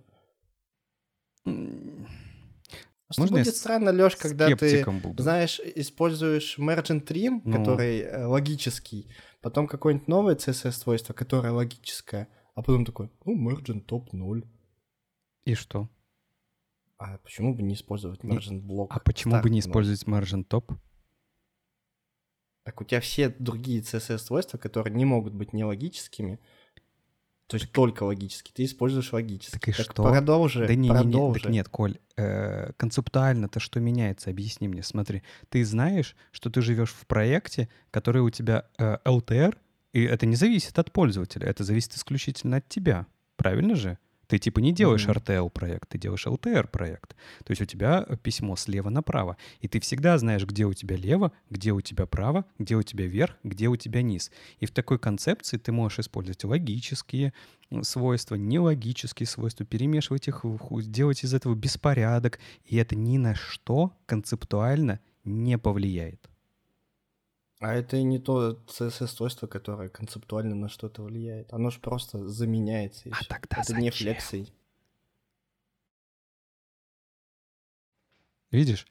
Что 3.11 3.21
Можно 3.23 3.39
будет 3.39 3.55
странно, 3.55 3.89
Лёш, 3.89 4.15
когда 4.15 4.55
ты, 4.55 4.85
буду. 4.85 5.21
знаешь, 5.21 5.59
используешь 5.59 6.57
Mergent 6.57 7.05
Trim, 7.05 7.41
ну. 7.43 7.57
который 7.57 7.99
э, 7.99 8.25
логический, 8.25 9.11
потом 9.41 9.67
какое-нибудь 9.67 10.07
новое 10.07 10.35
CSS-свойство, 10.35 11.13
которое 11.13 11.51
логическое, 11.51 12.29
а 12.55 12.61
потом 12.61 12.85
такой, 12.85 13.11
ну, 13.25 13.49
Mergent 13.49 13.85
Top 13.85 14.07
0. 14.13 14.47
И 15.43 15.55
что? 15.55 15.89
А 16.97 17.17
почему 17.17 17.53
бы 17.53 17.63
не 17.63 17.73
использовать 17.73 18.21
Mergent 18.21 18.61
Block? 18.61 18.87
А 18.91 18.99
почему 18.99 19.41
бы 19.41 19.49
не 19.49 19.59
использовать 19.59 20.03
Mergent 20.03 20.47
Top? 20.47 20.73
Так 22.71 22.79
у 22.79 22.83
тебя 22.85 23.01
все 23.01 23.27
другие 23.27 23.81
CSS-свойства, 23.81 24.57
которые 24.57 24.95
не 24.95 25.03
могут 25.03 25.33
быть 25.33 25.51
нелогическими, 25.51 26.39
то 27.47 27.55
есть 27.55 27.65
так, 27.65 27.73
только 27.73 28.03
логически, 28.03 28.49
ты 28.53 28.63
используешь 28.63 29.11
логически. 29.11 29.51
Так 29.51 29.67
и 29.67 29.73
так 29.73 29.91
что? 29.91 30.03
Продолжи, 30.03 30.65
да 30.65 30.73
не, 30.73 30.87
продолжи. 30.87 31.09
Не, 31.09 31.33
не, 31.33 31.33
так 31.33 31.51
нет, 31.51 31.67
Коль, 31.67 31.97
э, 32.15 32.71
концептуально-то 32.77 33.59
что 33.59 33.81
меняется? 33.81 34.29
Объясни 34.29 34.69
мне. 34.69 34.83
Смотри, 34.83 35.21
ты 35.49 35.65
знаешь, 35.65 36.15
что 36.31 36.49
ты 36.49 36.61
живешь 36.61 36.91
в 36.91 37.05
проекте, 37.07 37.67
который 37.91 38.21
у 38.21 38.29
тебя 38.29 38.69
э, 38.77 38.99
LTR, 39.03 39.57
и 39.91 40.03
это 40.03 40.25
не 40.25 40.37
зависит 40.37 40.79
от 40.79 40.93
пользователя, 40.93 41.45
это 41.45 41.65
зависит 41.65 41.95
исключительно 41.95 42.57
от 42.57 42.69
тебя. 42.69 43.05
Правильно 43.35 43.75
же? 43.75 43.97
Ты 44.31 44.37
типа 44.37 44.59
не 44.59 44.71
делаешь 44.71 45.05
mm-hmm. 45.05 45.25
RTL 45.25 45.49
проект, 45.49 45.89
ты 45.89 45.97
делаешь 45.97 46.25
LTR 46.25 46.65
проект. 46.69 47.17
То 47.43 47.51
есть 47.51 47.61
у 47.61 47.65
тебя 47.65 48.05
э, 48.07 48.15
письмо 48.15 48.55
слева 48.55 48.87
направо. 48.89 49.35
И 49.59 49.67
ты 49.67 49.81
всегда 49.81 50.17
знаешь, 50.17 50.45
где 50.45 50.63
у 50.63 50.73
тебя 50.73 50.95
лево, 50.95 51.33
где 51.49 51.73
у 51.73 51.81
тебя 51.81 52.05
право, 52.05 52.45
где 52.57 52.77
у 52.77 52.81
тебя 52.81 53.07
верх, 53.07 53.35
где 53.43 53.67
у 53.67 53.75
тебя 53.75 54.01
низ. 54.01 54.31
И 54.61 54.65
в 54.65 54.71
такой 54.71 54.99
концепции 54.99 55.57
ты 55.57 55.73
можешь 55.73 55.99
использовать 55.99 56.45
логические 56.45 57.33
свойства, 57.81 58.35
нелогические 58.35 59.27
свойства, 59.27 59.65
перемешивать 59.65 60.29
их, 60.29 60.45
делать 60.85 61.25
из 61.25 61.33
этого 61.33 61.53
беспорядок. 61.53 62.39
И 62.63 62.77
это 62.77 62.95
ни 62.95 63.17
на 63.17 63.35
что 63.35 63.91
концептуально 64.05 65.01
не 65.25 65.57
повлияет. 65.57 66.30
А 67.61 67.75
это 67.75 67.95
и 67.95 68.03
не 68.03 68.17
то 68.17 68.59
CSS-свойство, 68.67 69.45
которое 69.45 69.87
концептуально 69.87 70.55
на 70.55 70.67
что-то 70.67 71.03
влияет. 71.03 71.53
Оно 71.53 71.69
же 71.69 71.79
просто 71.79 72.27
заменяется. 72.27 73.09
а 73.11 73.15
все. 73.15 73.25
тогда 73.25 73.57
это 73.57 73.67
зачем? 73.67 73.83
не 73.83 73.91
флексой. 73.91 74.53
Видишь? 78.49 78.87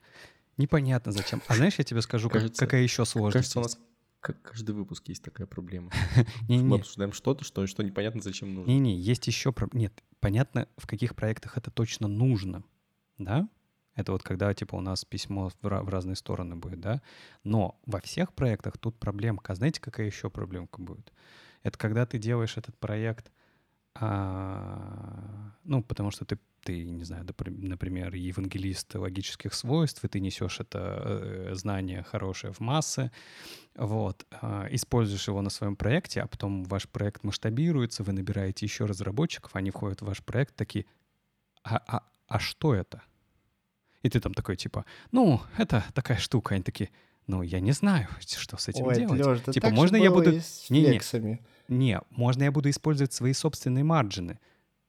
Непонятно 0.55 1.11
зачем. 1.11 1.41
А 1.47 1.55
знаешь, 1.55 1.75
я 1.79 1.83
тебе 1.83 2.01
скажу, 2.01 2.29
кажется, 2.29 2.65
какая 2.65 2.81
еще 2.81 3.03
сложность. 3.03 3.53
Кажется, 3.53 3.59
у 3.59 3.63
нас 3.63 3.77
как 4.21 4.41
каждый 4.41 4.73
выпуск 4.73 5.05
есть 5.09 5.23
такая 5.23 5.47
проблема. 5.47 5.91
Мы 6.47 6.77
обсуждаем 6.77 7.11
что-то, 7.11 7.43
что, 7.43 7.67
что 7.67 7.83
непонятно 7.83 8.21
зачем 8.21 8.53
нужно. 8.53 8.71
Не-не, 8.71 8.95
есть 8.95 9.27
еще... 9.27 9.53
Нет, 9.73 10.01
понятно, 10.21 10.69
в 10.77 10.87
каких 10.87 11.15
проектах 11.15 11.57
это 11.57 11.71
точно 11.71 12.07
нужно. 12.07 12.63
Да? 13.17 13.49
Это 13.95 14.11
вот 14.13 14.23
когда, 14.23 14.53
типа, 14.53 14.75
у 14.75 14.81
нас 14.81 15.03
письмо 15.03 15.51
в, 15.61 15.89
разные 15.89 16.15
стороны 16.15 16.55
будет, 16.55 16.79
да? 16.79 17.01
Но 17.43 17.79
во 17.85 17.99
всех 17.99 18.33
проектах 18.33 18.77
тут 18.77 18.97
проблемка. 18.97 19.53
А 19.53 19.55
знаете, 19.55 19.81
какая 19.81 20.07
еще 20.07 20.29
проблемка 20.29 20.81
будет? 20.81 21.11
Это 21.63 21.77
когда 21.77 22.05
ты 22.05 22.17
делаешь 22.17 22.57
этот 22.57 22.77
проект, 22.77 23.31
а, 23.93 25.51
ну, 25.65 25.83
потому 25.83 26.11
что 26.11 26.23
ты, 26.23 26.39
ты, 26.63 26.85
не 26.85 27.03
знаю, 27.03 27.25
например, 27.25 28.15
евангелист 28.15 28.95
логических 28.95 29.53
свойств, 29.53 30.03
и 30.03 30.07
ты 30.07 30.21
несешь 30.21 30.61
это 30.61 31.01
э, 31.03 31.55
знание 31.55 32.03
хорошее 32.03 32.53
в 32.53 32.61
массы, 32.61 33.11
вот, 33.75 34.25
а, 34.31 34.67
используешь 34.71 35.27
его 35.27 35.41
на 35.41 35.49
своем 35.49 35.75
проекте, 35.75 36.21
а 36.21 36.27
потом 36.27 36.63
ваш 36.63 36.87
проект 36.87 37.23
масштабируется, 37.23 38.03
вы 38.03 38.13
набираете 38.13 38.65
еще 38.65 38.85
разработчиков, 38.85 39.55
они 39.55 39.71
входят 39.71 40.01
в 40.01 40.05
ваш 40.05 40.23
проект, 40.23 40.55
такие, 40.55 40.85
а, 41.63 41.81
а, 41.87 42.03
а 42.27 42.39
что 42.39 42.73
это? 42.73 43.03
И 44.03 44.09
ты 44.09 44.19
там 44.19 44.33
такой, 44.33 44.55
типа, 44.55 44.85
ну, 45.11 45.41
это 45.57 45.83
такая 45.93 46.17
штука. 46.17 46.55
Они 46.55 46.63
такие, 46.63 46.89
ну, 47.27 47.41
я 47.41 47.59
не 47.59 47.71
знаю, 47.71 48.07
что 48.19 48.57
с 48.57 48.67
этим 48.67 48.85
Ой, 48.85 48.95
делать. 48.95 49.19
Лёш, 49.19 49.41
да 49.45 49.53
типа, 49.53 49.67
так 49.67 49.75
можно 49.75 49.95
я 49.95 50.11
буду... 50.11 50.31
Не, 50.69 50.81
не, 50.81 51.39
не, 51.67 52.01
можно 52.09 52.43
я 52.43 52.51
буду 52.51 52.69
использовать 52.69 53.13
свои 53.13 53.33
собственные 53.33 53.83
марджины. 53.83 54.39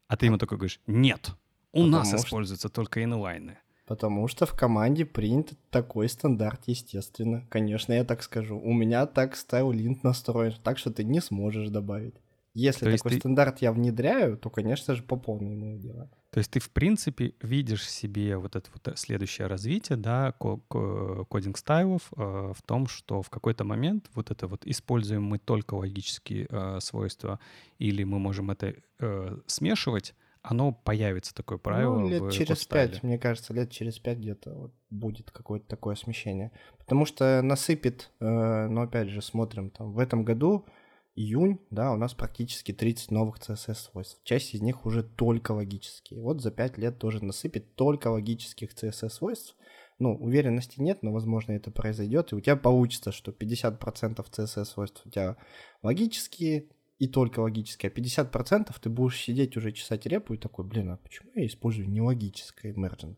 А 0.09 0.17
ты 0.17 0.27
ему 0.27 0.39
такой 0.39 0.59
говоришь, 0.59 0.81
нет, 0.87 1.31
у 1.73 1.85
Потому 1.85 1.91
нас 1.91 2.09
что... 2.09 2.17
используются 2.17 2.69
только 2.69 3.03
инлайны. 3.03 3.59
Потому 3.87 4.29
что 4.29 4.47
в 4.47 4.57
команде 4.57 5.05
принят 5.05 5.53
такой 5.71 6.09
стандарт, 6.09 6.63
естественно. 6.67 7.45
Конечно, 7.51 7.93
я 7.93 8.05
так 8.05 8.23
скажу. 8.23 8.59
У 8.59 8.73
меня 8.73 9.07
так 9.07 9.37
стайл-линт 9.37 10.03
настроен, 10.03 10.55
так 10.63 10.79
что 10.79 10.91
ты 10.91 11.05
не 11.05 11.21
сможешь 11.21 11.69
добавить. 11.69 12.15
Если 12.55 12.85
то 12.85 12.97
такой 12.97 13.13
ты... 13.13 13.19
стандарт 13.19 13.63
я 13.63 13.73
внедряю, 13.73 14.37
то, 14.37 14.51
конечно 14.51 14.95
же, 14.95 15.03
по 15.03 15.17
полной 15.17 15.55
имею 15.55 15.79
дело. 15.79 16.11
То 16.31 16.39
есть 16.39 16.51
ты, 16.51 16.61
в 16.61 16.71
принципе, 16.71 17.35
видишь 17.41 17.89
себе 17.89 18.37
вот 18.37 18.57
это 18.57 18.69
вот 18.73 18.99
следующее 18.99 19.47
развитие, 19.47 19.97
да, 19.97 20.33
кодинг 20.33 21.59
стайлов 21.59 22.11
э, 22.17 22.53
в 22.57 22.63
том, 22.65 22.87
что 22.87 23.23
в 23.23 23.31
какой-то 23.31 23.65
момент 23.65 24.11
вот 24.15 24.31
это 24.31 24.47
вот 24.47 24.67
используем 24.67 25.25
мы 25.25 25.39
только 25.39 25.75
логические 25.75 26.47
э, 26.51 26.81
свойства 26.81 27.39
или 27.79 28.05
мы 28.05 28.19
можем 28.19 28.51
это 28.51 28.75
э, 28.99 29.37
смешивать, 29.47 30.15
оно 30.43 30.73
появится 30.73 31.35
такое 31.35 31.59
правило. 31.59 31.99
Ну, 31.99 32.09
лет 32.09 32.33
через 32.33 32.65
пять, 32.65 33.03
мне 33.03 33.19
кажется, 33.19 33.55
лет 33.55 33.71
через 33.71 33.99
пять 33.99 34.19
где-то 34.19 34.53
вот 34.55 34.73
будет 34.91 35.31
какое-то 35.31 35.67
такое 35.67 35.95
смещение. 35.95 36.51
Потому 36.79 37.07
что 37.07 37.41
насыпет, 37.43 38.11
э, 38.21 38.69
но 38.69 38.83
опять 38.83 39.09
же, 39.09 39.23
смотрим, 39.23 39.71
там 39.71 39.93
в 39.93 39.99
этом 39.99 40.25
году 40.25 40.67
июнь, 41.15 41.59
да, 41.71 41.93
у 41.93 41.97
нас 41.97 42.15
практически 42.15 42.73
30 42.73 43.11
новых 43.11 43.39
CSS-свойств. 43.39 44.21
Часть 44.25 44.55
из 44.55 44.63
них 44.63 44.87
уже 44.87 45.03
только 45.03 45.53
логические. 45.53 46.21
Вот 46.21 46.41
за 46.41 46.51
5 46.51 46.79
лет 46.79 46.99
тоже 46.99 47.25
насыпет 47.25 47.75
только 47.75 48.09
логических 48.09 48.73
CSS-свойств. 48.73 49.57
Ну, 49.99 50.17
уверенности 50.17 50.81
нет, 50.81 51.03
но, 51.03 51.13
возможно, 51.13 51.53
это 51.53 51.71
произойдет, 51.71 52.33
и 52.33 52.35
у 52.35 52.41
тебя 52.41 52.57
получится, 52.57 53.13
что 53.13 53.31
50% 53.31 54.25
CSS-свойств 54.31 55.03
у 55.05 55.11
тебя 55.11 55.37
логические, 55.83 56.69
и 56.99 57.09
только 57.09 57.41
логические, 57.41 57.91
а 57.91 58.01
50% 58.01 58.75
ты 58.81 58.89
будешь 58.89 59.21
сидеть 59.21 59.57
уже 59.57 59.73
чесать 59.73 60.07
репу 60.07 60.35
и 60.35 60.39
такой, 60.39 60.65
блин, 60.65 60.91
а 60.91 60.97
почему 60.97 61.31
я 61.35 61.47
использую 61.47 61.89
не 61.89 62.01
логическое 62.01 62.73
emergent? 62.73 63.17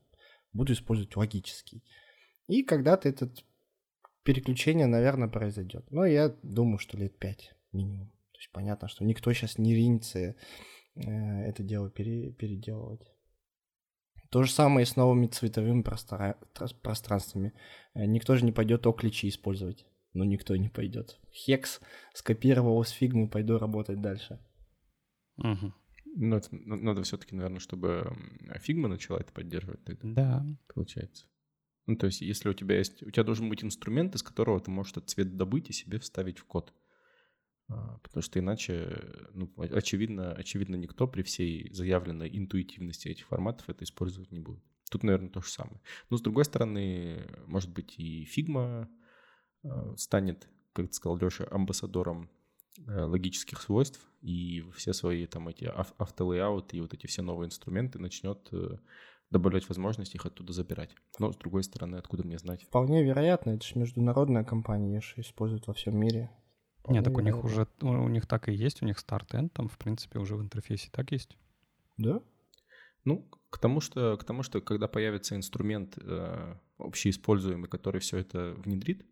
Буду 0.52 0.72
использовать 0.72 1.16
логический. 1.16 1.84
И 2.46 2.62
когда-то 2.62 3.08
это 3.08 3.30
переключение, 4.22 4.86
наверное, 4.86 5.28
произойдет. 5.28 5.90
Но 5.90 6.04
я 6.04 6.34
думаю, 6.42 6.78
что 6.78 6.96
лет 6.96 7.18
5 7.18 7.54
минимум. 7.74 8.08
То 8.32 8.38
есть 8.38 8.50
понятно, 8.52 8.88
что 8.88 9.04
никто 9.04 9.32
сейчас 9.32 9.58
не 9.58 9.74
ринется 9.74 10.18
э, 10.20 10.34
это 10.94 11.62
дело 11.62 11.90
пере, 11.90 12.32
переделывать. 12.32 13.14
То 14.30 14.42
же 14.42 14.50
самое 14.50 14.84
и 14.84 14.86
с 14.86 14.96
новыми 14.96 15.26
цветовыми 15.26 15.82
простора... 15.82 16.38
пространствами. 16.82 17.52
Э, 17.94 18.06
никто 18.06 18.34
же 18.36 18.44
не 18.44 18.52
пойдет 18.52 18.86
OKLCH 18.86 19.28
использовать. 19.28 19.86
Ну, 20.12 20.24
никто 20.24 20.56
не 20.56 20.68
пойдет. 20.68 21.20
Hex 21.32 21.80
скопировал 22.14 22.82
с 22.84 22.90
фигмы, 22.90 23.28
пойду 23.28 23.58
работать 23.58 24.00
дальше. 24.00 24.38
Угу. 25.38 25.72
Ну, 26.16 26.36
это, 26.36 26.48
надо 26.52 27.02
все-таки, 27.02 27.34
наверное, 27.34 27.58
чтобы 27.58 28.16
фигма 28.60 28.88
начала 28.88 29.18
это 29.18 29.32
поддерживать. 29.32 29.84
Тогда, 29.84 30.12
да. 30.14 30.46
Получается. 30.72 31.26
Ну, 31.86 31.96
то 31.96 32.06
есть, 32.06 32.20
если 32.20 32.48
у 32.48 32.54
тебя 32.54 32.78
есть... 32.78 33.02
У 33.02 33.10
тебя 33.10 33.24
должен 33.24 33.48
быть 33.48 33.62
инструмент, 33.62 34.14
из 34.14 34.22
которого 34.22 34.60
ты 34.60 34.70
можешь 34.70 34.92
этот 34.92 35.10
цвет 35.10 35.36
добыть 35.36 35.70
и 35.70 35.72
себе 35.72 35.98
вставить 35.98 36.38
в 36.38 36.44
код. 36.44 36.72
А, 37.68 37.98
потому 38.02 38.22
что 38.22 38.38
иначе, 38.38 39.02
ну, 39.32 39.52
очевидно, 39.56 40.32
очевидно, 40.32 40.76
никто 40.76 41.06
при 41.06 41.22
всей 41.22 41.72
заявленной 41.72 42.28
интуитивности 42.36 43.08
этих 43.08 43.26
форматов 43.26 43.68
это 43.68 43.84
использовать 43.84 44.32
не 44.32 44.40
будет. 44.40 44.62
Тут, 44.90 45.02
наверное, 45.02 45.30
то 45.30 45.40
же 45.40 45.48
самое. 45.48 45.80
Но, 46.10 46.16
с 46.16 46.22
другой 46.22 46.44
стороны, 46.44 47.26
может 47.46 47.72
быть, 47.72 47.98
и 47.98 48.24
Figma 48.24 48.88
а, 49.64 49.96
станет, 49.96 50.48
как 50.72 50.88
ты 50.88 50.92
сказал, 50.92 51.16
Леша, 51.16 51.46
амбассадором 51.50 52.30
э, 52.86 53.02
логических 53.02 53.60
свойств, 53.60 54.00
и 54.20 54.64
все 54.76 54.92
свои 54.92 55.26
там 55.26 55.48
эти 55.48 55.64
автолейауты 55.64 56.76
и 56.76 56.80
вот 56.80 56.92
эти 56.94 57.06
все 57.06 57.22
новые 57.22 57.46
инструменты 57.46 57.98
начнет 57.98 58.48
э, 58.52 58.78
добавлять 59.30 59.68
возможность 59.68 60.14
их 60.14 60.26
оттуда 60.26 60.52
забирать. 60.52 60.94
Но, 61.18 61.32
с 61.32 61.36
другой 61.36 61.64
стороны, 61.64 61.96
откуда 61.96 62.24
мне 62.24 62.38
знать? 62.38 62.62
Вполне 62.62 63.02
вероятно, 63.02 63.50
это 63.50 63.66
же 63.66 63.78
международная 63.78 64.44
компания, 64.44 65.00
же 65.00 65.14
используют 65.18 65.66
во 65.66 65.74
всем 65.74 65.96
мире. 65.96 66.30
Нет, 66.88 67.04
так 67.04 67.16
у 67.16 67.20
них 67.20 67.42
уже, 67.44 67.66
у 67.80 68.08
них 68.08 68.26
так 68.26 68.48
и 68.48 68.52
есть, 68.52 68.82
у 68.82 68.86
них 68.86 68.98
старт-энд 68.98 69.52
там, 69.52 69.68
в 69.68 69.78
принципе, 69.78 70.18
уже 70.18 70.36
в 70.36 70.42
интерфейсе 70.42 70.90
так 70.90 71.12
есть. 71.12 71.36
Да? 71.96 72.20
Ну, 73.04 73.28
к 73.50 73.58
тому, 73.58 73.80
что, 73.80 74.16
к 74.16 74.24
тому, 74.24 74.42
что 74.42 74.60
когда 74.60 74.88
появится 74.88 75.36
инструмент 75.36 75.96
э, 75.98 76.56
общеиспользуемый, 76.78 77.68
который 77.68 78.00
все 78.00 78.18
это 78.18 78.54
внедрит, 78.58 79.06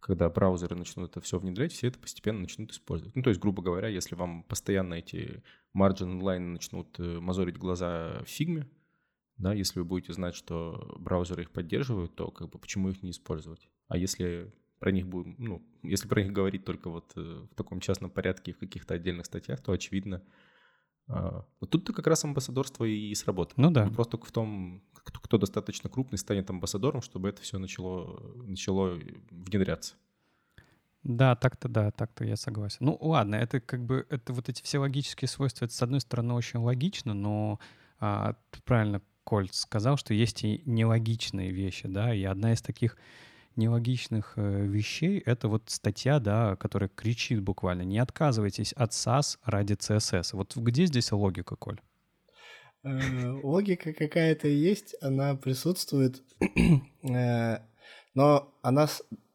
когда 0.00 0.28
браузеры 0.28 0.76
начнут 0.76 1.10
это 1.10 1.20
все 1.20 1.38
внедрять, 1.38 1.72
все 1.72 1.88
это 1.88 1.98
постепенно 1.98 2.40
начнут 2.40 2.72
использовать. 2.72 3.16
Ну, 3.16 3.22
то 3.22 3.30
есть, 3.30 3.40
грубо 3.40 3.62
говоря, 3.62 3.88
если 3.88 4.14
вам 4.14 4.42
постоянно 4.44 4.94
эти 4.94 5.42
margin 5.76 6.20
inline 6.20 6.52
начнут 6.52 6.98
э, 6.98 7.20
мозорить 7.20 7.56
глаза 7.56 8.22
в 8.24 8.28
фигме, 8.28 8.68
да, 9.36 9.52
если 9.52 9.80
вы 9.80 9.84
будете 9.84 10.12
знать, 10.12 10.34
что 10.34 10.94
браузеры 10.98 11.42
их 11.42 11.50
поддерживают, 11.50 12.14
то 12.14 12.30
как 12.30 12.50
бы 12.50 12.58
почему 12.58 12.90
их 12.90 13.02
не 13.02 13.10
использовать? 13.10 13.68
А 13.88 13.96
если 13.96 14.54
про 14.84 14.90
них 14.90 15.06
будем, 15.06 15.34
ну, 15.38 15.62
если 15.82 16.06
про 16.06 16.22
них 16.22 16.30
говорить 16.34 16.66
только 16.66 16.90
вот 16.90 17.10
э, 17.16 17.46
в 17.50 17.54
таком 17.54 17.80
частном 17.80 18.10
порядке 18.10 18.52
в 18.52 18.58
каких-то 18.58 18.92
отдельных 18.92 19.24
статьях, 19.24 19.62
то 19.62 19.72
очевидно, 19.72 20.22
а, 21.08 21.46
вот 21.58 21.70
тут-то 21.70 21.94
как 21.94 22.06
раз 22.06 22.22
амбассадорство 22.22 22.84
и 22.84 23.14
сработает. 23.14 23.56
Ну 23.56 23.70
да. 23.70 23.86
Вопрос 23.86 24.08
только 24.08 24.26
в 24.26 24.32
том, 24.32 24.82
кто, 24.92 25.20
кто 25.20 25.38
достаточно 25.38 25.88
крупный 25.88 26.18
станет 26.18 26.50
амбассадором, 26.50 27.00
чтобы 27.00 27.30
это 27.30 27.40
все 27.40 27.58
начало, 27.58 28.20
начало 28.42 29.00
внедряться. 29.30 29.94
Да, 31.02 31.34
так-то 31.34 31.70
да, 31.70 31.90
так-то 31.90 32.26
я 32.26 32.36
согласен. 32.36 32.76
Ну 32.80 32.98
ладно, 33.00 33.36
это 33.36 33.60
как 33.60 33.82
бы, 33.86 34.06
это 34.10 34.34
вот 34.34 34.50
эти 34.50 34.62
все 34.62 34.80
логические 34.80 35.30
свойства, 35.30 35.64
это 35.64 35.72
с 35.72 35.80
одной 35.80 36.00
стороны 36.00 36.34
очень 36.34 36.58
логично, 36.58 37.14
но 37.14 37.58
а, 38.00 38.36
правильно 38.66 39.00
Кольц 39.24 39.60
сказал, 39.60 39.96
что 39.96 40.12
есть 40.12 40.44
и 40.44 40.60
нелогичные 40.66 41.52
вещи, 41.52 41.88
да, 41.88 42.14
и 42.14 42.22
одна 42.24 42.52
из 42.52 42.60
таких 42.60 42.98
нелогичных 43.56 44.34
э, 44.36 44.66
вещей— 44.66 45.18
это 45.26 45.48
вот 45.48 45.70
статья, 45.70 46.18
да, 46.20 46.56
которая 46.56 46.88
кричит 46.88 47.42
буквально 47.42 47.82
«Не 47.82 47.98
отказывайтесь 47.98 48.72
от 48.72 48.92
SAS 48.92 49.38
ради 49.44 49.74
CSS». 49.74 50.30
Вот 50.32 50.56
где 50.56 50.86
здесь 50.86 51.12
логика, 51.12 51.56
Коль? 51.56 51.80
Э, 52.82 53.30
логика 53.42 53.92
какая-то 53.92 54.48
есть, 54.48 54.94
она 55.00 55.34
присутствует, 55.34 56.22
э, 57.02 57.58
но 58.14 58.54
она 58.62 58.88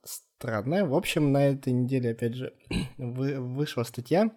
странная. 0.03 0.85
В 0.85 0.93
общем, 0.93 1.31
на 1.31 1.47
этой 1.47 1.73
неделе, 1.73 2.11
опять 2.11 2.35
же, 2.35 2.53
вышла 2.97 3.83
статья, 3.83 4.31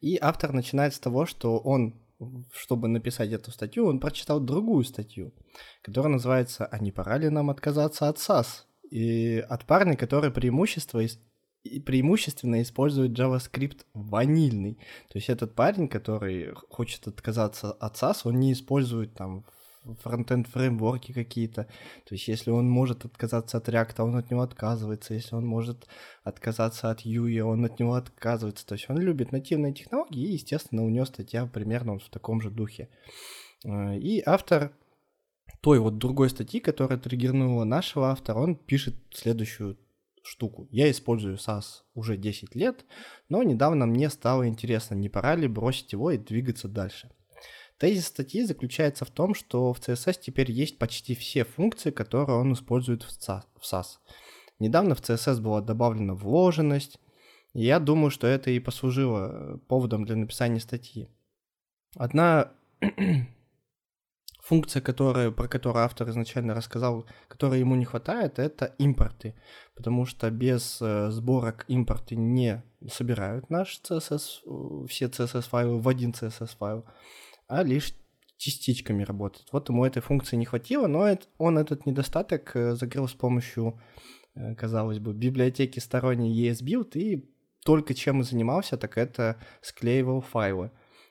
и 0.00 0.18
автор 0.20 0.52
начинает 0.52 0.94
с 0.94 1.00
того, 1.00 1.26
что 1.26 1.58
он 1.58 2.00
чтобы 2.52 2.88
написать 2.88 3.30
эту 3.32 3.50
статью, 3.50 3.86
он 3.86 4.00
прочитал 4.00 4.40
другую 4.40 4.84
статью, 4.84 5.32
которая 5.82 6.12
называется 6.12 6.66
«А 6.66 6.78
не 6.78 6.92
пора 6.92 7.18
ли 7.18 7.28
нам 7.28 7.50
отказаться 7.50 8.08
от 8.08 8.18
SAS?» 8.18 8.64
и 8.90 9.38
от 9.48 9.66
парня, 9.66 9.96
который 9.96 10.30
преимущество 10.30 11.02
преимущественно 11.84 12.62
использует 12.62 13.18
JavaScript 13.18 13.84
ванильный. 13.92 14.74
То 15.10 15.18
есть 15.18 15.28
этот 15.28 15.54
парень, 15.54 15.88
который 15.88 16.54
хочет 16.70 17.06
отказаться 17.06 17.72
от 17.72 17.96
SAS, 17.96 18.20
он 18.24 18.38
не 18.38 18.52
использует 18.52 19.14
там 19.14 19.44
фронтенд 20.02 20.46
фреймворки 20.48 21.12
какие-то. 21.12 21.64
То 22.06 22.14
есть 22.14 22.28
если 22.28 22.50
он 22.50 22.68
может 22.68 23.04
отказаться 23.04 23.58
от 23.58 23.68
React, 23.68 24.02
он 24.02 24.16
от 24.16 24.30
него 24.30 24.42
отказывается. 24.42 25.14
Если 25.14 25.34
он 25.34 25.46
может 25.46 25.86
отказаться 26.24 26.90
от 26.90 27.04
Vue, 27.04 27.40
он 27.40 27.64
от 27.64 27.78
него 27.78 27.94
отказывается. 27.94 28.66
То 28.66 28.74
есть 28.74 28.88
он 28.88 28.98
любит 28.98 29.32
нативные 29.32 29.72
технологии, 29.72 30.22
и, 30.22 30.32
естественно, 30.32 30.84
у 30.84 30.88
него 30.88 31.04
статья 31.04 31.46
примерно 31.46 31.98
в 31.98 32.08
таком 32.08 32.40
же 32.40 32.50
духе. 32.50 32.88
Э, 33.64 33.98
и 33.98 34.22
автор 34.24 34.72
той 35.60 35.78
вот 35.80 35.98
другой 35.98 36.30
статьи, 36.30 36.60
которая 36.60 36.98
триггернула 36.98 37.64
нашего 37.64 38.10
автора, 38.10 38.38
он 38.38 38.56
пишет 38.56 38.94
следующую 39.10 39.76
штуку. 40.22 40.68
Я 40.70 40.90
использую 40.90 41.36
SAS 41.36 41.82
уже 41.94 42.16
10 42.16 42.54
лет, 42.54 42.84
но 43.28 43.42
недавно 43.42 43.86
мне 43.86 44.10
стало 44.10 44.46
интересно, 44.46 44.94
не 44.94 45.08
пора 45.08 45.36
ли 45.36 45.48
бросить 45.48 45.92
его 45.92 46.10
и 46.10 46.18
двигаться 46.18 46.68
дальше. 46.68 47.10
Тезис 47.78 48.06
статьи 48.06 48.42
заключается 48.42 49.04
в 49.04 49.10
том, 49.10 49.34
что 49.34 49.72
в 49.72 49.78
CSS 49.78 50.18
теперь 50.20 50.50
есть 50.50 50.78
почти 50.78 51.14
все 51.14 51.44
функции, 51.44 51.90
которые 51.90 52.38
он 52.38 52.52
использует 52.52 53.04
в 53.04 53.10
SAS. 53.10 53.98
Недавно 54.58 54.96
в 54.96 55.00
CSS 55.00 55.40
была 55.40 55.60
добавлена 55.60 56.14
вложенность, 56.14 56.98
и 57.54 57.64
я 57.64 57.78
думаю, 57.78 58.10
что 58.10 58.26
это 58.26 58.50
и 58.50 58.58
послужило 58.58 59.30
э, 59.30 59.58
поводом 59.68 60.04
для 60.04 60.16
написания 60.16 60.58
статьи. 60.58 61.08
Одна 61.94 62.50
функция, 64.42 64.82
которая, 64.82 65.30
про 65.30 65.46
которую 65.46 65.84
автор 65.84 66.10
изначально 66.10 66.54
рассказал, 66.54 67.06
которой 67.28 67.60
ему 67.60 67.76
не 67.76 67.84
хватает, 67.84 68.40
это 68.40 68.74
импорты, 68.78 69.34
потому 69.76 70.04
что 70.04 70.28
без 70.32 70.78
э, 70.82 71.10
сборок 71.10 71.64
импорты 71.68 72.16
не 72.16 72.64
собирают 72.90 73.50
наш 73.50 73.80
CSS, 73.82 74.40
э, 74.44 74.86
все 74.88 75.06
CSS-файлы 75.06 75.80
в 75.80 75.88
один 75.88 76.10
CSS-файл 76.10 76.84
а 77.48 77.62
лишь 77.62 77.94
частичками 78.36 79.02
работает. 79.02 79.48
Вот 79.52 79.68
ему 79.68 79.84
этой 79.84 80.00
функции 80.00 80.36
не 80.36 80.44
хватило, 80.44 80.86
но 80.86 81.18
он 81.38 81.58
этот 81.58 81.86
недостаток 81.86 82.54
э, 82.54 82.74
закрыл 82.76 83.08
с 83.08 83.12
помощью, 83.12 83.80
э, 84.34 84.54
казалось 84.54 85.00
бы, 85.00 85.12
библиотеки 85.12 85.80
сторонней 85.80 86.48
ESBuild 86.48 86.92
и 86.94 87.28
только 87.64 87.94
чем 87.94 88.20
и 88.20 88.24
занимался, 88.24 88.76
так 88.76 88.96
это 88.96 89.38
склеивал 89.60 90.20
файлы 90.20 90.70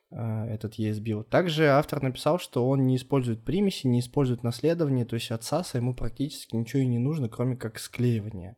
э, 0.10 0.46
этот 0.50 0.80
ESBuild. 0.80 1.26
Также 1.26 1.68
автор 1.68 2.02
написал, 2.02 2.40
что 2.40 2.68
он 2.68 2.88
не 2.88 2.96
использует 2.96 3.44
примеси, 3.44 3.88
не 3.88 4.00
использует 4.00 4.44
наследование, 4.44 5.06
то 5.06 5.16
есть 5.16 5.30
от 5.32 5.42
SAS 5.42 5.76
ему 5.76 5.94
практически 5.94 6.56
ничего 6.56 6.82
и 6.82 6.88
не 6.88 7.00
нужно, 7.00 7.28
кроме 7.28 7.58
как 7.58 7.78
склеивания. 7.78 8.56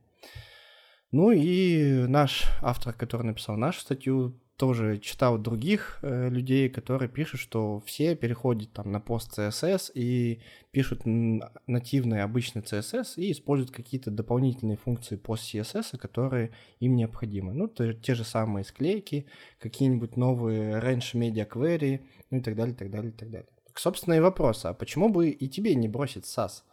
Ну 1.11 1.31
и 1.31 2.05
наш 2.07 2.45
автор, 2.61 2.93
который 2.93 3.23
написал 3.23 3.57
нашу 3.57 3.81
статью, 3.81 4.39
тоже 4.59 4.99
читал 4.99 5.37
других 5.37 5.99
э, 6.01 6.27
людей, 6.27 6.67
которые 6.67 7.07
пишут, 7.07 7.39
что 7.39 7.79
все 7.85 8.13
переходят 8.13 8.73
там 8.73 8.91
на 8.91 8.99
пост 8.99 9.39
CSS 9.39 9.91
и 9.93 10.41
пишут 10.71 11.03
нативный 11.05 12.23
обычный 12.23 12.61
CSS 12.61 13.13
и 13.15 13.31
используют 13.31 13.71
какие-то 13.71 14.11
дополнительные 14.11 14.75
функции 14.75 15.15
пост 15.15 15.43
CSS, 15.45 15.97
которые 15.97 16.51
им 16.81 16.97
необходимы. 16.97 17.53
Ну, 17.53 17.69
то, 17.69 17.93
те 17.93 18.15
же 18.15 18.25
самые 18.25 18.65
склейки, 18.65 19.27
какие-нибудь 19.59 20.17
новые 20.17 20.77
range 20.81 21.13
media 21.13 21.47
query, 21.47 22.01
ну 22.29 22.39
и 22.39 22.41
так 22.41 22.57
далее, 22.57 22.75
так 22.75 22.91
далее, 22.91 23.13
так 23.13 23.31
далее. 23.31 23.49
Собственно, 23.75 24.15
и 24.15 24.19
вопрос, 24.19 24.65
а 24.65 24.73
почему 24.73 25.07
бы 25.07 25.29
и 25.29 25.47
тебе 25.47 25.73
не 25.73 25.87
бросить 25.87 26.25
SAS? 26.25 26.63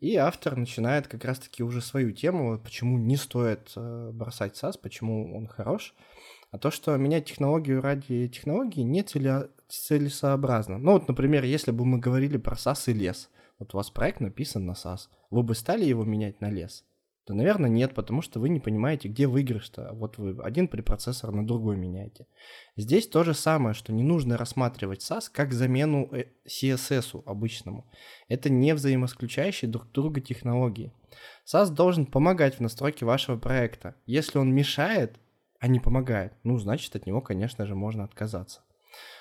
И 0.00 0.16
автор 0.16 0.56
начинает 0.56 1.06
как 1.06 1.24
раз-таки 1.24 1.62
уже 1.62 1.80
свою 1.80 2.10
тему, 2.10 2.58
почему 2.58 2.98
не 2.98 3.16
стоит 3.16 3.70
э, 3.76 4.10
бросать 4.12 4.60
SAS, 4.60 4.80
почему 4.82 5.36
он 5.36 5.46
хорош– 5.46 5.94
а 6.54 6.58
то, 6.58 6.70
что 6.70 6.96
менять 6.96 7.24
технологию 7.24 7.80
ради 7.80 8.28
технологии, 8.28 8.82
не 8.82 9.02
целесообразно. 9.02 10.78
Ну 10.78 10.92
вот, 10.92 11.08
например, 11.08 11.42
если 11.42 11.72
бы 11.72 11.84
мы 11.84 11.98
говорили 11.98 12.36
про 12.36 12.54
SAS 12.54 12.92
и 12.92 12.92
лес, 12.92 13.28
вот 13.58 13.74
у 13.74 13.76
вас 13.76 13.90
проект 13.90 14.20
написан 14.20 14.64
на 14.64 14.74
SAS, 14.74 15.08
вы 15.30 15.42
бы 15.42 15.56
стали 15.56 15.84
его 15.84 16.04
менять 16.04 16.40
на 16.40 16.50
лес? 16.50 16.84
Да, 17.26 17.34
наверное, 17.34 17.68
нет, 17.68 17.92
потому 17.94 18.22
что 18.22 18.38
вы 18.38 18.50
не 18.50 18.60
понимаете, 18.60 19.08
где 19.08 19.26
выигрыш-то. 19.26 19.94
Вот 19.94 20.16
вы 20.18 20.40
один 20.44 20.68
препроцессор 20.68 21.32
на 21.32 21.44
другой 21.44 21.76
меняете. 21.76 22.28
Здесь 22.76 23.08
то 23.08 23.24
же 23.24 23.34
самое, 23.34 23.74
что 23.74 23.92
не 23.92 24.04
нужно 24.04 24.36
рассматривать 24.36 25.00
SAS 25.00 25.24
как 25.32 25.52
замену 25.52 26.08
э, 26.12 26.26
CSS 26.46 27.24
обычному. 27.26 27.90
Это 28.28 28.48
не 28.48 28.74
взаимосключающие 28.74 29.68
друг 29.68 29.90
друга 29.90 30.20
технологии. 30.20 30.92
SAS 31.52 31.70
должен 31.70 32.06
помогать 32.06 32.58
в 32.58 32.60
настройке 32.60 33.04
вашего 33.04 33.38
проекта. 33.38 33.96
Если 34.06 34.38
он 34.38 34.54
мешает, 34.54 35.18
а 35.64 35.66
не 35.66 35.80
помогает, 35.80 36.34
ну, 36.42 36.58
значит, 36.58 36.94
от 36.94 37.06
него, 37.06 37.22
конечно 37.22 37.64
же, 37.64 37.74
можно 37.74 38.04
отказаться. 38.04 38.60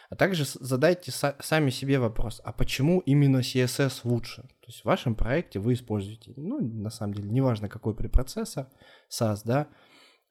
А 0.09 0.17
также 0.17 0.43
задайте 0.43 1.09
сами 1.39 1.69
себе 1.69 1.99
вопрос, 1.99 2.41
а 2.43 2.51
почему 2.51 2.99
именно 2.99 3.37
CSS 3.37 4.01
лучше? 4.03 4.41
То 4.41 4.67
есть 4.67 4.81
в 4.81 4.85
вашем 4.85 5.15
проекте 5.15 5.59
вы 5.59 5.71
используете, 5.71 6.33
ну, 6.35 6.59
на 6.59 6.89
самом 6.89 7.13
деле, 7.13 7.29
неважно, 7.29 7.69
какой 7.69 7.95
препроцессор, 7.95 8.67
SAS, 9.09 9.43
да, 9.45 9.69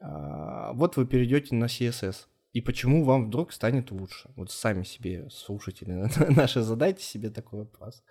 а, 0.00 0.74
вот 0.74 0.98
вы 0.98 1.06
перейдете 1.06 1.54
на 1.54 1.64
CSS. 1.64 2.26
И 2.52 2.60
почему 2.60 3.04
вам 3.04 3.28
вдруг 3.28 3.50
станет 3.50 3.90
лучше? 3.90 4.28
Вот 4.36 4.50
сами 4.50 4.82
себе, 4.82 5.30
слушатели 5.30 5.92
наши, 6.28 6.60
задайте 6.60 7.02
себе 7.02 7.30
такой 7.30 7.60
вопрос. 7.60 8.04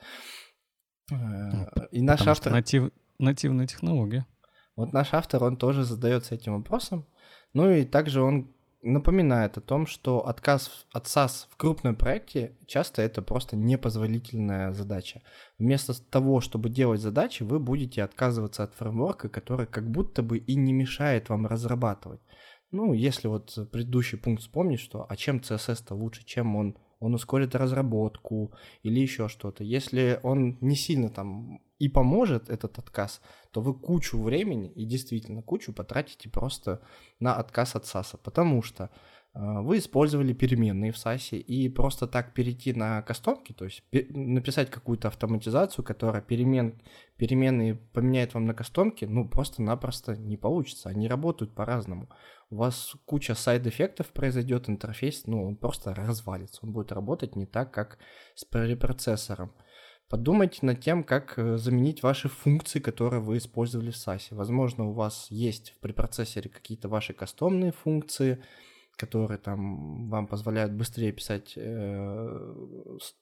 А, 1.11 1.67
и 1.91 2.01
наш 2.01 2.17
Потому 2.17 2.31
автор... 2.31 2.51
Натив... 2.51 2.91
Нативная 3.19 3.67
технология. 3.67 4.25
Вот 4.75 4.91
наш 4.91 5.13
автор, 5.13 5.43
он 5.43 5.55
тоже 5.55 5.83
задается 5.83 6.33
этим 6.33 6.55
вопросом. 6.57 7.05
Ну 7.53 7.69
и 7.69 7.83
также 7.83 8.21
он 8.21 8.53
напоминает 8.83 9.57
о 9.57 9.61
том, 9.61 9.85
что 9.85 10.25
отказ 10.27 10.87
от 10.91 11.05
SAS 11.05 11.47
в 11.49 11.57
крупном 11.57 11.95
проекте 11.95 12.57
часто 12.65 13.01
это 13.01 13.21
просто 13.21 13.55
непозволительная 13.55 14.73
задача. 14.73 15.21
Вместо 15.59 15.93
того, 16.09 16.41
чтобы 16.41 16.69
делать 16.69 17.01
задачи, 17.01 17.43
вы 17.43 17.59
будете 17.59 18.03
отказываться 18.03 18.63
от 18.63 18.73
фреймворка, 18.73 19.29
который 19.29 19.67
как 19.67 19.89
будто 19.89 20.23
бы 20.23 20.37
и 20.37 20.55
не 20.55 20.73
мешает 20.73 21.29
вам 21.29 21.45
разрабатывать. 21.45 22.21
Ну, 22.71 22.93
если 22.93 23.27
вот 23.27 23.53
предыдущий 23.71 24.17
пункт 24.17 24.41
вспомнить, 24.41 24.79
что 24.79 25.05
а 25.07 25.15
чем 25.15 25.37
CSS-то 25.37 25.93
лучше, 25.93 26.23
чем 26.25 26.55
он, 26.55 26.77
он 26.99 27.13
ускорит 27.13 27.53
разработку 27.53 28.53
или 28.81 28.99
еще 28.99 29.27
что-то. 29.27 29.63
Если 29.63 30.19
он 30.23 30.57
не 30.61 30.75
сильно 30.75 31.09
там 31.09 31.59
и 31.81 31.89
поможет 31.89 32.49
этот 32.51 32.77
отказ, 32.77 33.21
то 33.51 33.59
вы 33.59 33.73
кучу 33.73 34.21
времени 34.21 34.69
и 34.69 34.85
действительно 34.85 35.41
кучу 35.41 35.73
потратите 35.73 36.29
просто 36.29 36.79
на 37.19 37.33
отказ 37.35 37.75
от 37.75 37.87
САСа, 37.87 38.17
потому 38.17 38.61
что 38.61 38.91
а, 39.33 39.61
вы 39.61 39.79
использовали 39.79 40.33
переменные 40.33 40.91
в 40.91 40.97
САСе, 40.97 41.37
и 41.37 41.69
просто 41.69 42.05
так 42.05 42.35
перейти 42.35 42.73
на 42.73 43.01
кастомки, 43.01 43.53
то 43.53 43.65
есть 43.65 43.83
написать 43.91 44.69
какую-то 44.69 45.07
автоматизацию, 45.07 45.83
которая 45.83 46.21
перемен, 46.21 46.79
переменные 47.17 47.73
поменяет 47.75 48.35
вам 48.35 48.45
на 48.45 48.53
кастомки, 48.53 49.05
ну, 49.05 49.27
просто-напросто 49.27 50.15
не 50.15 50.37
получится. 50.37 50.89
Они 50.89 51.07
работают 51.07 51.55
по-разному. 51.55 52.09
У 52.51 52.57
вас 52.57 52.95
куча 53.05 53.33
сайд-эффектов 53.33 54.07
произойдет, 54.07 54.69
интерфейс, 54.69 55.25
ну, 55.25 55.47
он 55.47 55.55
просто 55.55 55.95
развалится. 55.95 56.59
Он 56.63 56.73
будет 56.73 56.91
работать 56.91 57.35
не 57.35 57.47
так, 57.47 57.73
как 57.73 57.97
с 58.35 58.45
препроцессором. 58.45 59.51
Подумайте 60.11 60.59
над 60.63 60.81
тем, 60.81 61.05
как 61.05 61.39
э, 61.39 61.55
заменить 61.55 62.03
ваши 62.03 62.27
функции, 62.27 62.81
которые 62.81 63.21
вы 63.21 63.37
использовали 63.37 63.91
в 63.91 63.95
SASE. 63.95 64.35
Возможно, 64.35 64.89
у 64.89 64.91
вас 64.91 65.27
есть 65.29 65.71
в 65.71 65.79
препроцессоре 65.79 66.49
какие-то 66.49 66.89
ваши 66.89 67.13
кастомные 67.13 67.71
функции, 67.71 68.43
которые 68.97 69.37
там 69.37 70.09
вам 70.09 70.27
позволяют 70.27 70.73
быстрее 70.73 71.13
писать 71.13 71.53
э, 71.55 71.63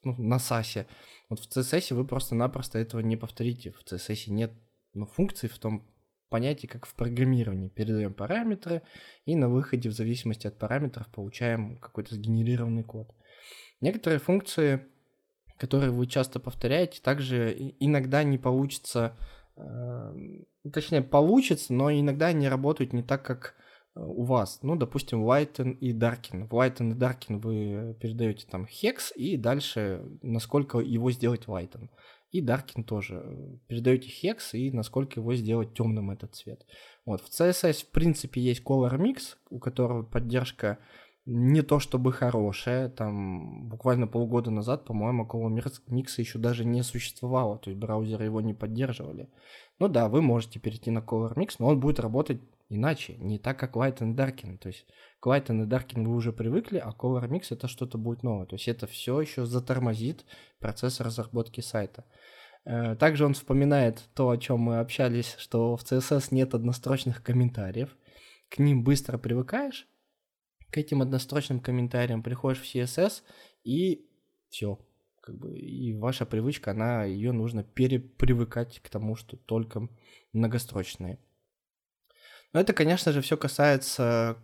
ну, 0.02 0.16
на 0.18 0.38
SASE. 0.38 0.88
Вот 1.28 1.38
в 1.38 1.48
CSS 1.48 1.94
вы 1.94 2.04
просто-напросто 2.04 2.80
этого 2.80 2.98
не 2.98 3.16
повторите. 3.16 3.70
В 3.70 3.84
CSS 3.84 4.28
нет 4.32 4.52
ну, 4.92 5.06
функций 5.06 5.48
в 5.48 5.60
том 5.60 5.86
понятии, 6.28 6.66
как 6.66 6.86
в 6.86 6.94
программировании. 6.96 7.68
Передаем 7.68 8.14
параметры, 8.14 8.82
и 9.26 9.36
на 9.36 9.48
выходе, 9.48 9.90
в 9.90 9.92
зависимости 9.92 10.48
от 10.48 10.58
параметров, 10.58 11.06
получаем 11.12 11.76
какой-то 11.76 12.16
сгенерированный 12.16 12.82
код. 12.82 13.14
Некоторые 13.80 14.18
функции, 14.18 14.88
которые 15.60 15.90
вы 15.90 16.06
часто 16.06 16.40
повторяете, 16.40 17.02
также 17.02 17.74
иногда 17.78 18.24
не 18.24 18.38
получится, 18.38 19.14
э, 19.56 20.14
точнее, 20.72 21.02
получится, 21.02 21.74
но 21.74 21.92
иногда 21.92 22.28
они 22.28 22.48
работают 22.48 22.94
не 22.94 23.02
так, 23.02 23.22
как 23.22 23.54
у 23.94 24.24
вас, 24.24 24.60
ну, 24.62 24.74
допустим, 24.76 25.22
whiten 25.22 25.72
и 25.72 25.92
darken. 25.92 26.48
В 26.48 26.54
whiten 26.54 26.92
и 26.92 26.94
darken 26.94 27.40
вы 27.40 27.94
передаете 28.00 28.46
там 28.50 28.64
hex 28.64 29.12
и 29.14 29.36
дальше 29.36 30.02
насколько 30.22 30.78
его 30.78 31.10
сделать 31.10 31.46
whiten. 31.46 31.90
И 32.30 32.40
darken 32.40 32.84
тоже. 32.84 33.60
Передаете 33.66 34.08
hex 34.08 34.52
и 34.52 34.70
насколько 34.70 35.20
его 35.20 35.34
сделать 35.34 35.74
темным 35.74 36.10
этот 36.10 36.36
цвет. 36.36 36.64
Вот. 37.04 37.20
В 37.20 37.28
CSS, 37.28 37.84
в 37.84 37.90
принципе, 37.90 38.40
есть 38.40 38.62
color 38.62 38.96
mix, 38.96 39.36
у 39.50 39.58
которого 39.58 40.04
поддержка 40.04 40.78
не 41.26 41.62
то 41.62 41.78
чтобы 41.78 42.12
хорошая, 42.12 42.88
там 42.88 43.68
буквально 43.68 44.06
полгода 44.06 44.50
назад, 44.50 44.84
по-моему, 44.84 45.26
Color 45.26 45.72
Mix 45.88 46.06
еще 46.16 46.38
даже 46.38 46.64
не 46.64 46.82
существовало, 46.82 47.58
то 47.58 47.70
есть 47.70 47.80
браузеры 47.80 48.24
его 48.24 48.40
не 48.40 48.54
поддерживали. 48.54 49.28
Ну 49.78 49.88
да, 49.88 50.08
вы 50.08 50.22
можете 50.22 50.58
перейти 50.58 50.90
на 50.90 51.00
Color 51.00 51.34
Mix, 51.34 51.56
но 51.58 51.68
он 51.68 51.80
будет 51.80 52.00
работать 52.00 52.40
иначе, 52.70 53.16
не 53.18 53.38
так, 53.38 53.58
как 53.58 53.76
Light 53.76 53.98
and 53.98 54.14
Darken. 54.14 54.56
То 54.56 54.68
есть 54.68 54.86
к 55.20 55.26
Light 55.26 55.46
and 55.46 55.66
Darken 55.68 56.06
вы 56.06 56.14
уже 56.14 56.32
привыкли, 56.32 56.78
а 56.78 56.90
Color 56.90 57.28
Mix 57.28 57.46
это 57.50 57.68
что-то 57.68 57.98
будет 57.98 58.22
новое. 58.22 58.46
То 58.46 58.56
есть 58.56 58.68
это 58.68 58.86
все 58.86 59.20
еще 59.20 59.44
затормозит 59.44 60.24
процесс 60.58 61.00
разработки 61.00 61.60
сайта. 61.60 62.04
Э, 62.64 62.94
также 62.96 63.26
он 63.26 63.34
вспоминает 63.34 64.02
то, 64.14 64.30
о 64.30 64.38
чем 64.38 64.60
мы 64.60 64.78
общались, 64.78 65.34
что 65.38 65.76
в 65.76 65.82
CSS 65.82 66.28
нет 66.30 66.54
однострочных 66.54 67.22
комментариев. 67.22 67.94
К 68.48 68.58
ним 68.58 68.82
быстро 68.82 69.18
привыкаешь, 69.18 69.86
к 70.70 70.78
этим 70.78 71.02
однострочным 71.02 71.60
комментариям 71.60 72.22
приходишь 72.22 72.60
в 72.60 72.64
CSS 72.64 73.22
и 73.64 74.06
все. 74.48 74.78
Как 75.22 75.36
бы, 75.38 75.58
и 75.58 75.94
ваша 75.94 76.26
привычка, 76.26 76.70
она, 76.70 77.04
ее 77.04 77.32
нужно 77.32 77.62
перепривыкать 77.62 78.80
к 78.80 78.88
тому, 78.88 79.16
что 79.16 79.36
только 79.36 79.88
многострочные. 80.32 81.18
Но 82.52 82.60
это, 82.60 82.72
конечно 82.72 83.12
же, 83.12 83.20
все 83.20 83.36
касается 83.36 84.38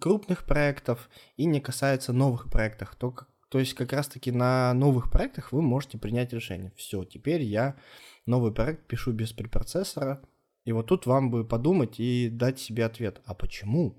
крупных 0.00 0.44
проектов 0.46 1.08
и 1.36 1.44
не 1.44 1.60
касается 1.60 2.12
новых 2.12 2.50
проектов. 2.50 2.94
То, 2.96 3.14
то 3.48 3.58
есть 3.58 3.74
как 3.74 3.92
раз-таки 3.92 4.30
на 4.30 4.74
новых 4.74 5.10
проектах 5.10 5.52
вы 5.52 5.62
можете 5.62 5.98
принять 5.98 6.32
решение. 6.32 6.72
Все, 6.76 7.04
теперь 7.04 7.42
я 7.42 7.76
новый 8.26 8.52
проект 8.52 8.86
пишу 8.86 9.12
без 9.12 9.32
препроцессора. 9.32 10.22
И 10.64 10.72
вот 10.72 10.86
тут 10.86 11.06
вам 11.06 11.30
бы 11.30 11.46
подумать 11.46 11.98
и 11.98 12.28
дать 12.28 12.58
себе 12.58 12.84
ответ. 12.84 13.20
А 13.24 13.34
почему? 13.34 13.98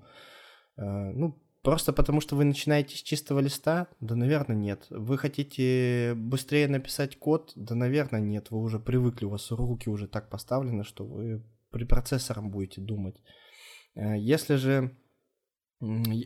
Э, 0.76 1.10
ну, 1.12 1.38
Просто 1.62 1.92
потому, 1.92 2.20
что 2.20 2.34
вы 2.34 2.44
начинаете 2.44 2.96
с 2.96 3.02
чистого 3.02 3.38
листа? 3.38 3.86
Да, 4.00 4.16
наверное, 4.16 4.56
нет. 4.56 4.86
Вы 4.90 5.16
хотите 5.16 6.14
быстрее 6.16 6.66
написать 6.66 7.16
код? 7.16 7.52
Да, 7.54 7.76
наверное, 7.76 8.20
нет. 8.20 8.50
Вы 8.50 8.58
уже 8.58 8.80
привыкли, 8.80 9.26
у 9.26 9.30
вас 9.30 9.50
руки 9.52 9.88
уже 9.88 10.08
так 10.08 10.28
поставлены, 10.28 10.82
что 10.82 11.04
вы 11.04 11.44
при 11.70 11.84
процессором 11.84 12.50
будете 12.50 12.80
думать. 12.80 13.22
Э, 13.94 14.18
если 14.18 14.56
же 14.56 14.96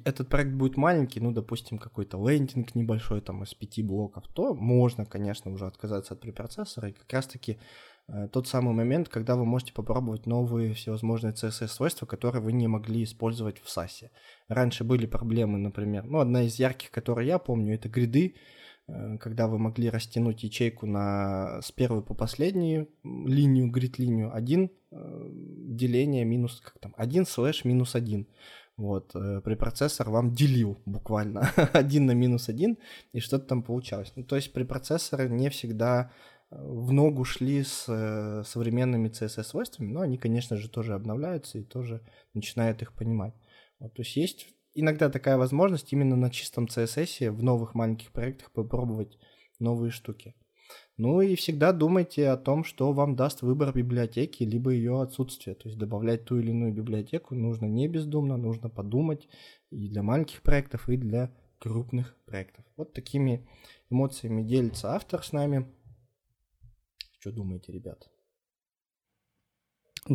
этот 0.05 0.29
проект 0.29 0.53
будет 0.53 0.77
маленький, 0.77 1.21
ну, 1.21 1.33
допустим, 1.33 1.79
какой-то 1.79 2.19
лендинг 2.29 2.75
небольшой, 2.75 3.21
там, 3.23 3.43
из 3.43 3.55
пяти 3.55 3.83
блоков, 3.83 4.25
то 4.35 4.55
можно, 4.55 5.07
конечно, 5.07 5.51
уже 5.51 5.67
отказаться 5.67 6.15
от 6.15 6.21
препроцессора, 6.21 6.91
и 6.91 6.93
как 6.93 7.11
раз-таки 7.11 7.59
тот 8.33 8.47
самый 8.47 8.73
момент, 8.73 9.09
когда 9.09 9.35
вы 9.35 9.45
можете 9.45 9.73
попробовать 9.73 10.27
новые 10.27 10.75
всевозможные 10.75 11.33
CSS-свойства, 11.35 12.07
которые 12.07 12.41
вы 12.41 12.53
не 12.53 12.69
могли 12.69 13.03
использовать 13.03 13.59
в 13.59 13.67
SAS. 13.67 14.09
Раньше 14.49 14.85
были 14.85 15.07
проблемы, 15.07 15.59
например, 15.59 16.05
ну, 16.05 16.21
одна 16.21 16.43
из 16.43 16.59
ярких, 16.59 16.91
которые 16.91 17.29
я 17.29 17.39
помню, 17.39 17.75
это 17.75 17.89
гриды, 17.89 18.37
Э, 18.89 19.19
когда 19.19 19.49
вы 19.49 19.59
могли 19.59 19.91
растянуть 19.91 20.43
ячейку 20.43 20.87
на, 20.87 21.61
с 21.63 21.73
первой 21.73 22.03
по 22.03 22.15
последнюю 22.15 22.89
линию, 23.03 23.71
грид-линию, 23.71 24.35
один 24.35 24.71
э, 24.91 25.29
деление 25.31 26.25
минус, 26.25 26.61
как 26.61 26.79
там, 26.79 26.95
один 26.97 27.27
слэш 27.27 27.65
минус 27.65 27.95
один. 27.95 28.29
Вот, 28.77 29.17
э, 29.17 29.41
препроцессор 29.41 30.11
вам 30.11 30.35
делил 30.35 30.79
буквально 30.85 31.51
один 31.73 32.07
на 32.07 32.13
минус 32.13 32.49
один, 32.49 32.79
и 33.13 33.21
что-то 33.21 33.47
там 33.47 33.63
получалось. 33.63 34.13
Ну, 34.17 34.23
то 34.23 34.37
есть 34.37 34.53
препроцессоры 34.53 35.29
не 35.29 35.51
всегда 35.51 36.13
в 36.51 36.93
ногу 36.93 37.25
шли 37.25 37.65
с 37.65 37.87
э, 37.89 38.45
современными 38.45 39.09
CSS-свойствами, 39.09 39.93
но 39.93 40.01
они, 40.01 40.17
конечно 40.17 40.57
же, 40.57 40.69
тоже 40.69 40.95
обновляются 40.95 41.59
и 41.59 41.65
тоже 41.65 42.03
начинают 42.35 42.83
их 42.83 42.93
понимать. 42.93 43.35
Вот, 43.79 43.95
то 43.95 44.03
есть 44.03 44.17
есть 44.17 44.47
иногда 44.75 45.11
такая 45.11 45.39
возможность 45.39 45.93
именно 45.93 46.17
на 46.17 46.31
чистом 46.31 46.67
CSS 46.67 47.31
в 47.31 47.43
новых 47.43 47.75
маленьких 47.75 48.13
проектах 48.13 48.53
попробовать 48.53 49.19
новые 49.59 49.91
штуки. 49.91 50.35
Ну 50.97 51.21
и 51.21 51.35
всегда 51.35 51.73
думайте 51.73 52.29
о 52.29 52.37
том, 52.37 52.65
что 52.65 52.93
вам 52.93 53.17
даст 53.17 53.43
выбор 53.43 53.73
библиотеки, 53.75 54.43
либо 54.45 54.71
ее 54.71 55.03
отсутствие. 55.03 55.55
То 55.55 55.69
есть 55.69 55.79
добавлять 55.79 56.25
ту 56.25 56.39
или 56.39 56.51
иную 56.51 56.73
библиотеку 56.73 57.35
нужно 57.35 57.67
не 57.67 57.87
бездумно, 57.89 58.37
нужно 58.37 58.71
подумать 58.71 59.29
и 59.71 59.89
для 59.89 60.03
маленьких 60.03 60.43
проектов, 60.43 60.89
и 60.89 60.97
для 60.97 61.33
крупных 61.59 62.17
проектов. 62.25 62.65
Вот 62.77 62.93
такими 62.93 63.47
эмоциями 63.91 64.43
делится 64.43 64.95
автор 64.95 65.23
с 65.23 65.33
нами. 65.33 65.67
Что 67.19 67.33
думаете, 67.33 67.73
ребят? 67.73 68.09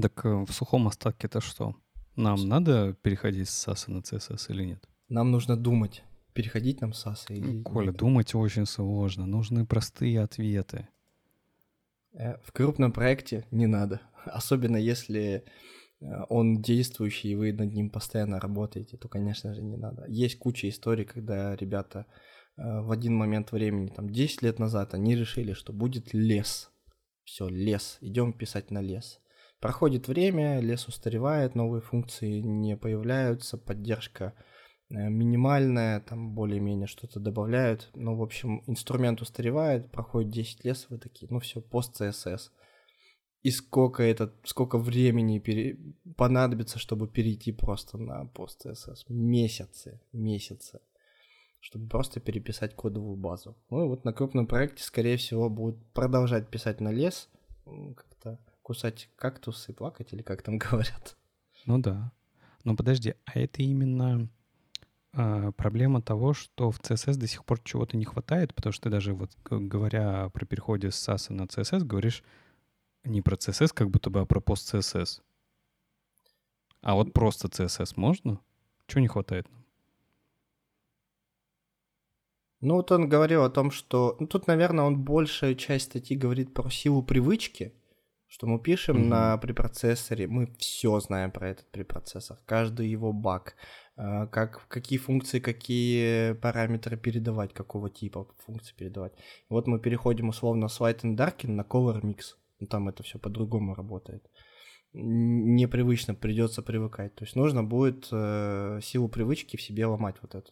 Так 0.01 0.25
э, 0.25 0.45
в 0.45 0.51
сухом 0.51 0.87
остатке 0.87 1.27
это 1.27 1.41
что? 1.41 1.75
Нам 2.15 2.47
надо 2.47 2.93
переходить 2.93 3.49
с 3.49 3.67
SAS 3.67 3.91
на 3.91 3.99
CSS 3.99 4.45
или 4.49 4.65
нет? 4.65 4.87
Нам 5.09 5.31
нужно 5.31 5.57
думать, 5.57 6.03
переходить 6.33 6.81
нам 6.81 6.93
с 6.93 7.05
SAS 7.05 7.25
или... 7.29 7.63
Коля, 7.63 7.91
думать 7.91 8.35
очень 8.35 8.65
сложно, 8.65 9.25
нужны 9.25 9.65
простые 9.65 10.21
ответы. 10.21 10.87
Э, 12.13 12.37
в 12.43 12.51
крупном 12.53 12.91
проекте 12.91 13.45
не 13.51 13.67
надо, 13.67 14.01
особенно 14.25 14.77
если 14.77 15.43
э, 15.99 16.05
он 16.29 16.61
действующий, 16.61 17.31
и 17.31 17.35
вы 17.35 17.51
над 17.51 17.73
ним 17.73 17.89
постоянно 17.89 18.39
работаете, 18.39 18.97
то, 18.97 19.09
конечно 19.09 19.53
же, 19.53 19.61
не 19.61 19.75
надо. 19.75 20.05
Есть 20.07 20.39
куча 20.39 20.69
историй, 20.69 21.05
когда 21.05 21.55
ребята 21.55 22.05
в 22.57 22.91
один 22.91 23.15
момент 23.15 23.53
времени, 23.53 23.87
там, 23.87 24.09
10 24.09 24.41
лет 24.43 24.59
назад, 24.59 24.93
они 24.93 25.15
решили, 25.15 25.53
что 25.53 25.73
будет 25.73 26.13
лес. 26.13 26.70
Все, 27.32 27.47
лес, 27.47 27.97
идем 28.01 28.34
писать 28.34 28.71
на 28.71 28.82
лес. 28.82 29.21
Проходит 29.61 30.09
время, 30.09 30.59
лес 30.59 30.89
устаревает, 30.89 31.55
новые 31.55 31.79
функции 31.79 32.41
не 32.41 32.75
появляются, 32.75 33.57
поддержка 33.57 34.34
э, 34.89 35.07
минимальная, 35.09 36.01
там 36.01 36.36
более-менее 36.36 36.88
что-то 36.88 37.21
добавляют. 37.21 37.89
Ну, 37.95 38.17
в 38.17 38.21
общем, 38.21 38.65
инструмент 38.67 39.21
устаревает, 39.21 39.93
проходит 39.93 40.29
10 40.29 40.65
лет, 40.65 40.86
вы 40.89 40.97
такие, 40.97 41.32
ну 41.32 41.39
все, 41.39 41.61
пост 41.61 42.01
CSS. 42.01 42.49
И 43.43 43.51
сколько 43.51 44.03
это, 44.03 44.36
сколько 44.43 44.77
времени 44.77 45.39
пере... 45.39 45.79
понадобится, 46.17 46.79
чтобы 46.79 47.07
перейти 47.07 47.53
просто 47.53 47.97
на 47.97 48.25
пост 48.25 48.65
CSS? 48.65 49.05
Месяцы, 49.07 50.01
месяцы 50.11 50.82
чтобы 51.62 51.88
просто 51.88 52.20
переписать 52.20 52.76
кодовую 52.76 53.16
базу. 53.16 53.55
Ну 53.70 53.86
и 53.86 53.88
вот 53.88 54.03
на 54.03 54.12
крупном 54.12 54.47
проекте, 54.47 54.84
скорее 54.84 55.18
всего, 55.18 55.49
будут 55.49 55.78
продолжать 55.93 56.49
писать 56.49 56.82
на 56.82 56.91
лес, 56.91 57.30
как-то 57.95 58.39
кусать 58.64 59.09
кактус 59.16 59.70
и 59.70 59.74
плакать, 59.74 60.12
или 60.12 60.24
как 60.24 60.41
там 60.41 60.57
говорят. 60.57 61.16
Ну 61.66 61.78
да. 61.78 62.12
Но 62.64 62.76
подожди, 62.76 63.14
а 63.26 63.39
это 63.39 63.62
именно 63.62 64.28
э, 65.14 65.51
проблема 65.55 66.01
того, 66.01 66.34
что 66.34 66.72
в 66.72 66.80
CSS 66.80 67.18
до 67.18 67.28
сих 67.28 67.45
пор 67.45 67.59
чего-то 67.64 67.95
не 67.95 68.05
хватает, 68.05 68.55
потому 68.55 68.74
что 68.74 68.84
ты 68.84 68.89
даже 68.89 69.14
вот 69.14 69.32
говоря 69.43 70.30
про 70.30 70.45
переходе 70.45 70.89
с 70.89 71.07
SAS 71.07 71.32
на 71.32 71.43
CSS, 71.43 71.84
говоришь, 71.84 72.24
не 73.03 73.22
про 73.22 73.36
CSS, 73.36 73.70
как 73.74 73.89
будто 73.91 74.09
бы, 74.09 74.22
а 74.22 74.26
про 74.26 74.41
пост 74.41 74.74
CSS. 74.74 75.22
А 76.82 76.95
вот 76.95 77.14
просто 77.14 77.47
CSS 77.47 77.93
можно? 77.97 78.39
Чего 78.88 79.01
не 79.01 79.07
хватает 79.07 79.47
нам? 79.51 79.61
Ну 82.62 82.76
вот 82.76 82.91
он 82.91 83.09
говорил 83.09 83.43
о 83.43 83.49
том, 83.49 83.72
что... 83.72 84.16
Ну 84.20 84.28
тут, 84.28 84.47
наверное, 84.47 84.86
он 84.86 85.03
большая 85.03 85.55
часть 85.55 85.86
статьи 85.86 86.16
говорит 86.16 86.53
про 86.53 86.70
силу 86.70 87.03
привычки, 87.03 87.74
что 88.28 88.47
мы 88.47 88.59
пишем 88.59 88.97
mm-hmm. 88.97 89.07
на 89.07 89.38
препроцессоре, 89.38 90.28
мы 90.28 90.53
все 90.57 90.99
знаем 90.99 91.32
про 91.32 91.49
этот 91.49 91.70
препроцессор, 91.72 92.38
каждый 92.45 92.88
его 92.88 93.12
баг, 93.12 93.55
а, 93.97 94.28
как, 94.28 94.68
какие 94.70 94.99
функции, 94.99 95.39
какие 95.39 96.34
параметры 96.34 96.95
передавать, 96.95 97.53
какого 97.53 97.89
типа 97.89 98.28
функции 98.45 98.74
передавать. 98.74 99.14
И 99.18 99.53
вот 99.53 99.68
мы 99.68 99.80
переходим 99.80 100.30
условно 100.30 100.70
с 100.70 100.80
Light 100.80 101.01
and 101.01 101.18
Darken 101.18 101.49
на 101.49 101.64
Color 101.64 102.01
Mix, 102.01 102.36
ну, 102.62 102.68
там 102.68 102.88
это 102.88 103.03
все 103.03 103.20
по-другому 103.20 103.74
работает. 103.74 104.24
Непривычно, 104.93 106.16
придется 106.16 106.62
привыкать. 106.62 107.16
То 107.16 107.24
есть 107.24 107.36
нужно 107.36 107.64
будет 107.64 108.07
э, 108.12 108.80
силу 108.84 109.09
привычки 109.09 109.57
в 109.57 109.62
себе 109.62 109.86
ломать 109.86 110.16
вот 110.22 110.36
эту. 110.36 110.51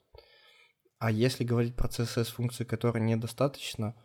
А 1.00 1.12
если 1.12 1.46
говорить 1.46 1.76
про 1.76 1.88
CSS-функции, 1.88 2.66
которые 2.66 3.04
недостаточно, 3.04 3.96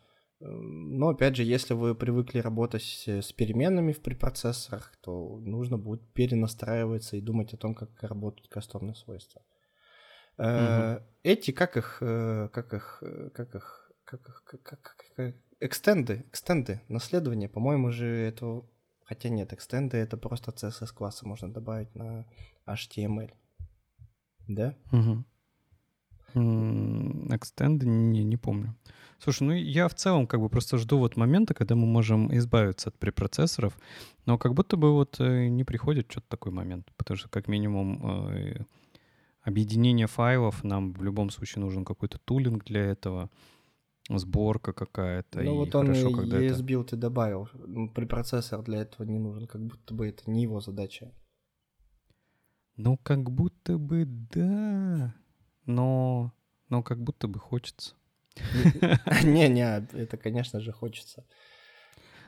э, 0.40 0.46
но 0.46 1.08
опять 1.08 1.36
же, 1.36 1.42
если 1.42 1.74
вы 1.74 1.96
привыкли 1.96 2.38
работать 2.38 3.04
с 3.06 3.32
переменными 3.32 3.92
в 3.92 4.00
препроцессорах, 4.00 4.92
то 5.02 5.40
нужно 5.40 5.76
будет 5.76 6.12
перенастраиваться 6.12 7.16
и 7.16 7.20
думать 7.20 7.52
о 7.52 7.56
том, 7.56 7.74
как 7.74 7.90
работают 8.02 8.48
кастомные 8.48 8.94
свойства. 8.94 9.42
Угу. 10.38 11.04
Эти, 11.24 11.50
как 11.50 11.76
их, 11.76 11.98
э, 12.00 12.48
как 12.52 12.72
их, 12.72 13.02
как 13.34 13.54
их, 13.54 13.92
как 14.04 14.28
их, 14.28 14.44
как, 14.44 14.62
как, 14.62 14.80
как, 15.16 15.34
экстенды, 15.60 16.24
экстенды, 16.28 16.80
наследование, 16.88 17.48
по-моему 17.48 17.90
же 17.90 18.06
это, 18.06 18.62
хотя 19.04 19.28
нет, 19.30 19.52
экстенды 19.52 19.96
это 19.96 20.16
просто 20.16 20.52
CSS 20.52 20.92
классы 20.92 21.26
можно 21.26 21.52
добавить 21.52 21.94
на 21.94 22.26
HTML, 22.66 23.32
да? 24.46 24.76
Угу. 24.92 25.24
Extend, 26.34 27.84
не, 27.84 28.24
не 28.24 28.36
помню. 28.36 28.74
Слушай, 29.18 29.44
ну 29.44 29.52
я 29.52 29.88
в 29.88 29.94
целом 29.94 30.26
как 30.26 30.40
бы 30.40 30.48
просто 30.48 30.76
жду 30.76 30.98
вот 30.98 31.16
момента, 31.16 31.54
когда 31.54 31.74
мы 31.74 31.86
можем 31.86 32.34
избавиться 32.36 32.90
от 32.90 32.98
препроцессоров, 32.98 33.78
но 34.26 34.38
как 34.38 34.54
будто 34.54 34.76
бы 34.76 34.92
вот 34.92 35.20
э, 35.20 35.48
не 35.48 35.64
приходит 35.64 36.10
что-то 36.10 36.28
такой 36.28 36.52
момент, 36.52 36.92
потому 36.96 37.16
что 37.16 37.28
как 37.28 37.48
минимум 37.48 38.30
э, 38.32 38.64
объединение 39.40 40.06
файлов, 40.06 40.64
нам 40.64 40.92
в 40.92 41.02
любом 41.02 41.30
случае 41.30 41.62
нужен 41.64 41.84
какой-то 41.84 42.18
тулинг 42.18 42.64
для 42.64 42.82
этого, 42.82 43.30
сборка 44.10 44.72
какая-то. 44.72 45.42
Ну 45.42 45.56
вот 45.56 45.74
он 45.74 45.86
хорошо, 45.86 46.10
когда 46.10 46.42
ESBuild 46.42 46.86
это... 46.86 46.96
и 46.96 46.98
добавил, 46.98 47.48
препроцессор 47.94 48.62
для 48.62 48.82
этого 48.82 49.06
не 49.06 49.18
нужен, 49.18 49.46
как 49.46 49.62
будто 49.64 49.94
бы 49.94 50.08
это 50.08 50.30
не 50.30 50.42
его 50.42 50.60
задача. 50.60 51.12
Ну 52.76 52.98
как 52.98 53.30
будто 53.30 53.78
бы 53.78 54.04
да 54.04 55.14
но, 55.66 56.32
но 56.68 56.82
как 56.82 57.02
будто 57.02 57.28
бы 57.28 57.38
хочется. 57.38 57.94
Не-не, 59.22 59.86
это, 59.92 60.16
конечно 60.16 60.60
же, 60.60 60.72
хочется. 60.72 61.24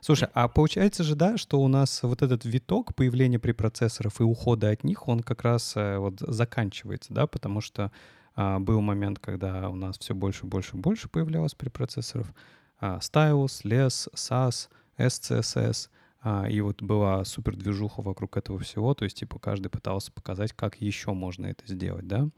Слушай, 0.00 0.28
а 0.34 0.46
получается 0.48 1.02
же, 1.02 1.16
да, 1.16 1.36
что 1.36 1.60
у 1.60 1.68
нас 1.68 2.02
вот 2.02 2.22
этот 2.22 2.44
виток 2.44 2.94
появления 2.94 3.38
препроцессоров 3.38 4.20
и 4.20 4.24
ухода 4.24 4.70
от 4.70 4.84
них, 4.84 5.08
он 5.08 5.20
как 5.20 5.42
раз 5.42 5.72
э, 5.74 5.98
вот 5.98 6.20
заканчивается, 6.20 7.12
да, 7.12 7.26
потому 7.26 7.60
что 7.60 7.90
а, 8.36 8.60
был 8.60 8.80
момент, 8.82 9.18
когда 9.18 9.68
у 9.70 9.74
нас 9.74 9.98
все 9.98 10.14
больше, 10.14 10.46
больше, 10.46 10.76
больше 10.76 11.08
появлялось 11.08 11.54
препроцессоров. 11.54 12.32
А, 12.78 12.98
Stylus, 12.98 13.64
LES, 13.64 14.08
SAS, 14.14 14.68
SCSS, 14.98 15.88
а, 16.22 16.46
и 16.48 16.60
вот 16.60 16.82
была 16.82 17.24
супер 17.24 17.56
движуха 17.56 18.02
вокруг 18.02 18.36
этого 18.36 18.58
всего, 18.58 18.94
то 18.94 19.04
есть, 19.04 19.18
типа, 19.18 19.38
каждый 19.38 19.68
пытался 19.68 20.12
показать, 20.12 20.52
как 20.52 20.80
еще 20.80 21.12
можно 21.14 21.46
это 21.46 21.66
сделать, 21.66 22.06
да. 22.06 22.28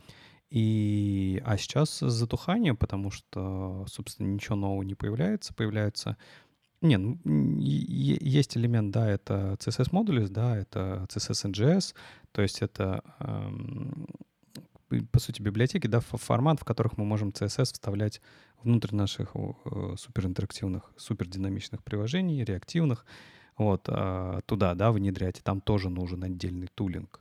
И, 0.51 1.43
а 1.45 1.59
сейчас 1.59 1.99
затухание, 1.99 2.75
потому 2.75 3.11
что, 3.11 3.85
собственно, 3.89 4.29
ничего 4.29 4.57
нового 4.57 4.83
не 4.83 4.95
появляется. 4.95 5.53
Появляется... 5.53 6.17
Не, 6.81 6.97
ну, 6.97 7.19
есть 7.59 8.57
элемент, 8.57 8.93
да, 8.93 9.11
это 9.11 9.57
CSS 9.59 9.89
модули, 9.91 10.27
да, 10.27 10.57
это 10.57 11.07
CSS 11.09 11.51
NGS, 11.51 11.95
то 12.31 12.41
есть 12.41 12.63
это, 12.63 13.03
эм, 13.19 14.07
по 15.11 15.19
сути, 15.19 15.43
библиотеки, 15.43 15.89
да, 15.89 15.99
формат, 15.99 16.61
в 16.61 16.65
которых 16.65 16.97
мы 16.97 17.05
можем 17.05 17.31
CSS 17.31 17.65
вставлять 17.65 18.23
внутрь 18.63 18.95
наших 18.95 19.33
э, 19.35 19.95
суперинтерактивных, 19.99 20.93
супердинамичных 20.97 21.83
приложений, 21.83 22.45
реактивных, 22.45 23.05
вот, 23.57 23.89
э, 23.89 24.41
туда, 24.47 24.77
да, 24.77 24.93
внедрять, 24.93 25.41
и 25.41 25.43
там 25.43 25.61
тоже 25.61 25.91
нужен 25.91 26.23
отдельный 26.23 26.69
тулинг. 26.77 27.21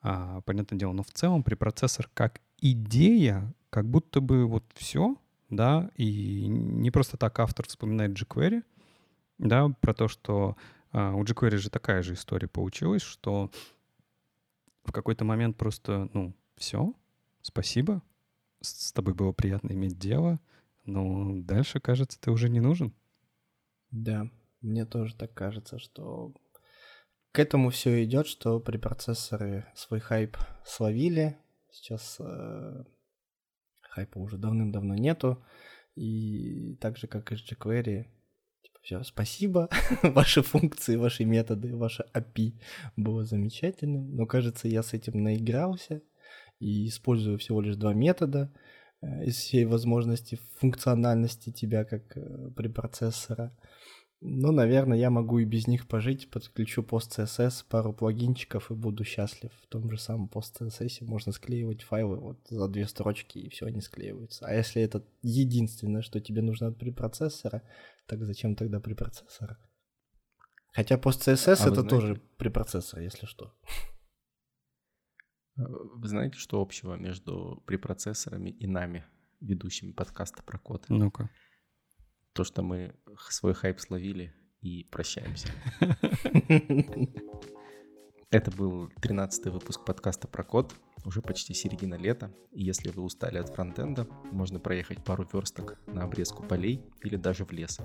А, 0.00 0.40
понятное 0.42 0.78
дело, 0.78 0.92
но 0.92 1.02
в 1.02 1.10
целом 1.10 1.42
препроцессор 1.42 2.08
как 2.14 2.40
идея, 2.60 3.54
как 3.70 3.88
будто 3.88 4.20
бы 4.20 4.46
вот 4.46 4.64
все, 4.74 5.16
да, 5.50 5.90
и 5.96 6.46
не 6.48 6.90
просто 6.90 7.16
так 7.16 7.38
автор 7.38 7.66
вспоминает 7.66 8.12
jQuery, 8.12 8.62
да, 9.38 9.68
про 9.80 9.94
то, 9.94 10.08
что 10.08 10.56
а, 10.92 11.14
у 11.14 11.24
jQuery 11.24 11.56
же 11.56 11.70
такая 11.70 12.02
же 12.02 12.14
история 12.14 12.48
получилась, 12.48 13.02
что 13.02 13.50
в 14.84 14.92
какой-то 14.92 15.24
момент 15.24 15.56
просто, 15.56 16.08
ну, 16.12 16.34
все, 16.56 16.94
спасибо, 17.42 18.02
с, 18.60 18.92
тобой 18.92 19.14
было 19.14 19.32
приятно 19.32 19.72
иметь 19.72 19.98
дело, 19.98 20.40
но 20.84 21.34
дальше, 21.42 21.80
кажется, 21.80 22.20
ты 22.20 22.30
уже 22.30 22.48
не 22.48 22.60
нужен. 22.60 22.94
Да, 23.90 24.30
мне 24.60 24.84
тоже 24.84 25.14
так 25.14 25.34
кажется, 25.34 25.78
что 25.78 26.34
к 27.32 27.38
этому 27.38 27.70
все 27.70 28.02
идет, 28.04 28.26
что 28.26 28.60
препроцессоры 28.60 29.66
свой 29.74 30.00
хайп 30.00 30.36
словили, 30.64 31.38
Сейчас 31.76 32.16
э, 32.20 32.84
хайпа 33.82 34.18
уже 34.18 34.38
давным-давно 34.38 34.94
нету. 34.94 35.44
И 35.94 36.76
так 36.80 36.96
же, 36.96 37.06
как 37.06 37.32
и 37.32 37.36
с 37.36 37.40
jQuery, 37.40 38.06
типа, 38.62 38.78
все, 38.82 39.02
спасибо, 39.02 39.68
ваши 40.02 40.42
функции, 40.42 40.96
ваши 40.96 41.24
методы, 41.24 41.76
ваше 41.76 42.06
API 42.14 42.58
было 42.96 43.24
замечательным. 43.24 44.14
Но, 44.16 44.26
кажется, 44.26 44.68
я 44.68 44.82
с 44.82 44.94
этим 44.94 45.22
наигрался 45.22 46.02
и 46.60 46.88
использую 46.88 47.38
всего 47.38 47.60
лишь 47.60 47.76
два 47.76 47.92
метода 47.92 48.50
э, 49.02 49.26
из 49.26 49.36
всей 49.36 49.66
возможности 49.66 50.38
функциональности 50.54 51.52
тебя 51.52 51.84
как 51.84 52.16
э, 52.16 52.50
препроцессора. 52.56 53.54
Ну, 54.20 54.50
наверное, 54.50 54.96
я 54.96 55.10
могу 55.10 55.38
и 55.40 55.44
без 55.44 55.66
них 55.66 55.86
пожить, 55.86 56.30
подключу 56.30 56.82
пост 56.82 57.18
CSS, 57.18 57.66
пару 57.68 57.92
плагинчиков 57.92 58.70
и 58.70 58.74
буду 58.74 59.04
счастлив. 59.04 59.52
В 59.62 59.66
том 59.66 59.90
же 59.90 59.98
самом 59.98 60.28
пост 60.28 60.60
CSS 60.60 61.04
можно 61.04 61.32
склеивать 61.32 61.82
файлы 61.82 62.16
вот 62.16 62.38
за 62.48 62.66
две 62.68 62.86
строчки, 62.86 63.38
и 63.38 63.50
все 63.50 63.66
они 63.66 63.82
склеиваются. 63.82 64.46
А 64.46 64.54
если 64.54 64.80
это 64.80 65.06
единственное, 65.20 66.00
что 66.00 66.18
тебе 66.20 66.40
нужно 66.40 66.68
от 66.68 66.78
препроцессора, 66.78 67.62
так 68.06 68.24
зачем 68.24 68.56
тогда 68.56 68.80
препроцессора? 68.80 69.58
Хотя 70.72 70.96
пост 70.96 71.28
CSS 71.28 71.48
а 71.48 71.52
это 71.52 71.74
знаете... 71.74 71.88
тоже 71.88 72.22
препроцессор, 72.38 73.00
если 73.00 73.26
что. 73.26 73.54
Вы 75.56 76.08
знаете, 76.08 76.38
что 76.38 76.60
общего 76.60 76.94
между 76.94 77.62
препроцессорами 77.66 78.50
и 78.50 78.66
нами, 78.66 79.04
ведущими 79.40 79.92
подкаста 79.92 80.42
про 80.42 80.58
код? 80.58 80.86
Ну-ка 80.88 81.30
то, 82.36 82.44
что 82.44 82.62
мы 82.62 82.94
свой 83.30 83.54
хайп 83.54 83.80
словили 83.80 84.32
и 84.60 84.86
прощаемся. 84.90 85.48
Это 88.30 88.50
был 88.50 88.90
13 89.00 89.46
выпуск 89.46 89.84
подкаста 89.86 90.28
про 90.28 90.44
код. 90.44 90.74
Уже 91.06 91.22
почти 91.22 91.54
середина 91.54 91.94
лета, 91.94 92.30
и 92.50 92.62
если 92.64 92.90
вы 92.90 93.02
устали 93.04 93.38
от 93.38 93.48
фронтенда, 93.48 94.06
можно 94.32 94.58
проехать 94.58 95.02
пару 95.02 95.26
версток 95.32 95.78
на 95.86 96.02
обрезку 96.02 96.42
полей 96.42 96.84
или 97.02 97.16
даже 97.16 97.44
в 97.46 97.52
лес. 97.52 97.78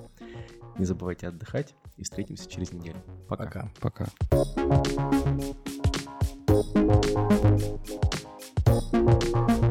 Не 0.78 0.86
забывайте 0.86 1.28
отдыхать 1.28 1.76
и 1.96 2.04
встретимся 2.04 2.50
через 2.50 2.74
неделю. 2.74 3.02
Пока. 3.30 3.72
Пока. 3.80 4.08
Пока. 8.92 9.71